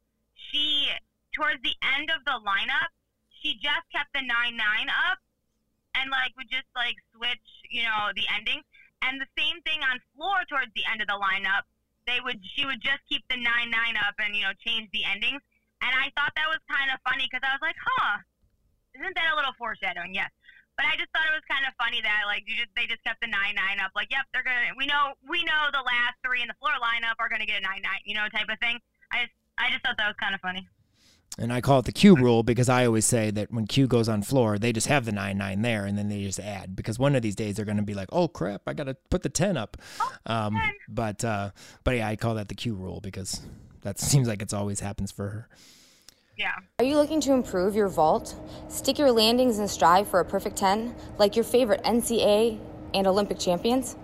she 0.52 0.89
towards 1.36 1.62
the 1.64 1.76
end 1.98 2.10
of 2.10 2.26
the 2.26 2.39
lineup, 2.41 2.91
she 3.30 3.56
just 3.62 3.86
kept 3.93 4.12
the 4.14 4.22
nine 4.22 4.58
nine 4.58 4.89
up, 4.89 5.20
and 5.95 6.10
like 6.10 6.36
would 6.38 6.50
just 6.50 6.70
like 6.76 6.98
switch, 7.16 7.48
you 7.70 7.84
know, 7.84 8.12
the 8.16 8.26
ending. 8.36 8.62
And 9.02 9.22
the 9.22 9.30
same 9.38 9.62
thing 9.62 9.86
on 9.86 10.02
floor 10.18 10.41
towards 10.50 10.74
the 10.74 10.82
end 10.89 11.02
of 11.02 11.08
the 11.08 11.20
lineup 11.22 11.70
they 12.08 12.24
would 12.24 12.39
she 12.56 12.66
would 12.66 12.80
just 12.80 13.04
keep 13.06 13.22
the 13.28 13.36
nine 13.36 13.70
nine 13.70 14.00
up 14.00 14.16
and 14.18 14.34
you 14.34 14.41
know 14.41 14.56
change 14.64 14.88
the 14.95 15.04
endings. 15.04 15.43
And 15.84 15.91
I 15.93 16.10
thought 16.18 16.34
that 16.34 16.50
was 16.50 16.64
kind 16.66 16.89
of 16.89 16.98
funny 17.06 17.30
because 17.30 17.45
I 17.45 17.54
was 17.54 17.62
like, 17.62 17.78
huh, 17.78 18.18
isn't 18.98 19.14
that 19.14 19.30
a 19.30 19.36
little 19.38 19.54
foreshadowing? 19.62 20.16
Yes. 20.16 20.32
But 20.74 20.89
I 20.89 20.98
just 20.98 21.14
thought 21.14 21.30
it 21.30 21.38
was 21.38 21.45
kind 21.45 21.68
of 21.70 21.78
funny 21.78 22.02
that 22.02 22.26
like 22.26 22.48
you 22.50 22.58
just 22.58 22.74
they 22.74 22.88
just 22.89 23.04
kept 23.04 23.22
the 23.22 23.30
nine 23.30 23.54
nine 23.54 23.78
up. 23.84 23.91
Like, 23.93 24.10
yep, 24.10 24.26
they're 24.32 24.48
gonna 24.48 24.74
we 24.80 24.88
know 24.88 25.14
we 25.28 25.43
know 25.43 25.70
the 25.70 25.84
last 25.84 26.18
three 26.24 26.41
in 26.41 26.48
the 26.48 26.58
floor 26.58 26.74
lineup 26.80 27.20
are 27.20 27.30
gonna 27.30 27.45
get 27.45 27.60
a 27.60 27.66
nine 27.66 27.84
nine, 27.84 28.02
you 28.08 28.16
know, 28.16 28.26
type 28.32 28.50
of 28.50 28.58
thing. 28.64 28.80
I 29.12 29.28
just 29.28 29.36
I 29.58 29.70
just 29.72 29.84
thought 29.84 29.97
that 29.97 30.08
was 30.08 30.16
kind 30.20 30.36
of 30.36 30.41
funny. 30.41 30.68
And 31.39 31.53
I 31.53 31.62
call 31.62 31.80
it 31.80 31.86
the 31.86 31.91
Q 31.91 32.16
rule 32.16 32.41
because 32.41 32.68
I 32.68 32.86
always 32.86 33.05
say 33.05 33.30
that 33.32 33.51
when 33.51 33.68
Q 33.68 33.86
goes 33.86 34.10
on 34.10 34.24
floor, 34.24 34.58
they 34.58 34.74
just 34.74 34.88
have 34.88 35.05
the 35.05 35.12
nine 35.12 35.38
nine 35.38 35.62
there, 35.62 35.86
and 35.86 35.95
then 35.95 36.10
they 36.10 36.24
just 36.24 36.39
add 36.39 36.76
because 36.76 36.97
one 36.97 37.16
of 37.16 37.22
these 37.22 37.36
days 37.36 37.55
they're 37.55 37.66
going 37.66 37.78
to 37.78 37.84
be 37.84 37.93
like, 37.93 38.10
"Oh 38.12 38.28
crap, 38.28 38.64
I 38.66 38.74
got 38.74 38.86
to 38.86 38.95
put 39.12 39.22
the 39.22 39.30
ten 39.30 39.55
up." 39.55 39.78
Oh, 39.99 40.12
um, 40.26 40.60
but 40.89 41.24
uh, 41.24 41.51
but 41.84 41.95
yeah, 41.95 42.08
I 42.08 42.16
call 42.16 42.36
that 42.36 42.47
the 42.47 42.55
Q 42.55 42.74
rule 42.74 43.01
because 43.01 43.41
that 43.82 43.99
seems 43.99 44.28
like 44.28 44.41
it's 44.41 44.53
always 44.53 44.80
happens 44.80 45.12
for 45.12 45.30
her. 45.30 45.47
Yeah. 46.38 46.53
Are 46.78 46.86
you 46.86 46.97
looking 46.97 47.20
to 47.22 47.34
improve 47.34 47.76
your 47.76 47.88
vault? 47.88 48.36
Stick 48.68 48.99
your 48.99 49.12
landings 49.12 49.58
and 49.58 49.68
strive 49.68 50.08
for 50.08 50.20
a 50.20 50.26
perfect 50.26 50.55
10, 50.55 50.93
like 51.18 51.36
your 51.36 51.43
favorite 51.43 51.84
NCAA 51.84 52.60
and 52.93 53.08
Olympic 53.08 53.39
champions? 53.39 53.95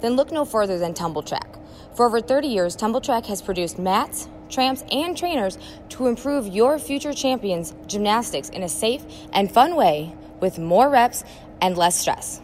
Then 0.00 0.16
look 0.16 0.32
no 0.32 0.44
further 0.44 0.78
than 0.80 0.94
Tumbl 0.94 1.24
Trak. 1.24 1.60
For 1.96 2.06
over 2.06 2.20
30 2.20 2.48
years, 2.48 2.76
Tumbl 2.76 3.04
Trak 3.04 3.26
has 3.26 3.40
produced 3.40 3.78
mats, 3.78 4.28
tramps, 4.48 4.84
and 4.90 5.16
trainers 5.16 5.58
to 5.90 6.06
improve 6.06 6.46
your 6.46 6.78
future 6.78 7.12
champions' 7.12 7.74
gymnastics 7.86 8.48
in 8.48 8.62
a 8.62 8.68
safe 8.68 9.04
and 9.32 9.50
fun 9.50 9.76
way 9.76 10.14
with 10.40 10.58
more 10.58 10.88
reps 10.88 11.24
and 11.60 11.76
less 11.76 11.98
stress. 11.98 12.40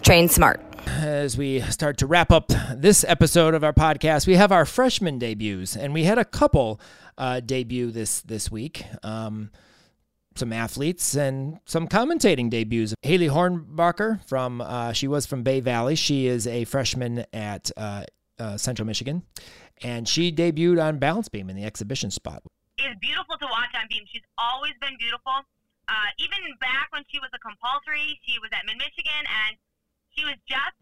Train 0.03 0.29
smart. 0.29 0.64
As 0.87 1.37
we 1.37 1.61
start 1.61 1.99
to 1.99 2.07
wrap 2.07 2.31
up 2.31 2.53
this 2.75 3.05
episode 3.07 3.55
of 3.55 3.65
our 3.65 3.73
podcast, 3.73 4.27
we 4.27 4.35
have 4.37 4.53
our 4.53 4.65
freshman 4.65 5.19
debuts, 5.19 5.77
and 5.77 5.93
we 5.95 6.05
had 6.05 6.19
a 6.19 6.25
couple 6.25 6.81
uh, 7.19 7.41
debut 7.41 7.91
this 7.91 8.21
this 8.21 8.51
week. 8.51 8.85
Um, 9.03 9.51
some 10.37 10.53
athletes 10.53 11.15
and 11.15 11.61
some 11.65 11.89
commentating 11.89 12.51
debuts. 12.51 12.95
Haley 13.03 13.29
Hornbacher 13.29 14.25
from 14.27 14.61
uh, 14.61 14.93
she 14.93 15.09
was 15.09 15.27
from 15.27 15.43
Bay 15.43 15.61
Valley. 15.61 15.95
She 15.95 16.27
is 16.27 16.47
a 16.47 16.65
freshman 16.65 17.25
at 17.33 17.71
uh, 17.77 18.05
uh, 18.39 18.57
Central 18.57 18.87
Michigan, 18.87 19.23
and 19.83 20.09
she 20.09 20.33
debuted 20.33 20.83
on 20.83 20.99
balance 20.99 21.29
beam 21.29 21.51
in 21.51 21.57
the 21.57 21.65
exhibition 21.65 22.11
spot. 22.11 22.43
It's 22.79 22.99
beautiful 23.01 23.37
to 23.39 23.47
watch 23.47 23.71
on 23.75 23.87
beam. 23.89 24.03
She's 24.13 24.23
always 24.39 24.73
been 24.81 24.97
beautiful. 24.99 25.33
Uh, 25.89 25.93
even 26.19 26.39
back 26.61 26.89
when 26.93 27.03
she 27.13 27.19
was 27.19 27.31
a 27.35 27.39
compulsory, 27.39 28.19
she 28.27 28.39
was 28.41 28.51
at 28.53 28.65
Mid 28.67 28.77
Michigan, 28.79 29.25
and 29.47 29.57
she 30.15 30.25
was 30.25 30.39
just 30.47 30.79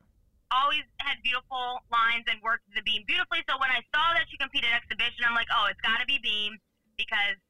always 0.52 0.84
had 1.00 1.16
beautiful 1.24 1.80
lines 1.88 2.28
and 2.28 2.36
worked 2.44 2.68
the 2.76 2.84
beam 2.84 3.02
beautifully. 3.08 3.40
So 3.48 3.56
when 3.56 3.72
I 3.72 3.80
saw 3.88 4.12
that 4.12 4.28
she 4.28 4.36
competed 4.36 4.68
exhibition, 4.68 5.24
I'm 5.24 5.34
like, 5.34 5.48
oh, 5.48 5.72
it's 5.72 5.80
got 5.80 5.98
to 5.98 6.06
be 6.06 6.20
beam 6.20 6.60
because 7.00 7.40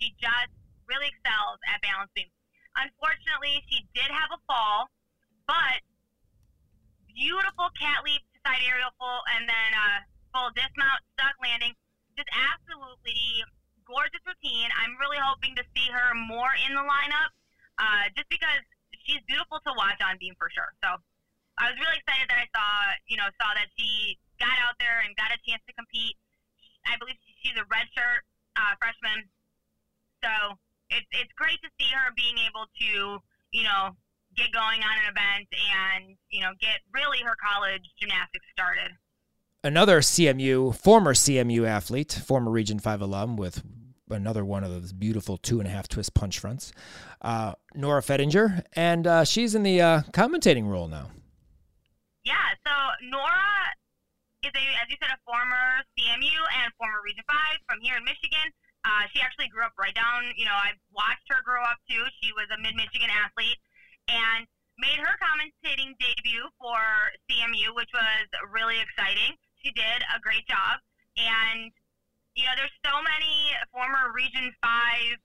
she 0.00 0.16
just 0.16 0.50
really 0.88 1.12
excels 1.12 1.60
at 1.68 1.84
balance 1.84 2.08
beam. 2.16 2.32
Unfortunately, 2.80 3.60
she 3.68 3.84
did 3.92 4.08
have 4.08 4.32
a 4.32 4.40
fall, 4.48 4.88
but 5.44 5.84
beautiful 7.12 7.68
cat 7.76 8.00
leap 8.06 8.24
to 8.32 8.38
side 8.46 8.64
aerial 8.64 8.94
full 8.96 9.20
and 9.36 9.44
then 9.44 9.70
uh, 9.76 9.98
full 10.32 10.48
dismount, 10.56 11.04
stuck 11.18 11.36
landing. 11.44 11.76
Just 12.16 12.30
absolutely 12.32 13.44
gorgeous 13.84 14.24
routine. 14.24 14.72
I'm 14.80 14.96
really 14.96 15.20
hoping 15.20 15.52
to 15.60 15.64
see 15.76 15.88
her 15.92 16.16
more 16.16 16.50
in 16.64 16.72
the 16.72 16.84
lineup 16.84 17.30
uh, 17.76 18.08
just 18.16 18.28
because 18.32 18.64
she's 19.04 19.20
beautiful 19.28 19.60
to 19.64 19.72
watch 19.76 20.00
on 20.00 20.16
beam 20.16 20.34
for 20.38 20.48
sure. 20.50 20.72
So 20.82 20.98
I 21.58 21.74
was 21.74 21.76
really 21.78 21.98
excited 21.98 22.30
that 22.30 22.38
I 22.38 22.48
saw, 22.54 22.70
you 23.10 23.18
know, 23.18 23.26
saw 23.42 23.50
that 23.54 23.66
she 23.74 24.18
got 24.38 24.54
out 24.62 24.78
there 24.78 25.02
and 25.02 25.14
got 25.18 25.34
a 25.34 25.38
chance 25.42 25.62
to 25.66 25.74
compete. 25.74 26.14
I 26.86 26.96
believe 26.96 27.18
she's 27.42 27.58
a 27.58 27.66
redshirt 27.66 28.22
uh, 28.56 28.74
freshman, 28.78 29.26
so 30.24 30.56
it's 30.90 31.06
it's 31.12 31.32
great 31.36 31.60
to 31.62 31.68
see 31.78 31.90
her 31.92 32.14
being 32.16 32.38
able 32.46 32.64
to, 32.64 33.20
you 33.52 33.64
know, 33.66 33.92
get 34.36 34.52
going 34.52 34.80
on 34.80 34.94
an 35.04 35.10
event 35.10 35.48
and 35.52 36.16
you 36.30 36.40
know 36.40 36.52
get 36.60 36.80
really 36.94 37.18
her 37.20 37.34
college 37.36 37.82
gymnastics 38.00 38.46
started. 38.52 38.96
Another 39.64 40.00
CMU, 40.00 40.74
former 40.74 41.12
CMU 41.12 41.66
athlete, 41.66 42.12
former 42.24 42.50
Region 42.50 42.78
Five 42.78 43.02
alum 43.02 43.36
with 43.36 43.62
another 44.08 44.44
one 44.44 44.64
of 44.64 44.70
those 44.70 44.92
beautiful 44.92 45.36
two 45.36 45.58
and 45.58 45.68
a 45.68 45.70
half 45.70 45.88
twist 45.88 46.14
punch 46.14 46.38
fronts, 46.38 46.72
uh, 47.20 47.52
Nora 47.74 48.00
Fettinger, 48.00 48.62
and 48.74 49.06
uh, 49.06 49.24
she's 49.24 49.54
in 49.54 49.64
the 49.64 49.80
uh, 49.80 50.02
commentating 50.12 50.66
role 50.66 50.88
now. 50.88 51.10
Yeah, 52.28 52.52
so 52.60 52.72
Nora 53.08 53.72
is 54.44 54.52
a, 54.52 54.64
as 54.84 54.86
you 54.92 55.00
said, 55.00 55.08
a 55.08 55.16
former 55.24 55.80
CMU 55.96 56.36
and 56.60 56.68
former 56.76 57.00
Region 57.00 57.24
5 57.24 57.56
from 57.64 57.80
here 57.80 57.96
in 57.96 58.04
Michigan. 58.04 58.52
Uh, 58.84 59.08
she 59.16 59.24
actually 59.24 59.48
grew 59.48 59.64
up 59.64 59.72
right 59.80 59.96
down, 59.96 60.28
you 60.36 60.44
know, 60.44 60.52
I've 60.52 60.76
watched 60.92 61.24
her 61.32 61.40
grow 61.40 61.64
up 61.64 61.80
too. 61.88 62.04
She 62.20 62.36
was 62.36 62.44
a 62.52 62.60
mid 62.60 62.76
Michigan 62.76 63.08
athlete 63.08 63.56
and 64.12 64.44
made 64.76 65.00
her 65.00 65.16
commentating 65.16 65.96
debut 65.96 66.52
for 66.60 66.76
CMU, 67.32 67.72
which 67.72 67.88
was 67.96 68.28
really 68.52 68.76
exciting. 68.76 69.32
She 69.64 69.72
did 69.72 70.04
a 70.12 70.20
great 70.20 70.44
job. 70.44 70.84
And, 71.16 71.72
you 72.36 72.44
know, 72.44 72.52
there's 72.60 72.76
so 72.84 73.00
many 73.00 73.56
former 73.72 74.12
Region 74.12 74.52
5 74.60 75.16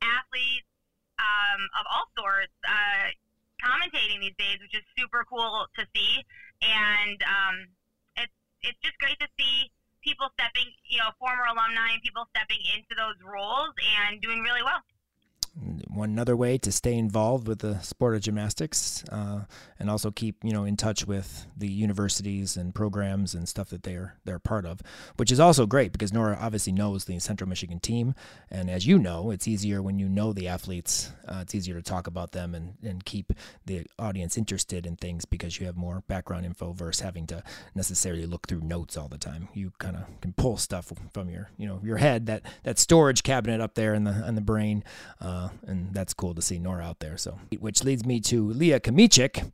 athletes 0.00 0.72
um, 1.20 1.60
of 1.76 1.84
all 1.92 2.08
sorts. 2.16 2.56
Uh, 2.64 3.12
commentating 3.62 4.20
these 4.20 4.36
days, 4.38 4.58
which 4.60 4.74
is 4.74 4.84
super 4.96 5.24
cool 5.28 5.66
to 5.78 5.86
see. 5.94 6.22
And 6.62 7.18
um, 7.22 7.54
it's 8.16 8.32
it's 8.62 8.78
just 8.82 8.98
great 8.98 9.18
to 9.20 9.28
see 9.38 9.70
people 10.02 10.28
stepping, 10.38 10.70
you 10.88 10.98
know, 10.98 11.10
former 11.18 11.44
alumni 11.44 11.92
and 11.92 12.02
people 12.02 12.24
stepping 12.34 12.62
into 12.74 12.94
those 12.96 13.18
roles 13.22 13.74
and 13.98 14.20
doing 14.20 14.40
really 14.40 14.62
well 14.62 14.80
one 15.98 16.10
another 16.10 16.36
way 16.36 16.56
to 16.58 16.72
stay 16.72 16.94
involved 16.94 17.46
with 17.46 17.60
the 17.60 17.78
sport 17.80 18.14
of 18.14 18.22
gymnastics 18.22 19.04
uh, 19.10 19.44
and 19.78 19.90
also 19.90 20.10
keep 20.10 20.42
you 20.42 20.52
know 20.52 20.64
in 20.64 20.76
touch 20.76 21.06
with 21.06 21.46
the 21.56 21.68
universities 21.68 22.56
and 22.56 22.74
programs 22.74 23.34
and 23.34 23.48
stuff 23.48 23.68
that 23.70 23.82
they're 23.82 24.14
they're 24.24 24.38
part 24.38 24.64
of 24.64 24.80
which 25.16 25.32
is 25.32 25.40
also 25.40 25.66
great 25.66 25.92
because 25.92 26.12
Nora 26.12 26.38
obviously 26.40 26.72
knows 26.72 27.04
the 27.04 27.18
Central 27.18 27.48
Michigan 27.48 27.80
team. 27.80 28.14
And 28.50 28.70
as 28.70 28.86
you 28.86 28.98
know 28.98 29.30
it's 29.30 29.48
easier 29.48 29.82
when 29.82 29.98
you 29.98 30.08
know 30.08 30.32
the 30.32 30.48
athletes 30.48 31.12
uh, 31.26 31.40
it's 31.42 31.54
easier 31.54 31.74
to 31.74 31.82
talk 31.82 32.06
about 32.06 32.32
them 32.32 32.54
and, 32.54 32.74
and 32.82 33.04
keep 33.04 33.32
the 33.66 33.86
audience 33.98 34.38
interested 34.38 34.86
in 34.86 34.96
things 34.96 35.24
because 35.24 35.58
you 35.60 35.66
have 35.66 35.76
more 35.76 36.02
background 36.08 36.46
info 36.46 36.72
versus 36.72 37.00
having 37.00 37.26
to 37.26 37.42
necessarily 37.74 38.26
look 38.26 38.46
through 38.46 38.60
notes 38.60 38.96
all 38.96 39.08
the 39.08 39.18
time. 39.18 39.48
You 39.52 39.72
kind 39.78 39.96
of 39.96 40.20
can 40.20 40.32
pull 40.32 40.56
stuff 40.56 40.92
from 41.12 41.28
your 41.28 41.50
you 41.56 41.66
know 41.66 41.80
your 41.82 41.96
head 41.96 42.26
that 42.26 42.42
that 42.62 42.78
storage 42.78 43.22
cabinet 43.22 43.60
up 43.60 43.74
there 43.74 43.94
in 43.94 44.04
the 44.04 44.26
in 44.26 44.34
the 44.34 44.40
brain 44.40 44.84
uh, 45.20 45.48
and 45.66 45.87
that's 45.92 46.14
cool 46.14 46.34
to 46.34 46.42
see 46.42 46.58
Nora 46.58 46.84
out 46.84 47.00
there. 47.00 47.16
So, 47.16 47.38
which 47.58 47.84
leads 47.84 48.04
me 48.04 48.20
to 48.20 48.50
Leah 48.50 48.80
Kamichik, 48.80 49.50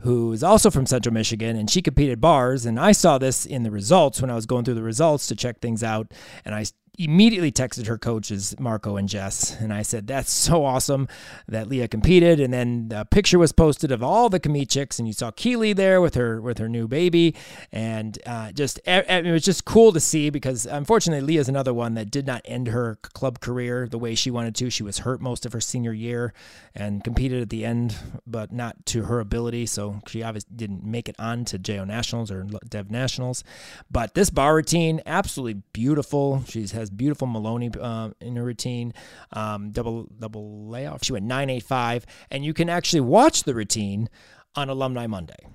who 0.00 0.32
is 0.32 0.42
also 0.42 0.70
from 0.70 0.86
Central 0.86 1.12
Michigan, 1.12 1.56
and 1.56 1.70
she 1.70 1.82
competed 1.82 2.20
bars. 2.20 2.66
And 2.66 2.78
I 2.78 2.92
saw 2.92 3.18
this 3.18 3.46
in 3.46 3.62
the 3.62 3.70
results 3.70 4.20
when 4.20 4.30
I 4.30 4.34
was 4.34 4.46
going 4.46 4.64
through 4.64 4.74
the 4.74 4.82
results 4.82 5.26
to 5.28 5.36
check 5.36 5.60
things 5.60 5.82
out, 5.82 6.12
and 6.44 6.54
I 6.54 6.64
immediately 6.98 7.52
texted 7.52 7.86
her 7.86 7.98
coaches, 7.98 8.54
Marco 8.58 8.96
and 8.96 9.08
Jess, 9.08 9.58
and 9.60 9.72
I 9.72 9.82
said, 9.82 10.06
That's 10.06 10.32
so 10.32 10.64
awesome 10.64 11.08
that 11.48 11.68
Leah 11.68 11.88
competed. 11.88 12.40
And 12.40 12.52
then 12.52 12.90
a 12.94 13.04
picture 13.04 13.38
was 13.38 13.52
posted 13.52 13.90
of 13.90 14.02
all 14.02 14.28
the 14.28 14.40
Kamichiks, 14.40 14.98
and 14.98 15.06
you 15.06 15.14
saw 15.14 15.30
Keely 15.30 15.72
there 15.72 16.00
with 16.00 16.14
her 16.14 16.40
with 16.40 16.58
her 16.58 16.68
new 16.68 16.88
baby. 16.88 17.34
And 17.72 18.18
uh, 18.26 18.52
just 18.52 18.80
it 18.86 19.26
was 19.26 19.44
just 19.44 19.64
cool 19.64 19.92
to 19.92 20.00
see 20.00 20.30
because 20.30 20.66
unfortunately, 20.66 21.24
Leah's 21.26 21.48
another 21.48 21.74
one 21.74 21.94
that 21.94 22.10
did 22.10 22.26
not 22.26 22.42
end 22.44 22.68
her 22.68 22.96
club 23.02 23.40
career 23.40 23.88
the 23.88 23.98
way 23.98 24.14
she 24.14 24.30
wanted 24.30 24.54
to. 24.56 24.70
She 24.70 24.82
was 24.82 24.98
hurt 24.98 25.20
most 25.20 25.46
of 25.46 25.52
her 25.52 25.60
senior 25.60 25.92
year 25.92 26.32
and 26.74 27.04
competed 27.04 27.40
at 27.40 27.50
the 27.50 27.64
end, 27.64 27.96
but 28.26 28.52
not 28.52 28.84
to 28.86 29.04
her 29.04 29.20
ability. 29.20 29.66
So 29.66 30.00
she 30.06 30.22
obviously 30.22 30.56
didn't 30.56 30.84
make 30.84 31.08
it 31.08 31.16
on 31.18 31.44
to 31.46 31.58
JO 31.58 31.84
Nationals 31.84 32.30
or 32.30 32.46
Dev 32.68 32.90
Nationals. 32.90 33.44
But 33.90 34.14
this 34.14 34.30
bar 34.30 34.54
routine, 34.56 35.00
absolutely 35.06 35.62
beautiful. 35.72 36.44
She 36.48 36.66
has 36.68 36.83
beautiful 36.90 37.26
Maloney 37.26 37.70
uh, 37.80 38.10
in 38.20 38.36
her 38.36 38.44
routine, 38.44 38.92
um, 39.32 39.70
double 39.70 40.04
double 40.18 40.68
layoff. 40.68 41.04
She 41.04 41.12
went 41.12 41.24
985, 41.26 42.06
and 42.30 42.44
you 42.44 42.54
can 42.54 42.68
actually 42.68 43.00
watch 43.00 43.44
the 43.44 43.54
routine 43.54 44.08
on 44.54 44.68
Alumni 44.68 45.06
Monday. 45.06 45.46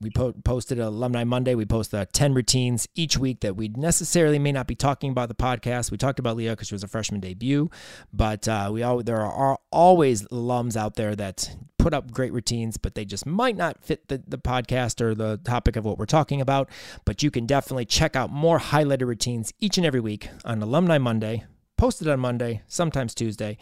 We 0.00 0.10
po- 0.10 0.34
posted 0.44 0.78
Alumni 0.78 1.24
Monday. 1.24 1.54
We 1.54 1.64
post 1.64 1.90
the 1.90 2.06
10 2.12 2.34
routines 2.34 2.86
each 2.94 3.16
week 3.16 3.40
that 3.40 3.56
we 3.56 3.68
necessarily 3.68 4.38
may 4.38 4.52
not 4.52 4.66
be 4.66 4.74
talking 4.74 5.10
about 5.10 5.28
the 5.28 5.34
podcast. 5.34 5.90
We 5.90 5.96
talked 5.96 6.18
about 6.18 6.36
Leah 6.36 6.52
because 6.52 6.68
she 6.68 6.74
was 6.74 6.84
a 6.84 6.88
freshman 6.88 7.20
debut, 7.20 7.70
but 8.12 8.46
uh, 8.46 8.68
we 8.72 8.82
all 8.82 9.02
there 9.02 9.24
are 9.24 9.58
always 9.72 10.22
alums 10.24 10.76
out 10.76 10.96
there 10.96 11.16
that 11.16 11.56
put 11.78 11.94
up 11.94 12.10
great 12.10 12.32
routines, 12.32 12.76
but 12.76 12.94
they 12.94 13.06
just 13.06 13.24
might 13.24 13.56
not 13.56 13.82
fit 13.82 14.08
the, 14.08 14.22
the 14.26 14.38
podcast 14.38 15.00
or 15.00 15.14
the 15.14 15.38
topic 15.44 15.76
of 15.76 15.84
what 15.86 15.98
we're 15.98 16.04
talking 16.04 16.42
about. 16.42 16.68
But 17.06 17.22
you 17.22 17.30
can 17.30 17.46
definitely 17.46 17.86
check 17.86 18.16
out 18.16 18.30
more 18.30 18.58
highlighted 18.58 19.06
routines 19.06 19.54
each 19.60 19.78
and 19.78 19.86
every 19.86 20.00
week 20.00 20.28
on 20.44 20.62
Alumni 20.62 20.98
Monday 20.98 21.44
posted 21.76 22.08
on 22.08 22.18
Monday, 22.18 22.62
sometimes 22.66 23.14
Tuesday, 23.14 23.58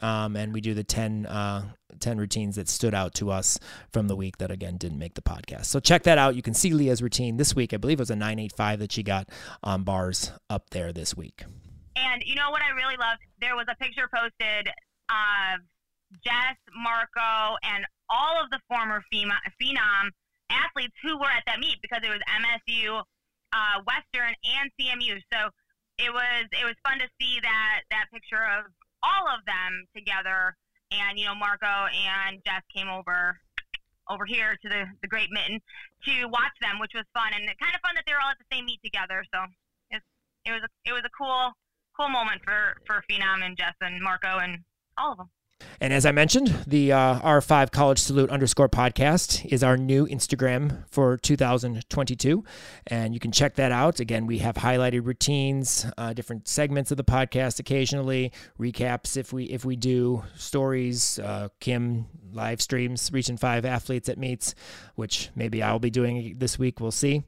um, 0.00 0.36
and 0.36 0.52
we 0.52 0.60
do 0.60 0.74
the 0.74 0.84
10, 0.84 1.26
uh, 1.26 1.62
10 2.00 2.18
routines 2.18 2.56
that 2.56 2.68
stood 2.68 2.94
out 2.94 3.14
to 3.14 3.30
us 3.30 3.58
from 3.92 4.08
the 4.08 4.16
week 4.16 4.38
that 4.38 4.50
again 4.50 4.76
didn't 4.76 4.98
make 4.98 5.14
the 5.14 5.22
podcast. 5.22 5.66
So 5.66 5.80
check 5.80 6.02
that 6.04 6.18
out. 6.18 6.34
You 6.34 6.42
can 6.42 6.54
see 6.54 6.72
Leah's 6.72 7.02
routine 7.02 7.36
this 7.36 7.54
week. 7.54 7.72
I 7.72 7.76
believe 7.76 7.98
it 7.98 8.02
was 8.02 8.10
a 8.10 8.16
985 8.16 8.78
that 8.80 8.92
she 8.92 9.02
got 9.02 9.28
on 9.62 9.82
bars 9.82 10.32
up 10.48 10.70
there 10.70 10.92
this 10.92 11.16
week. 11.16 11.44
And 11.96 12.22
you 12.24 12.34
know 12.34 12.50
what 12.50 12.62
I 12.62 12.70
really 12.70 12.96
loved? 12.96 13.20
There 13.40 13.56
was 13.56 13.66
a 13.68 13.76
picture 13.76 14.08
posted 14.14 14.68
of 15.10 15.60
Jess, 16.24 16.56
Marco, 16.74 17.56
and 17.62 17.84
all 18.08 18.42
of 18.42 18.50
the 18.50 18.60
former 18.68 19.02
phenom 19.12 20.10
athletes 20.50 20.94
who 21.02 21.18
were 21.18 21.30
at 21.30 21.44
that 21.46 21.60
meet 21.60 21.76
because 21.82 22.00
it 22.02 22.08
was 22.08 22.20
MSU, 22.24 23.02
uh, 23.52 23.82
Western, 23.84 24.32
and 24.44 24.70
CMU. 24.80 25.20
So 25.32 25.50
it 25.98 26.12
was 26.12 26.46
it 26.52 26.64
was 26.64 26.74
fun 26.86 26.98
to 26.98 27.08
see 27.20 27.38
that 27.42 27.82
that 27.90 28.06
picture 28.12 28.44
of 28.58 28.70
all 29.02 29.26
of 29.28 29.44
them 29.44 29.84
together. 29.94 30.56
And 30.90 31.18
you 31.18 31.26
know, 31.26 31.34
Marco 31.34 31.66
and 31.66 32.42
Jess 32.44 32.62
came 32.74 32.88
over 32.88 33.38
over 34.08 34.24
here 34.24 34.56
to 34.62 34.68
the 34.68 34.84
the 35.02 35.08
Great 35.08 35.30
Mitten 35.30 35.60
to 36.04 36.26
watch 36.26 36.56
them, 36.60 36.78
which 36.78 36.92
was 36.94 37.04
fun 37.12 37.32
and 37.34 37.46
kind 37.58 37.74
of 37.74 37.80
fun 37.80 37.94
that 37.94 38.04
they 38.06 38.12
were 38.12 38.20
all 38.20 38.30
at 38.30 38.38
the 38.38 38.48
same 38.50 38.66
meet 38.66 38.80
together. 38.82 39.24
So 39.32 39.44
it, 39.90 40.02
it 40.44 40.52
was 40.52 40.62
a, 40.62 40.70
it 40.88 40.92
was 40.92 41.02
a 41.04 41.12
cool 41.16 41.52
cool 41.96 42.08
moment 42.08 42.42
for 42.44 42.80
for 42.86 43.02
Phenom 43.10 43.44
and 43.44 43.56
Jess 43.56 43.74
and 43.80 44.00
Marco 44.02 44.38
and 44.38 44.64
all 44.96 45.12
of 45.12 45.18
them. 45.18 45.30
And 45.80 45.92
as 45.92 46.04
I 46.04 46.12
mentioned, 46.12 46.48
the 46.66 46.92
uh, 46.92 47.20
R5 47.20 47.70
College 47.70 47.98
Salute 48.00 48.30
underscore 48.30 48.68
podcast 48.68 49.46
is 49.46 49.62
our 49.62 49.76
new 49.76 50.06
Instagram 50.06 50.84
for 50.90 51.16
2022. 51.16 52.44
And 52.88 53.14
you 53.14 53.20
can 53.20 53.30
check 53.30 53.54
that 53.56 53.70
out. 53.70 54.00
Again, 54.00 54.26
we 54.26 54.38
have 54.38 54.56
highlighted 54.56 55.06
routines, 55.06 55.86
uh, 55.96 56.12
different 56.14 56.48
segments 56.48 56.90
of 56.90 56.96
the 56.96 57.04
podcast 57.04 57.60
occasionally, 57.60 58.32
recaps 58.58 59.16
if 59.16 59.32
we 59.32 59.44
if 59.44 59.64
we 59.64 59.76
do, 59.76 60.24
stories, 60.36 61.18
uh, 61.20 61.48
Kim 61.60 62.06
live 62.32 62.60
streams, 62.60 63.10
Region 63.12 63.36
5 63.36 63.64
athletes 63.64 64.08
at 64.08 64.18
meets, 64.18 64.54
which 64.96 65.30
maybe 65.34 65.62
I'll 65.62 65.78
be 65.78 65.90
doing 65.90 66.34
this 66.38 66.58
week. 66.58 66.80
We'll 66.80 66.90
see. 66.90 67.22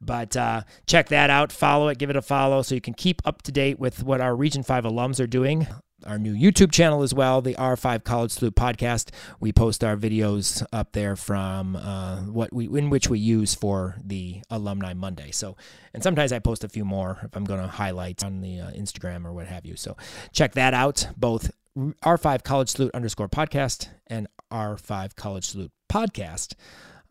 But 0.00 0.36
uh, 0.36 0.62
check 0.86 1.08
that 1.08 1.30
out, 1.30 1.52
follow 1.52 1.88
it, 1.88 1.98
give 1.98 2.10
it 2.10 2.16
a 2.16 2.22
follow 2.22 2.62
so 2.62 2.74
you 2.74 2.80
can 2.80 2.94
keep 2.94 3.22
up 3.24 3.42
to 3.42 3.52
date 3.52 3.78
with 3.78 4.02
what 4.02 4.20
our 4.20 4.34
Region 4.34 4.62
5 4.62 4.84
alums 4.84 5.20
are 5.20 5.26
doing 5.26 5.66
our 6.04 6.18
new 6.18 6.34
YouTube 6.34 6.72
channel 6.72 7.02
as 7.02 7.14
well, 7.14 7.40
the 7.42 7.54
R5 7.54 8.04
College 8.04 8.32
Salute 8.32 8.54
podcast. 8.54 9.10
We 9.40 9.52
post 9.52 9.82
our 9.84 9.96
videos 9.96 10.64
up 10.72 10.92
there 10.92 11.16
from 11.16 11.76
uh, 11.76 12.18
what 12.22 12.52
we 12.52 12.66
in 12.66 12.90
which 12.90 13.08
we 13.08 13.18
use 13.18 13.54
for 13.54 13.96
the 14.04 14.42
Alumni 14.50 14.94
Monday. 14.94 15.30
So, 15.30 15.56
and 15.94 16.02
sometimes 16.02 16.32
I 16.32 16.38
post 16.38 16.64
a 16.64 16.68
few 16.68 16.84
more 16.84 17.18
if 17.22 17.36
I'm 17.36 17.44
going 17.44 17.60
to 17.60 17.68
highlight 17.68 18.24
on 18.24 18.40
the 18.40 18.60
uh, 18.60 18.70
Instagram 18.70 19.24
or 19.24 19.32
what 19.32 19.46
have 19.46 19.66
you. 19.66 19.76
So, 19.76 19.96
check 20.32 20.52
that 20.52 20.74
out. 20.74 21.08
Both 21.16 21.50
R5 21.76 22.44
College 22.44 22.68
Salute 22.68 22.90
underscore 22.94 23.28
podcast 23.28 23.88
and 24.06 24.28
R5 24.50 25.16
College 25.16 25.46
Salute 25.46 25.72
podcast 25.90 26.54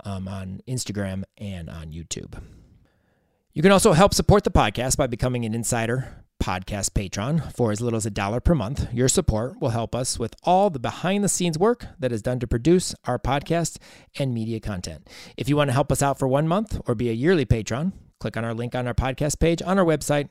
um, 0.06 0.28
on 0.28 0.62
Instagram 0.68 1.24
and 1.38 1.70
on 1.70 1.92
YouTube. 1.92 2.42
You 3.54 3.62
can 3.62 3.72
also 3.72 3.94
help 3.94 4.14
support 4.14 4.44
the 4.44 4.52
podcast 4.52 4.98
by 4.98 5.08
becoming 5.08 5.46
an 5.46 5.54
insider 5.54 6.21
podcast 6.42 6.96
patron 6.96 7.44
for 7.56 7.72
as 7.72 7.80
little 7.80 7.98
as 7.98 8.06
a 8.06 8.10
dollar 8.10 8.40
per 8.40 8.56
month. 8.56 8.92
Your 8.92 9.08
support 9.08 9.62
will 9.62 9.70
help 9.70 9.94
us 9.96 10.18
with 10.18 10.36
all 10.44 10.70
the 10.72 10.80
behind 10.80 11.24
the 11.24 11.30
scenes 11.30 11.58
work 11.58 11.86
that 12.00 12.12
is 12.12 12.24
done 12.24 12.40
to 12.40 12.48
produce 12.48 12.96
our 13.06 13.20
podcast 13.20 13.78
and 14.18 14.34
media 14.34 14.60
content. 14.60 15.08
If 15.38 15.48
you 15.48 15.56
want 15.56 15.70
to 15.70 15.74
help 15.74 15.92
us 15.92 16.02
out 16.02 16.18
for 16.18 16.28
one 16.28 16.48
month 16.48 16.82
or 16.88 16.96
be 16.96 17.10
a 17.10 17.14
yearly 17.14 17.46
patron, 17.46 17.94
click 18.20 18.36
on 18.36 18.44
our 18.44 18.56
link 18.56 18.74
on 18.74 18.88
our 18.88 18.94
podcast 18.96 19.40
page 19.40 19.62
on 19.62 19.78
our 19.78 19.86
website 19.86 20.30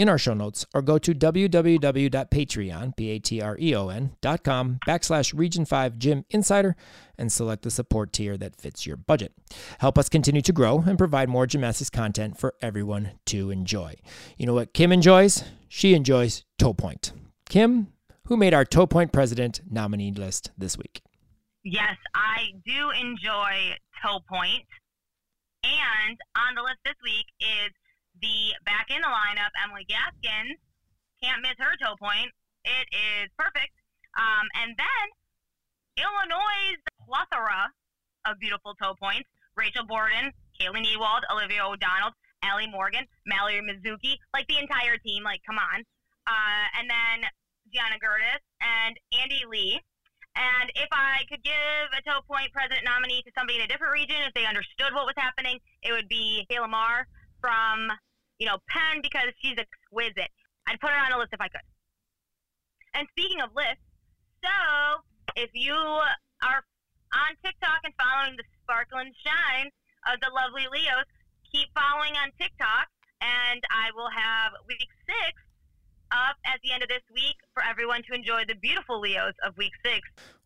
in 0.00 0.08
our 0.08 0.16
show 0.16 0.32
notes 0.32 0.64
or 0.72 0.80
go 0.80 0.96
to 0.96 1.14
www.patreon, 1.14 2.96
P-A-T-R-E-O-N, 2.96 4.16
dot 4.22 4.42
com 4.42 4.80
backslash 4.86 5.38
region 5.38 5.66
5 5.66 5.98
gym 5.98 6.24
insider 6.30 6.74
and 7.18 7.30
select 7.30 7.62
the 7.62 7.70
support 7.70 8.10
tier 8.10 8.38
that 8.38 8.56
fits 8.56 8.86
your 8.86 8.96
budget. 8.96 9.34
Help 9.78 9.98
us 9.98 10.08
continue 10.08 10.40
to 10.40 10.54
grow 10.54 10.82
and 10.86 10.96
provide 10.96 11.28
more 11.28 11.46
gymnastics 11.46 11.90
content 11.90 12.38
for 12.38 12.54
everyone 12.62 13.10
to 13.26 13.50
enjoy. 13.50 13.94
You 14.38 14.46
know 14.46 14.54
what 14.54 14.72
Kim 14.72 14.90
enjoys? 14.90 15.44
She 15.68 15.92
enjoys 15.92 16.44
Toe 16.58 16.72
Point. 16.72 17.12
Kim, 17.50 17.88
who 18.24 18.38
made 18.38 18.54
our 18.54 18.64
Toe 18.64 18.86
Point 18.86 19.12
president 19.12 19.60
nominee 19.70 20.12
list 20.12 20.50
this 20.56 20.78
week? 20.78 21.02
Yes, 21.62 21.96
I 22.14 22.54
do 22.64 22.88
enjoy 22.98 23.76
Toe 24.02 24.20
Point. 24.26 24.64
And 25.62 26.16
on 26.38 26.54
the 26.54 26.62
list 26.62 26.78
this 26.86 26.94
week 27.04 27.26
is 27.38 27.70
the 28.20 28.54
back 28.64 28.88
in 28.90 29.00
the 29.00 29.10
lineup, 29.10 29.52
Emily 29.64 29.86
Gaskins. 29.88 30.56
Can't 31.22 31.42
miss 31.42 31.56
her 31.58 31.76
toe 31.76 31.96
point. 32.00 32.32
It 32.64 32.86
is 32.92 33.28
perfect. 33.36 33.72
Um, 34.16 34.48
and 34.56 34.72
then 34.76 35.06
Illinois' 36.00 36.80
plethora 37.04 37.68
of 38.26 38.38
beautiful 38.40 38.74
toe 38.80 38.94
points. 39.00 39.28
Rachel 39.56 39.84
Borden, 39.84 40.32
Kaylee 40.56 40.86
Ewald, 40.92 41.24
Olivia 41.32 41.66
O'Donnell, 41.66 42.12
Ellie 42.42 42.70
Morgan, 42.70 43.04
Mallory 43.26 43.60
Mizuki, 43.60 44.16
like 44.32 44.46
the 44.48 44.58
entire 44.58 44.96
team, 44.96 45.24
like 45.24 45.40
come 45.44 45.58
on. 45.58 45.84
Uh, 46.26 46.66
and 46.78 46.88
then 46.88 47.28
Gianna 47.72 48.00
Gertis 48.00 48.40
and 48.60 48.96
Andy 49.20 49.42
Lee. 49.48 49.80
And 50.36 50.70
if 50.76 50.88
I 50.92 51.26
could 51.28 51.42
give 51.42 51.86
a 51.90 52.00
toe 52.06 52.22
point 52.24 52.52
president 52.52 52.84
nominee 52.84 53.22
to 53.26 53.32
somebody 53.36 53.58
in 53.58 53.64
a 53.64 53.68
different 53.68 53.92
region, 53.92 54.16
if 54.24 54.32
they 54.34 54.46
understood 54.46 54.94
what 54.94 55.04
was 55.04 55.18
happening, 55.18 55.58
it 55.82 55.92
would 55.92 56.08
be 56.08 56.46
Kayla 56.50 56.70
Marr 56.70 57.06
from 57.40 57.90
you 58.40 58.48
know, 58.48 58.56
Penn 58.66 59.04
because 59.04 59.30
she's 59.38 59.54
exquisite. 59.60 60.32
I'd 60.66 60.80
put 60.80 60.90
her 60.90 60.98
on 60.98 61.12
a 61.12 61.18
list 61.20 61.30
if 61.36 61.40
I 61.40 61.48
could. 61.48 61.62
And 62.96 63.06
speaking 63.12 63.40
of 63.44 63.54
lists, 63.54 63.84
so 64.42 65.04
if 65.36 65.50
you 65.54 65.76
are 65.76 66.60
on 67.12 67.30
TikTok 67.44 67.84
and 67.84 67.94
following 68.00 68.34
the 68.34 68.44
sparkle 68.64 68.98
and 68.98 69.14
shine 69.22 69.70
of 70.08 70.18
the 70.24 70.32
lovely 70.32 70.66
Leos, 70.72 71.06
keep 71.52 71.68
following 71.76 72.16
on 72.16 72.32
TikTok, 72.40 72.88
and 73.20 73.60
I 73.68 73.92
will 73.94 74.10
have 74.10 74.56
week 74.66 74.88
six 75.04 75.36
up 76.10 76.34
at 76.48 76.58
the 76.64 76.72
end 76.72 76.82
of 76.82 76.88
this 76.88 77.04
week 77.14 77.36
for 77.54 77.62
everyone 77.62 78.02
to 78.08 78.16
enjoy 78.16 78.42
the 78.48 78.56
beautiful 78.58 78.98
Leos 78.98 79.36
of 79.46 79.54
week 79.60 79.76
six. 79.84 80.00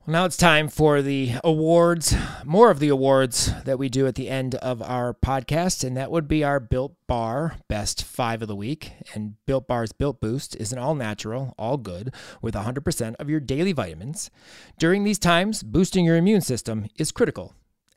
Well, 0.07 0.13
now 0.13 0.27
it's 0.27 0.37
time 0.37 0.69
for 0.69 1.01
the 1.01 1.33
awards, 1.43 2.15
more 2.45 2.71
of 2.71 2.79
the 2.79 2.91
awards 2.91 3.51
that 3.65 3.79
we 3.79 3.89
do 3.89 4.07
at 4.07 4.17
the 4.17 4.29
end 4.29 4.55
of 4.57 4.83
our 4.83 5.15
podcast, 5.15 5.83
and 5.83 5.97
that 5.97 6.11
would 6.11 6.29
be 6.29 6.45
our 6.45 6.61
Built 6.61 6.95
Bar 7.07 7.57
Best 7.69 8.05
Five 8.05 8.43
of 8.43 8.49
the 8.49 8.55
Week. 8.55 8.93
And 9.15 9.37
Built 9.47 9.67
Bar's 9.67 9.93
Built 9.93 10.21
Boost 10.21 10.57
is 10.57 10.75
an 10.75 10.79
all 10.79 10.95
natural, 10.95 11.55
all 11.59 11.79
good, 11.79 12.13
with 12.43 12.53
100% 12.53 13.15
of 13.19 13.31
your 13.31 13.41
daily 13.41 13.73
vitamins. 13.73 14.31
During 14.79 15.05
these 15.05 15.19
times, 15.19 15.63
boosting 15.63 16.05
your 16.05 16.17
immune 16.17 16.43
system 16.43 16.87
is 16.97 17.11
critical, 17.11 17.55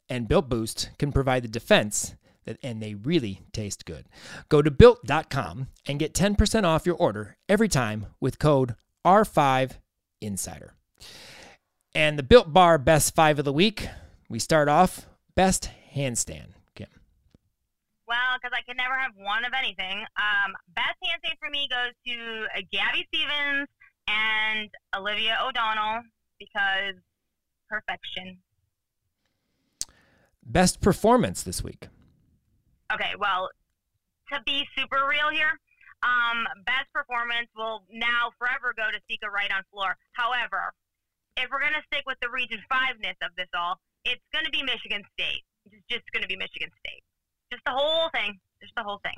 and 0.08 0.30
Built 0.30 0.47
Boost 0.47 0.91
can 0.97 1.12
provide 1.12 1.43
the 1.43 1.49
defense 1.49 2.16
that, 2.45 2.58
and 2.64 2.82
they 2.82 2.93
really 2.93 3.41
taste 3.51 3.84
good. 3.84 4.05
Go 4.47 4.62
to 4.62 4.72
built.com 4.72 5.68
and 5.86 5.99
get 5.99 6.14
10% 6.14 6.64
off 6.64 6.86
your 6.86 6.95
order 6.95 7.36
every 7.49 7.68
time 7.68 8.05
with 8.22 8.39
code 8.39 8.76
R5Insider. 9.05 10.70
And 11.95 12.17
the 12.17 12.23
Built 12.23 12.53
Bar 12.53 12.77
Best 12.77 13.15
Five 13.15 13.39
of 13.39 13.45
the 13.45 13.53
Week, 13.53 13.88
we 14.29 14.39
start 14.39 14.69
off 14.69 15.07
Best 15.35 15.69
Handstand. 15.95 16.49
Kim. 16.75 16.88
Well, 18.07 18.38
because 18.41 18.55
I 18.55 18.61
can 18.67 18.77
never 18.77 18.95
have 18.97 19.11
one 19.15 19.45
of 19.45 19.51
anything. 19.57 20.05
Um, 20.15 20.53
best 20.75 20.95
handstand 21.03 21.39
for 21.39 21.49
me 21.49 21.67
goes 21.69 21.93
to 22.05 22.45
uh, 22.55 22.61
Gabby 22.71 23.07
Stevens 23.13 23.67
and 24.07 24.69
Olivia 24.95 25.38
O'Donnell 25.43 26.03
because 26.39 26.95
perfection. 27.69 28.38
Best 30.43 30.79
performance 30.79 31.43
this 31.43 31.63
week. 31.63 31.88
Okay, 32.93 33.13
well, 33.19 33.49
to 34.31 34.39
be 34.45 34.65
super 34.77 35.07
real 35.09 35.29
here, 35.29 35.59
um, 36.03 36.47
best 36.65 36.88
performance 36.93 37.49
will 37.55 37.83
now 37.91 38.31
forever 38.38 38.73
go 38.77 38.88
to 38.91 38.99
Sekai 39.11 39.29
Wright 39.29 39.51
on 39.51 39.63
floor. 39.73 39.97
However, 40.13 40.73
if 41.38 41.49
we're 41.51 41.61
gonna 41.61 41.83
stick 41.91 42.03
with 42.05 42.17
the 42.21 42.29
Region 42.29 42.59
Five 42.69 42.99
ness 43.01 43.15
of 43.21 43.31
this 43.38 43.47
all, 43.55 43.79
it's 44.05 44.21
gonna 44.33 44.49
be 44.49 44.63
Michigan 44.63 45.03
State. 45.13 45.43
It's 45.65 45.83
just 45.89 46.03
gonna 46.13 46.27
be 46.27 46.35
Michigan 46.35 46.69
State. 46.85 47.03
Just 47.51 47.63
the 47.65 47.71
whole 47.71 48.09
thing. 48.13 48.39
Just 48.61 48.73
the 48.75 48.83
whole 48.83 48.99
thing. 49.03 49.15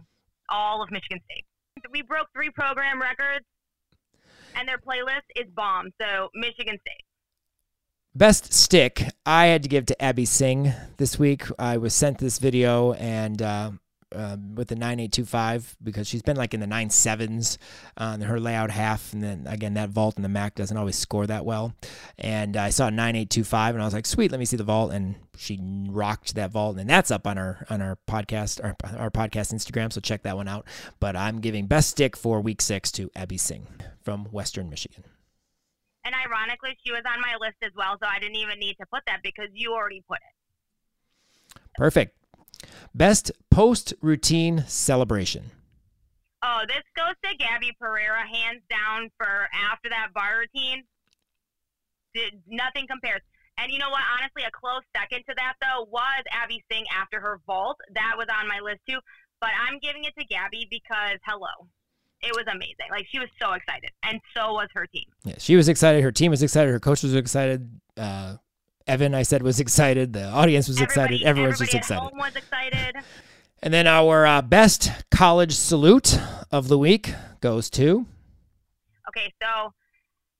All 0.49 0.81
of 0.83 0.91
Michigan 0.91 1.19
State. 1.31 1.45
We 1.91 2.01
broke 2.01 2.27
three 2.33 2.49
program 2.49 3.01
records, 3.01 3.45
and 4.55 4.67
their 4.67 4.77
playlist 4.77 5.27
is 5.35 5.45
bomb. 5.55 5.91
So 6.01 6.29
Michigan 6.35 6.77
State. 6.85 7.03
Best 8.15 8.51
stick 8.51 9.03
I 9.25 9.45
had 9.45 9.63
to 9.63 9.69
give 9.69 9.85
to 9.85 10.01
Abby 10.01 10.25
Singh 10.25 10.73
this 10.97 11.17
week. 11.17 11.43
I 11.57 11.77
was 11.77 11.93
sent 11.93 12.17
this 12.17 12.39
video 12.39 12.93
and 12.93 13.41
uh, 13.41 13.71
um, 14.13 14.55
with 14.55 14.69
the 14.69 14.75
9825 14.75 15.77
because 15.83 16.07
she's 16.07 16.21
been 16.21 16.37
like 16.37 16.53
in 16.53 16.59
the 16.59 16.67
nine 16.67 16.89
sevens 16.89 17.57
on 17.97 18.21
her 18.21 18.39
layout 18.39 18.71
half, 18.71 19.13
and 19.13 19.23
then 19.23 19.45
again 19.47 19.75
that 19.75 19.89
vault 19.89 20.17
in 20.17 20.23
the 20.23 20.29
Mac 20.29 20.55
doesn't 20.55 20.75
always 20.75 20.97
score 20.97 21.27
that 21.27 21.45
well. 21.45 21.73
And 22.17 22.57
I 22.57 22.69
saw 22.69 22.85
9825 22.85 23.75
and 23.75 23.81
I 23.81 23.85
was 23.85 23.93
like, 23.93 24.05
sweet, 24.05 24.31
let 24.31 24.39
me 24.39 24.45
see 24.45 24.57
the 24.57 24.63
vault, 24.63 24.91
and 24.91 25.15
she 25.37 25.59
rocked 25.87 26.35
that 26.35 26.51
vault, 26.51 26.77
and 26.77 26.89
that's 26.89 27.11
up 27.11 27.27
on 27.27 27.37
our 27.37 27.65
on 27.69 27.81
our 27.81 27.97
podcast 28.07 28.63
our, 28.63 28.75
our 28.97 29.11
podcast 29.11 29.53
Instagram, 29.53 29.93
so 29.93 30.01
check 30.01 30.23
that 30.23 30.35
one 30.35 30.47
out. 30.47 30.65
But 30.99 31.15
I'm 31.15 31.39
giving 31.39 31.67
best 31.67 31.89
stick 31.91 32.17
for 32.17 32.41
week 32.41 32.61
six 32.61 32.91
to 32.93 33.09
Abby 33.15 33.37
Singh 33.37 33.67
from 34.01 34.25
Western 34.25 34.69
Michigan. 34.69 35.03
And 36.03 36.15
ironically, 36.15 36.77
she 36.83 36.91
was 36.91 37.03
on 37.05 37.21
my 37.21 37.35
list 37.39 37.57
as 37.61 37.71
well, 37.75 37.97
so 38.01 38.07
I 38.07 38.19
didn't 38.19 38.37
even 38.37 38.59
need 38.59 38.75
to 38.79 38.85
put 38.91 39.03
that 39.05 39.19
because 39.21 39.49
you 39.53 39.73
already 39.73 40.03
put 40.07 40.17
it. 40.17 41.61
Perfect. 41.75 42.15
Best 42.93 43.31
post 43.49 43.93
routine 44.01 44.63
celebration. 44.67 45.51
Oh, 46.41 46.61
this 46.67 46.83
goes 46.95 47.15
to 47.23 47.35
Gabby 47.37 47.71
Pereira, 47.79 48.21
hands 48.25 48.61
down, 48.69 49.09
for 49.17 49.49
after 49.53 49.89
that 49.89 50.13
bar 50.13 50.39
routine. 50.39 50.83
Nothing 52.47 52.87
compares. 52.87 53.21
And 53.57 53.71
you 53.71 53.77
know 53.77 53.89
what? 53.89 54.01
Honestly, 54.17 54.43
a 54.43 54.51
close 54.51 54.83
second 54.95 55.23
to 55.27 55.35
that, 55.35 55.55
though, 55.61 55.85
was 55.91 56.23
Abby 56.31 56.63
Singh 56.71 56.85
after 56.97 57.19
her 57.19 57.41
vault. 57.45 57.75
That 57.93 58.13
was 58.17 58.27
on 58.31 58.47
my 58.47 58.59
list, 58.63 58.79
too. 58.87 58.99
But 59.41 59.49
I'm 59.67 59.79
giving 59.79 60.05
it 60.05 60.13
to 60.17 60.25
Gabby 60.25 60.65
because, 60.69 61.19
hello, 61.25 61.67
it 62.21 62.31
was 62.33 62.45
amazing. 62.49 62.87
Like, 62.89 63.05
she 63.11 63.19
was 63.19 63.27
so 63.41 63.51
excited. 63.51 63.91
And 64.03 64.21
so 64.33 64.53
was 64.53 64.69
her 64.73 64.87
team. 64.87 65.05
Yeah, 65.25 65.35
she 65.37 65.57
was 65.57 65.67
excited. 65.67 66.03
Her 66.03 66.11
team 66.11 66.31
was 66.31 66.41
excited. 66.41 66.71
Her 66.71 66.79
coaches 66.79 67.13
were 67.13 67.19
excited. 67.19 67.69
Uh, 67.97 68.37
Evan, 68.89 69.13
I 69.13 69.21
said, 69.21 69.43
was 69.43 69.59
excited. 69.59 70.13
The 70.13 70.25
audience 70.25 70.67
was 70.67 70.81
Everybody, 70.81 71.15
excited. 71.17 71.27
Everyone's 71.27 71.59
just 71.59 71.75
excited. 71.75 72.01
home 72.01 72.17
was 72.17 72.35
excited. 72.35 72.95
And 73.61 73.71
then 73.73 73.85
our 73.85 74.25
uh, 74.25 74.41
best 74.41 74.89
college 75.11 75.53
salute 75.53 76.19
of 76.51 76.69
the 76.69 76.77
week 76.77 77.13
goes 77.39 77.69
to. 77.71 78.07
Okay, 79.09 79.31
so 79.41 79.73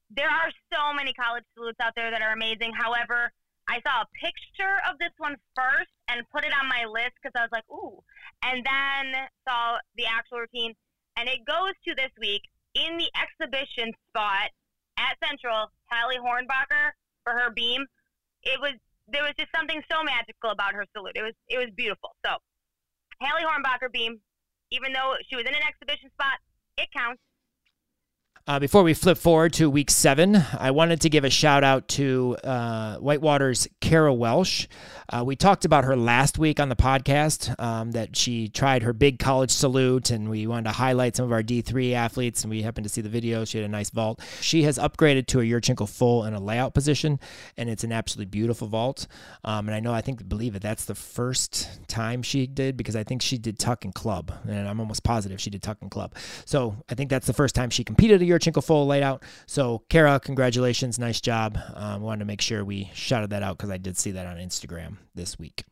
there 0.10 0.30
are 0.30 0.50
so 0.74 0.94
many 0.96 1.14
college 1.14 1.44
salutes 1.56 1.80
out 1.80 1.94
there 1.96 2.10
that 2.10 2.22
are 2.22 2.34
amazing. 2.34 2.72
However, 2.74 3.32
I 3.68 3.82
saw 3.86 4.02
a 4.02 4.08
picture 4.20 4.82
of 4.90 4.98
this 4.98 5.12
one 5.20 5.36
first 5.56 5.92
and 6.08 6.28
put 6.32 6.44
it 6.44 6.52
on 6.60 6.68
my 6.68 6.86
list 6.86 7.12
because 7.22 7.34
I 7.38 7.42
was 7.42 7.52
like, 7.52 7.70
ooh. 7.70 8.02
And 8.42 8.66
then 8.66 9.14
saw 9.48 9.78
the 9.96 10.06
actual 10.10 10.40
routine. 10.40 10.74
And 11.18 11.30
it 11.30 11.46
goes 11.46 11.74
to 11.88 11.94
this 11.94 12.12
week 12.20 12.42
in 12.74 12.98
the 12.98 13.10
exhibition 13.14 13.94
spot 14.10 14.50
at 14.98 15.18
Central, 15.24 15.70
Hallie 15.92 16.18
Hornbacher 16.18 16.98
for 17.24 17.34
her 17.34 17.52
beam. 17.52 17.86
It 18.44 18.60
was 18.60 18.74
there 19.08 19.24
was 19.24 19.34
just 19.38 19.50
something 19.56 19.82
so 19.90 20.04
magical 20.04 20.52
about 20.52 20.74
her 20.74 20.86
salute. 20.96 21.14
It 21.16 21.24
was 21.24 21.34
it 21.48 21.58
was 21.58 21.70
beautiful. 21.76 22.16
So 22.26 22.38
Hallie 23.22 23.44
Hornbacher 23.44 23.92
beam, 23.92 24.20
even 24.72 24.94
though 24.94 25.16
she 25.28 25.36
was 25.36 25.46
in 25.46 25.54
an 25.54 25.62
exhibition 25.68 26.10
spot, 26.12 26.40
it 26.78 26.90
counts. 26.96 27.22
Uh, 28.50 28.58
before 28.58 28.82
we 28.82 28.96
flip 28.96 29.16
forward 29.16 29.54
to 29.54 29.70
week 29.70 29.92
seven, 29.92 30.36
I 30.58 30.72
wanted 30.72 31.02
to 31.02 31.10
give 31.12 31.24
a 31.24 31.30
shout 31.30 31.64
out 31.64 31.88
to 31.90 32.36
uh, 32.44 32.96
Whitewater's 32.98 33.68
Kara 33.80 34.12
Welsh. 34.12 34.66
Uh, 35.08 35.24
we 35.24 35.36
talked 35.36 35.66
about 35.66 35.84
her 35.84 35.96
last 35.96 36.40
week 36.40 36.60
on 36.60 36.68
the 36.68 36.76
podcast 36.76 37.54
um, 37.60 37.92
that 37.92 38.16
she 38.16 38.48
tried 38.48 38.82
her 38.82 38.92
big 38.92 39.20
college 39.20 39.52
salute, 39.52 40.10
and 40.10 40.32
we 40.32 40.48
wanted 40.48 40.64
to 40.64 40.72
highlight 40.72 41.16
some 41.16 41.26
of 41.26 41.32
our 41.32 41.44
D3 41.44 41.94
athletes, 41.94 42.44
and 42.44 42.50
we 42.50 42.64
happened 42.64 42.86
to 42.86 42.90
see 42.90 43.02
the 43.02 43.10
video. 43.10 43.46
She 43.46 43.60
had 43.60 43.66
a 43.66 43.72
nice 43.72 43.92
vault. 43.92 44.20
She 44.42 44.64
has 44.64 44.80
upgraded 44.80 45.28
to 45.28 45.42
a 45.42 45.44
Yurchenko 45.44 45.88
full 45.88 46.26
in 46.26 46.34
a 46.34 46.40
layout 46.40 46.74
position, 46.74 47.20
and 47.56 47.70
it's 47.70 47.84
an 47.84 47.92
absolutely 47.92 48.32
beautiful 48.32 48.68
vault. 48.68 49.06
Um, 49.44 49.68
and 49.68 49.76
I 49.76 49.80
know, 49.80 49.94
I 49.94 50.02
think, 50.02 50.28
believe 50.28 50.56
it, 50.56 50.64
that's 50.64 50.86
the 50.86 50.96
first 50.96 51.88
time 51.88 52.24
she 52.24 52.48
did 52.48 52.78
because 52.78 52.96
I 52.96 53.04
think 53.04 53.22
she 53.22 53.38
did 53.38 53.60
tuck 53.60 53.86
and 53.86 53.94
club, 53.94 54.32
and 54.48 54.68
I'm 54.68 54.80
almost 54.80 55.04
positive 55.04 55.40
she 55.40 55.52
did 55.52 55.62
tuck 55.62 55.78
and 55.82 55.92
club. 55.92 56.16
So 56.46 56.78
I 56.90 56.96
think 56.96 57.12
that's 57.12 57.28
the 57.28 57.34
first 57.34 57.54
time 57.54 57.70
she 57.70 57.84
competed 57.84 58.24
a 58.24 58.26
Yurchenko 58.26 58.39
full 58.44 58.92
out. 58.92 59.24
So 59.46 59.84
Kara, 59.90 60.20
congratulations, 60.20 60.98
nice 61.00 61.22
job. 61.22 61.58
Um, 61.76 62.02
wanted 62.02 62.20
to 62.20 62.26
make 62.26 62.42
sure 62.42 62.64
we 62.64 62.90
shouted 62.94 63.30
that 63.32 63.44
out 63.44 63.58
because 63.58 63.70
I 63.70 63.78
did 63.78 63.98
see 63.98 64.12
that 64.12 64.26
on 64.26 64.38
Instagram 64.38 64.98
this 65.16 65.38
week. 65.38 65.64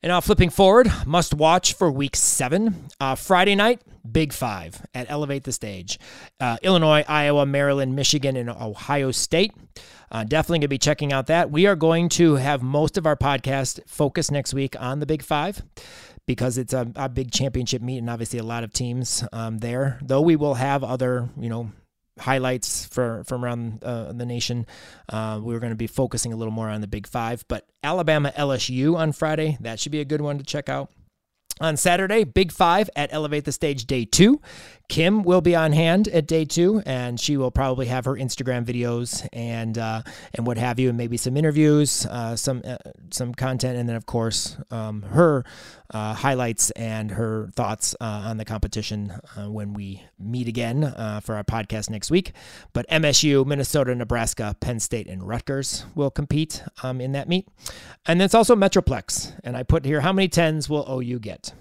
And 0.00 0.10
now 0.10 0.20
flipping 0.20 0.50
forward, 0.50 0.88
must 1.06 1.34
watch 1.34 1.74
for 1.74 1.90
week 1.90 2.14
seven. 2.14 2.88
Uh, 3.00 3.16
Friday 3.16 3.56
night, 3.56 3.82
Big 4.10 4.32
Five 4.32 4.86
at 4.94 5.10
Elevate 5.10 5.42
the 5.42 5.50
Stage. 5.50 5.98
Uh, 6.38 6.56
Illinois, 6.62 7.04
Iowa, 7.08 7.44
Maryland, 7.46 7.96
Michigan, 7.96 8.36
and 8.36 8.48
Ohio 8.48 9.10
State. 9.10 9.52
Uh, 10.10 10.24
definitely 10.24 10.58
going 10.58 10.62
to 10.62 10.68
be 10.68 10.78
checking 10.78 11.12
out 11.12 11.26
that. 11.26 11.50
We 11.50 11.66
are 11.66 11.76
going 11.76 12.08
to 12.10 12.36
have 12.36 12.62
most 12.62 12.96
of 12.96 13.06
our 13.06 13.16
podcast 13.16 13.80
focus 13.86 14.30
next 14.30 14.54
week 14.54 14.74
on 14.80 15.00
the 15.00 15.06
Big 15.06 15.22
Five 15.22 15.62
because 16.26 16.58
it's 16.58 16.72
a, 16.72 16.90
a 16.96 17.08
big 17.08 17.30
championship 17.30 17.82
meet 17.82 17.98
and 17.98 18.10
obviously 18.10 18.38
a 18.38 18.44
lot 18.44 18.64
of 18.64 18.72
teams 18.72 19.24
um, 19.32 19.58
there. 19.58 19.98
Though 20.02 20.20
we 20.20 20.36
will 20.36 20.54
have 20.54 20.84
other, 20.84 21.28
you 21.38 21.48
know, 21.48 21.70
highlights 22.18 22.84
for 22.86 23.24
from 23.24 23.44
around 23.44 23.82
uh, 23.82 24.12
the 24.12 24.26
nation. 24.26 24.66
Uh, 25.08 25.40
we're 25.42 25.60
going 25.60 25.72
to 25.72 25.76
be 25.76 25.86
focusing 25.86 26.32
a 26.32 26.36
little 26.36 26.52
more 26.52 26.68
on 26.68 26.80
the 26.80 26.86
Big 26.86 27.06
Five, 27.06 27.44
but 27.48 27.66
Alabama 27.82 28.32
LSU 28.36 28.96
on 28.96 29.12
Friday 29.12 29.56
that 29.60 29.80
should 29.80 29.92
be 29.92 30.00
a 30.00 30.04
good 30.04 30.20
one 30.20 30.38
to 30.38 30.44
check 30.44 30.68
out. 30.68 30.90
On 31.60 31.76
Saturday, 31.76 32.22
Big 32.24 32.52
Five 32.52 32.88
at 32.94 33.12
Elevate 33.12 33.44
the 33.44 33.52
Stage 33.52 33.86
Day 33.86 34.04
Two. 34.04 34.40
Kim 34.88 35.22
will 35.22 35.42
be 35.42 35.54
on 35.54 35.72
hand 35.72 36.08
at 36.08 36.26
day 36.26 36.46
two, 36.46 36.82
and 36.86 37.20
she 37.20 37.36
will 37.36 37.50
probably 37.50 37.86
have 37.86 38.06
her 38.06 38.14
Instagram 38.14 38.64
videos 38.64 39.28
and 39.34 39.76
uh, 39.76 40.02
and 40.32 40.46
what 40.46 40.56
have 40.56 40.78
you, 40.78 40.88
and 40.88 40.96
maybe 40.96 41.18
some 41.18 41.36
interviews, 41.36 42.06
uh, 42.06 42.34
some 42.36 42.62
uh, 42.64 42.78
some 43.10 43.34
content, 43.34 43.78
and 43.78 43.86
then 43.86 43.96
of 43.96 44.06
course 44.06 44.56
um, 44.70 45.02
her 45.02 45.44
uh, 45.92 46.14
highlights 46.14 46.70
and 46.70 47.10
her 47.10 47.50
thoughts 47.54 47.94
uh, 48.00 48.04
on 48.04 48.38
the 48.38 48.46
competition 48.46 49.12
uh, 49.36 49.50
when 49.50 49.74
we 49.74 50.02
meet 50.18 50.48
again 50.48 50.82
for 51.22 51.34
our 51.34 51.44
podcast 51.44 51.90
next 51.90 52.10
week. 52.10 52.32
But 52.72 52.88
MSU, 52.88 53.44
Minnesota, 53.44 53.94
Nebraska, 53.94 54.56
Penn 54.58 54.80
State, 54.80 55.06
and 55.06 55.26
Rutgers 55.26 55.84
will 55.94 56.10
compete 56.10 56.62
um, 56.82 57.02
in 57.02 57.12
that 57.12 57.28
meet, 57.28 57.46
and 58.06 58.22
it's 58.22 58.34
also 58.34 58.56
Metroplex. 58.56 59.38
And 59.44 59.54
I 59.54 59.64
put 59.64 59.84
here 59.84 60.00
how 60.00 60.14
many 60.14 60.28
tens 60.28 60.66
will 60.70 60.86
OU 60.90 61.18
get? 61.18 61.52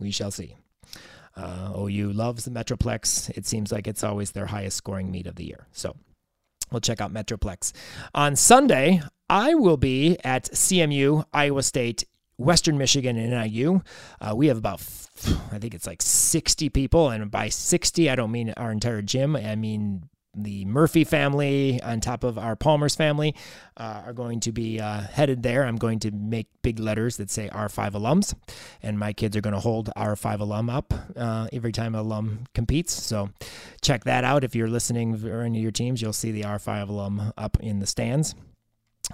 We 0.00 0.10
shall 0.10 0.32
see. 0.32 0.56
Uh, 1.36 1.72
OU 1.76 2.12
loves 2.12 2.44
the 2.44 2.50
Metroplex. 2.50 3.30
It 3.36 3.46
seems 3.46 3.72
like 3.72 3.86
it's 3.86 4.04
always 4.04 4.32
their 4.32 4.46
highest 4.46 4.76
scoring 4.76 5.10
meet 5.10 5.26
of 5.26 5.36
the 5.36 5.44
year. 5.44 5.66
So 5.72 5.96
we'll 6.70 6.80
check 6.80 7.00
out 7.00 7.12
Metroplex. 7.12 7.72
On 8.14 8.36
Sunday, 8.36 9.02
I 9.28 9.54
will 9.54 9.76
be 9.76 10.16
at 10.22 10.44
CMU, 10.52 11.24
Iowa 11.32 11.62
State, 11.62 12.04
Western 12.36 12.78
Michigan, 12.78 13.16
and 13.16 13.30
NIU. 13.30 13.82
Uh, 14.20 14.34
we 14.36 14.48
have 14.48 14.58
about, 14.58 14.80
I 15.52 15.58
think 15.58 15.74
it's 15.74 15.86
like 15.86 16.02
60 16.02 16.68
people. 16.68 17.10
And 17.10 17.30
by 17.30 17.48
60, 17.48 18.10
I 18.10 18.16
don't 18.16 18.32
mean 18.32 18.52
our 18.56 18.70
entire 18.70 19.02
gym. 19.02 19.36
I 19.36 19.56
mean 19.56 20.08
the 20.34 20.64
Murphy 20.64 21.04
family 21.04 21.82
on 21.82 22.00
top 22.00 22.24
of 22.24 22.38
our 22.38 22.56
Palmer's 22.56 22.94
family 22.94 23.34
uh, 23.76 24.02
are 24.06 24.12
going 24.12 24.40
to 24.40 24.52
be 24.52 24.80
uh, 24.80 25.00
headed 25.02 25.42
there. 25.42 25.64
I'm 25.64 25.76
going 25.76 26.00
to 26.00 26.10
make 26.10 26.46
big 26.62 26.78
letters 26.78 27.16
that 27.18 27.30
say 27.30 27.48
R5 27.48 27.92
alums, 27.92 28.34
and 28.82 28.98
my 28.98 29.12
kids 29.12 29.36
are 29.36 29.40
going 29.40 29.54
to 29.54 29.60
hold 29.60 29.90
R5 29.96 30.40
alum 30.40 30.70
up 30.70 30.94
uh, 31.16 31.48
every 31.52 31.72
time 31.72 31.94
an 31.94 32.00
alum 32.00 32.44
competes. 32.54 32.92
So 32.92 33.30
check 33.80 34.04
that 34.04 34.24
out. 34.24 34.44
If 34.44 34.54
you're 34.54 34.68
listening 34.68 35.24
or 35.26 35.42
any 35.42 35.58
of 35.58 35.62
your 35.62 35.72
teams, 35.72 36.00
you'll 36.02 36.12
see 36.12 36.32
the 36.32 36.42
R5 36.42 36.88
alum 36.88 37.32
up 37.36 37.58
in 37.60 37.80
the 37.80 37.86
stands. 37.86 38.34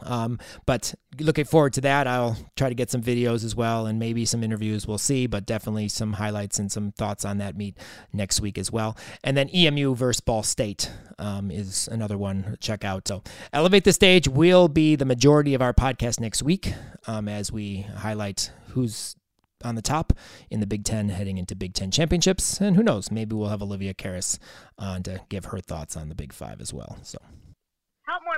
Um, 0.03 0.38
but 0.66 0.95
looking 1.18 1.45
forward 1.45 1.72
to 1.74 1.80
that. 1.82 2.07
I'll 2.07 2.36
try 2.57 2.68
to 2.68 2.74
get 2.74 2.91
some 2.91 3.03
videos 3.03 3.45
as 3.45 3.55
well 3.55 3.86
and 3.86 3.99
maybe 3.99 4.24
some 4.24 4.43
interviews. 4.43 4.86
We'll 4.86 4.99
see, 4.99 5.26
but 5.26 5.47
definitely 5.47 5.88
some 5.88 6.14
highlights 6.14 6.59
and 6.59 6.70
some 6.70 6.93
thoughts 6.93 7.24
on 7.24 7.38
that 7.38 7.57
meet 7.57 7.76
next 8.12 8.41
week 8.41 8.59
as 8.59 8.70
well. 8.70 8.97
And 9.24 9.36
then 9.36 9.49
EMU 9.55 9.95
versus 9.95 10.20
Ball 10.20 10.43
State 10.43 10.91
um, 11.18 11.51
is 11.51 11.88
another 11.88 12.16
one 12.16 12.45
to 12.45 12.57
check 12.57 12.84
out. 12.84 13.09
So 13.09 13.22
Elevate 13.53 13.84
the 13.84 13.93
Stage 13.93 14.28
will 14.28 14.68
be 14.68 14.97
the 14.97 15.05
majority 15.05 15.55
of 15.55 15.62
our 15.62 15.74
podcast 15.74 16.20
next 16.20 16.43
week 16.43 16.72
um, 17.07 17.28
as 17.28 17.53
we 17.53 17.82
highlight 17.82 18.53
who's 18.68 19.16
on 19.62 19.74
the 19.74 19.82
top 19.82 20.14
in 20.51 20.61
the 20.61 20.66
Big 20.66 20.84
Ten 20.84 21.11
heading 21.11 21.38
into 21.38 21.55
Big 21.55 21.74
Ten 21.74 21.91
championships. 21.91 22.61
And 22.61 22.76
who 22.76 22.82
knows, 22.82 23.11
maybe 23.11 23.34
we'll 23.36 23.49
have 23.49 23.62
Olivia 23.62 23.95
Karas 23.95 24.38
on 24.78 25.03
to 25.03 25.20
give 25.28 25.47
her 25.47 25.61
thoughts 25.61 25.97
on 25.97 26.09
the 26.09 26.14
Big 26.14 26.32
Five 26.32 26.61
as 26.61 26.72
well. 26.72 26.99
So 27.03 27.18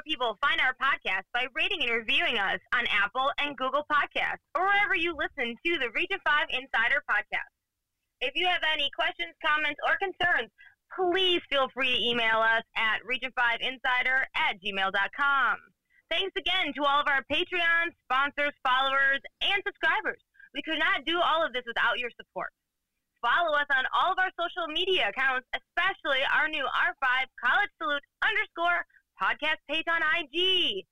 more 0.03 0.11
people 0.11 0.39
find 0.41 0.59
our 0.61 0.75
podcast 0.83 1.23
by 1.35 1.47
rating 1.55 1.83
and 1.83 1.93
reviewing 1.93 2.39
us 2.39 2.59
on 2.75 2.87
Apple 2.91 3.31
and 3.39 3.57
Google 3.57 3.87
Podcasts 3.87 4.43
or 4.55 4.67
wherever 4.67 4.95
you 4.95 5.15
listen 5.15 5.55
to 5.65 5.79
the 5.79 5.91
Region 5.95 6.19
5 6.27 6.51
Insider 6.51 7.03
podcast. 7.07 7.51
If 8.21 8.35
you 8.35 8.47
have 8.47 8.63
any 8.67 8.91
questions, 8.95 9.35
comments, 9.45 9.79
or 9.87 9.95
concerns, 10.03 10.51
please 10.91 11.43
feel 11.51 11.69
free 11.75 11.95
to 11.95 12.03
email 12.03 12.43
us 12.43 12.65
at 12.75 13.03
region5insider 13.07 14.27
at 14.35 14.59
gmail.com. 14.59 15.55
Thanks 16.11 16.35
again 16.35 16.75
to 16.75 16.83
all 16.83 17.01
of 17.01 17.07
our 17.07 17.23
Patreon 17.31 17.95
sponsors, 18.07 18.55
followers, 18.67 19.23
and 19.43 19.63
subscribers. 19.63 20.19
We 20.55 20.63
could 20.63 20.83
not 20.83 21.07
do 21.07 21.21
all 21.23 21.47
of 21.47 21.53
this 21.53 21.65
without 21.67 21.99
your 21.99 22.11
support. 22.19 22.51
Follow 23.23 23.55
us 23.55 23.71
on 23.71 23.87
all 23.95 24.13
of 24.13 24.19
our 24.19 24.35
social 24.35 24.67
media 24.67 25.15
accounts, 25.15 25.47
especially 25.55 26.27
our 26.35 26.51
new 26.51 26.67
R5 26.67 27.07
College 27.39 27.71
Salute 27.79 28.03
underscore 28.19 28.83
podcast 29.23 29.63
page 29.71 29.85
on 29.87 30.03
IG 30.19 30.83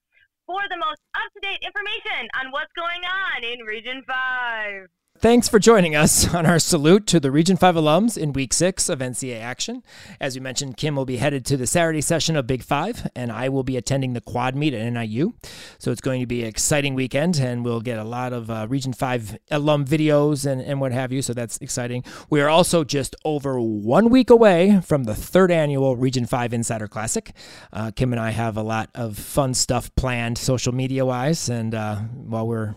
for 0.46 0.60
the 0.70 0.76
most 0.76 1.02
up 1.18 1.26
to 1.34 1.40
date 1.42 1.58
information 1.66 2.28
on 2.38 2.52
what's 2.52 2.70
going 2.78 3.02
on 3.02 3.42
in 3.42 3.66
Region 3.66 4.04
5. 4.06 4.99
Thanks 5.22 5.50
for 5.50 5.58
joining 5.58 5.94
us 5.94 6.32
on 6.34 6.46
our 6.46 6.58
salute 6.58 7.06
to 7.08 7.20
the 7.20 7.30
Region 7.30 7.58
5 7.58 7.74
alums 7.74 8.16
in 8.16 8.32
week 8.32 8.54
six 8.54 8.88
of 8.88 9.00
NCAA 9.00 9.38
action. 9.38 9.82
As 10.18 10.34
we 10.34 10.40
mentioned, 10.40 10.78
Kim 10.78 10.96
will 10.96 11.04
be 11.04 11.18
headed 11.18 11.44
to 11.44 11.58
the 11.58 11.66
Saturday 11.66 12.00
session 12.00 12.36
of 12.36 12.46
Big 12.46 12.62
Five, 12.62 13.06
and 13.14 13.30
I 13.30 13.50
will 13.50 13.62
be 13.62 13.76
attending 13.76 14.14
the 14.14 14.22
quad 14.22 14.56
meet 14.56 14.72
at 14.72 14.90
NIU. 14.90 15.34
So 15.78 15.92
it's 15.92 16.00
going 16.00 16.20
to 16.20 16.26
be 16.26 16.40
an 16.40 16.48
exciting 16.48 16.94
weekend, 16.94 17.38
and 17.38 17.66
we'll 17.66 17.82
get 17.82 17.98
a 17.98 18.04
lot 18.04 18.32
of 18.32 18.50
uh, 18.50 18.66
Region 18.70 18.94
5 18.94 19.36
alum 19.50 19.84
videos 19.84 20.50
and, 20.50 20.58
and 20.58 20.80
what 20.80 20.92
have 20.92 21.12
you. 21.12 21.20
So 21.20 21.34
that's 21.34 21.58
exciting. 21.58 22.02
We 22.30 22.40
are 22.40 22.48
also 22.48 22.82
just 22.82 23.14
over 23.22 23.60
one 23.60 24.08
week 24.08 24.30
away 24.30 24.80
from 24.82 25.04
the 25.04 25.14
third 25.14 25.50
annual 25.50 25.96
Region 25.96 26.24
5 26.24 26.54
Insider 26.54 26.88
Classic. 26.88 27.34
Uh, 27.74 27.90
Kim 27.90 28.14
and 28.14 28.20
I 28.20 28.30
have 28.30 28.56
a 28.56 28.62
lot 28.62 28.88
of 28.94 29.18
fun 29.18 29.52
stuff 29.52 29.94
planned 29.96 30.38
social 30.38 30.72
media 30.72 31.04
wise, 31.04 31.50
and 31.50 31.74
uh, 31.74 31.96
while 31.96 32.48
we're 32.48 32.74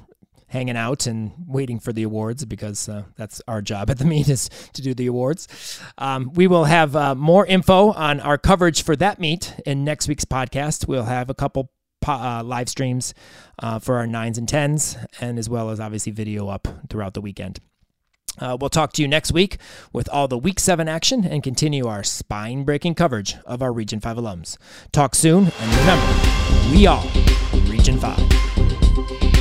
hanging 0.53 0.77
out 0.77 1.07
and 1.07 1.33
waiting 1.47 1.79
for 1.79 1.91
the 1.91 2.03
awards 2.03 2.45
because 2.45 2.87
uh, 2.87 3.03
that's 3.15 3.41
our 3.47 3.59
job 3.59 3.89
at 3.89 3.97
the 3.97 4.05
meet 4.13 4.29
is 4.29 4.49
to 4.73 4.83
do 4.83 4.93
the 4.93 5.07
awards. 5.07 5.81
Um, 5.97 6.31
we 6.35 6.45
will 6.45 6.65
have 6.65 6.95
uh, 6.95 7.15
more 7.15 7.45
info 7.45 7.91
on 7.91 8.19
our 8.19 8.37
coverage 8.37 8.83
for 8.83 8.95
that 8.97 9.19
meet 9.19 9.53
in 9.65 9.83
next 9.83 10.07
week's 10.07 10.25
podcast. 10.25 10.87
We'll 10.87 11.05
have 11.05 11.31
a 11.31 11.33
couple 11.33 11.71
uh, 12.07 12.43
live 12.45 12.69
streams 12.69 13.15
uh, 13.59 13.79
for 13.79 13.97
our 13.97 14.05
nines 14.05 14.37
and 14.37 14.47
tens, 14.47 14.95
and 15.19 15.39
as 15.39 15.49
well 15.49 15.71
as 15.71 15.79
obviously 15.79 16.11
video 16.11 16.47
up 16.49 16.67
throughout 16.87 17.15
the 17.15 17.21
weekend. 17.21 17.59
Uh, 18.39 18.55
we'll 18.59 18.69
talk 18.69 18.93
to 18.93 19.01
you 19.01 19.07
next 19.07 19.31
week 19.31 19.57
with 19.91 20.07
all 20.09 20.27
the 20.27 20.37
Week 20.37 20.59
7 20.59 20.87
action 20.87 21.25
and 21.25 21.41
continue 21.41 21.87
our 21.87 22.03
spine 22.03 22.63
breaking 22.63 22.93
coverage 22.93 23.37
of 23.45 23.63
our 23.63 23.73
Region 23.73 23.99
5 23.99 24.17
alums. 24.17 24.57
Talk 24.91 25.15
soon, 25.15 25.51
and 25.59 25.75
remember, 25.77 26.71
we 26.71 26.85
are 26.85 27.03
Region 27.71 27.97
5. 27.97 29.32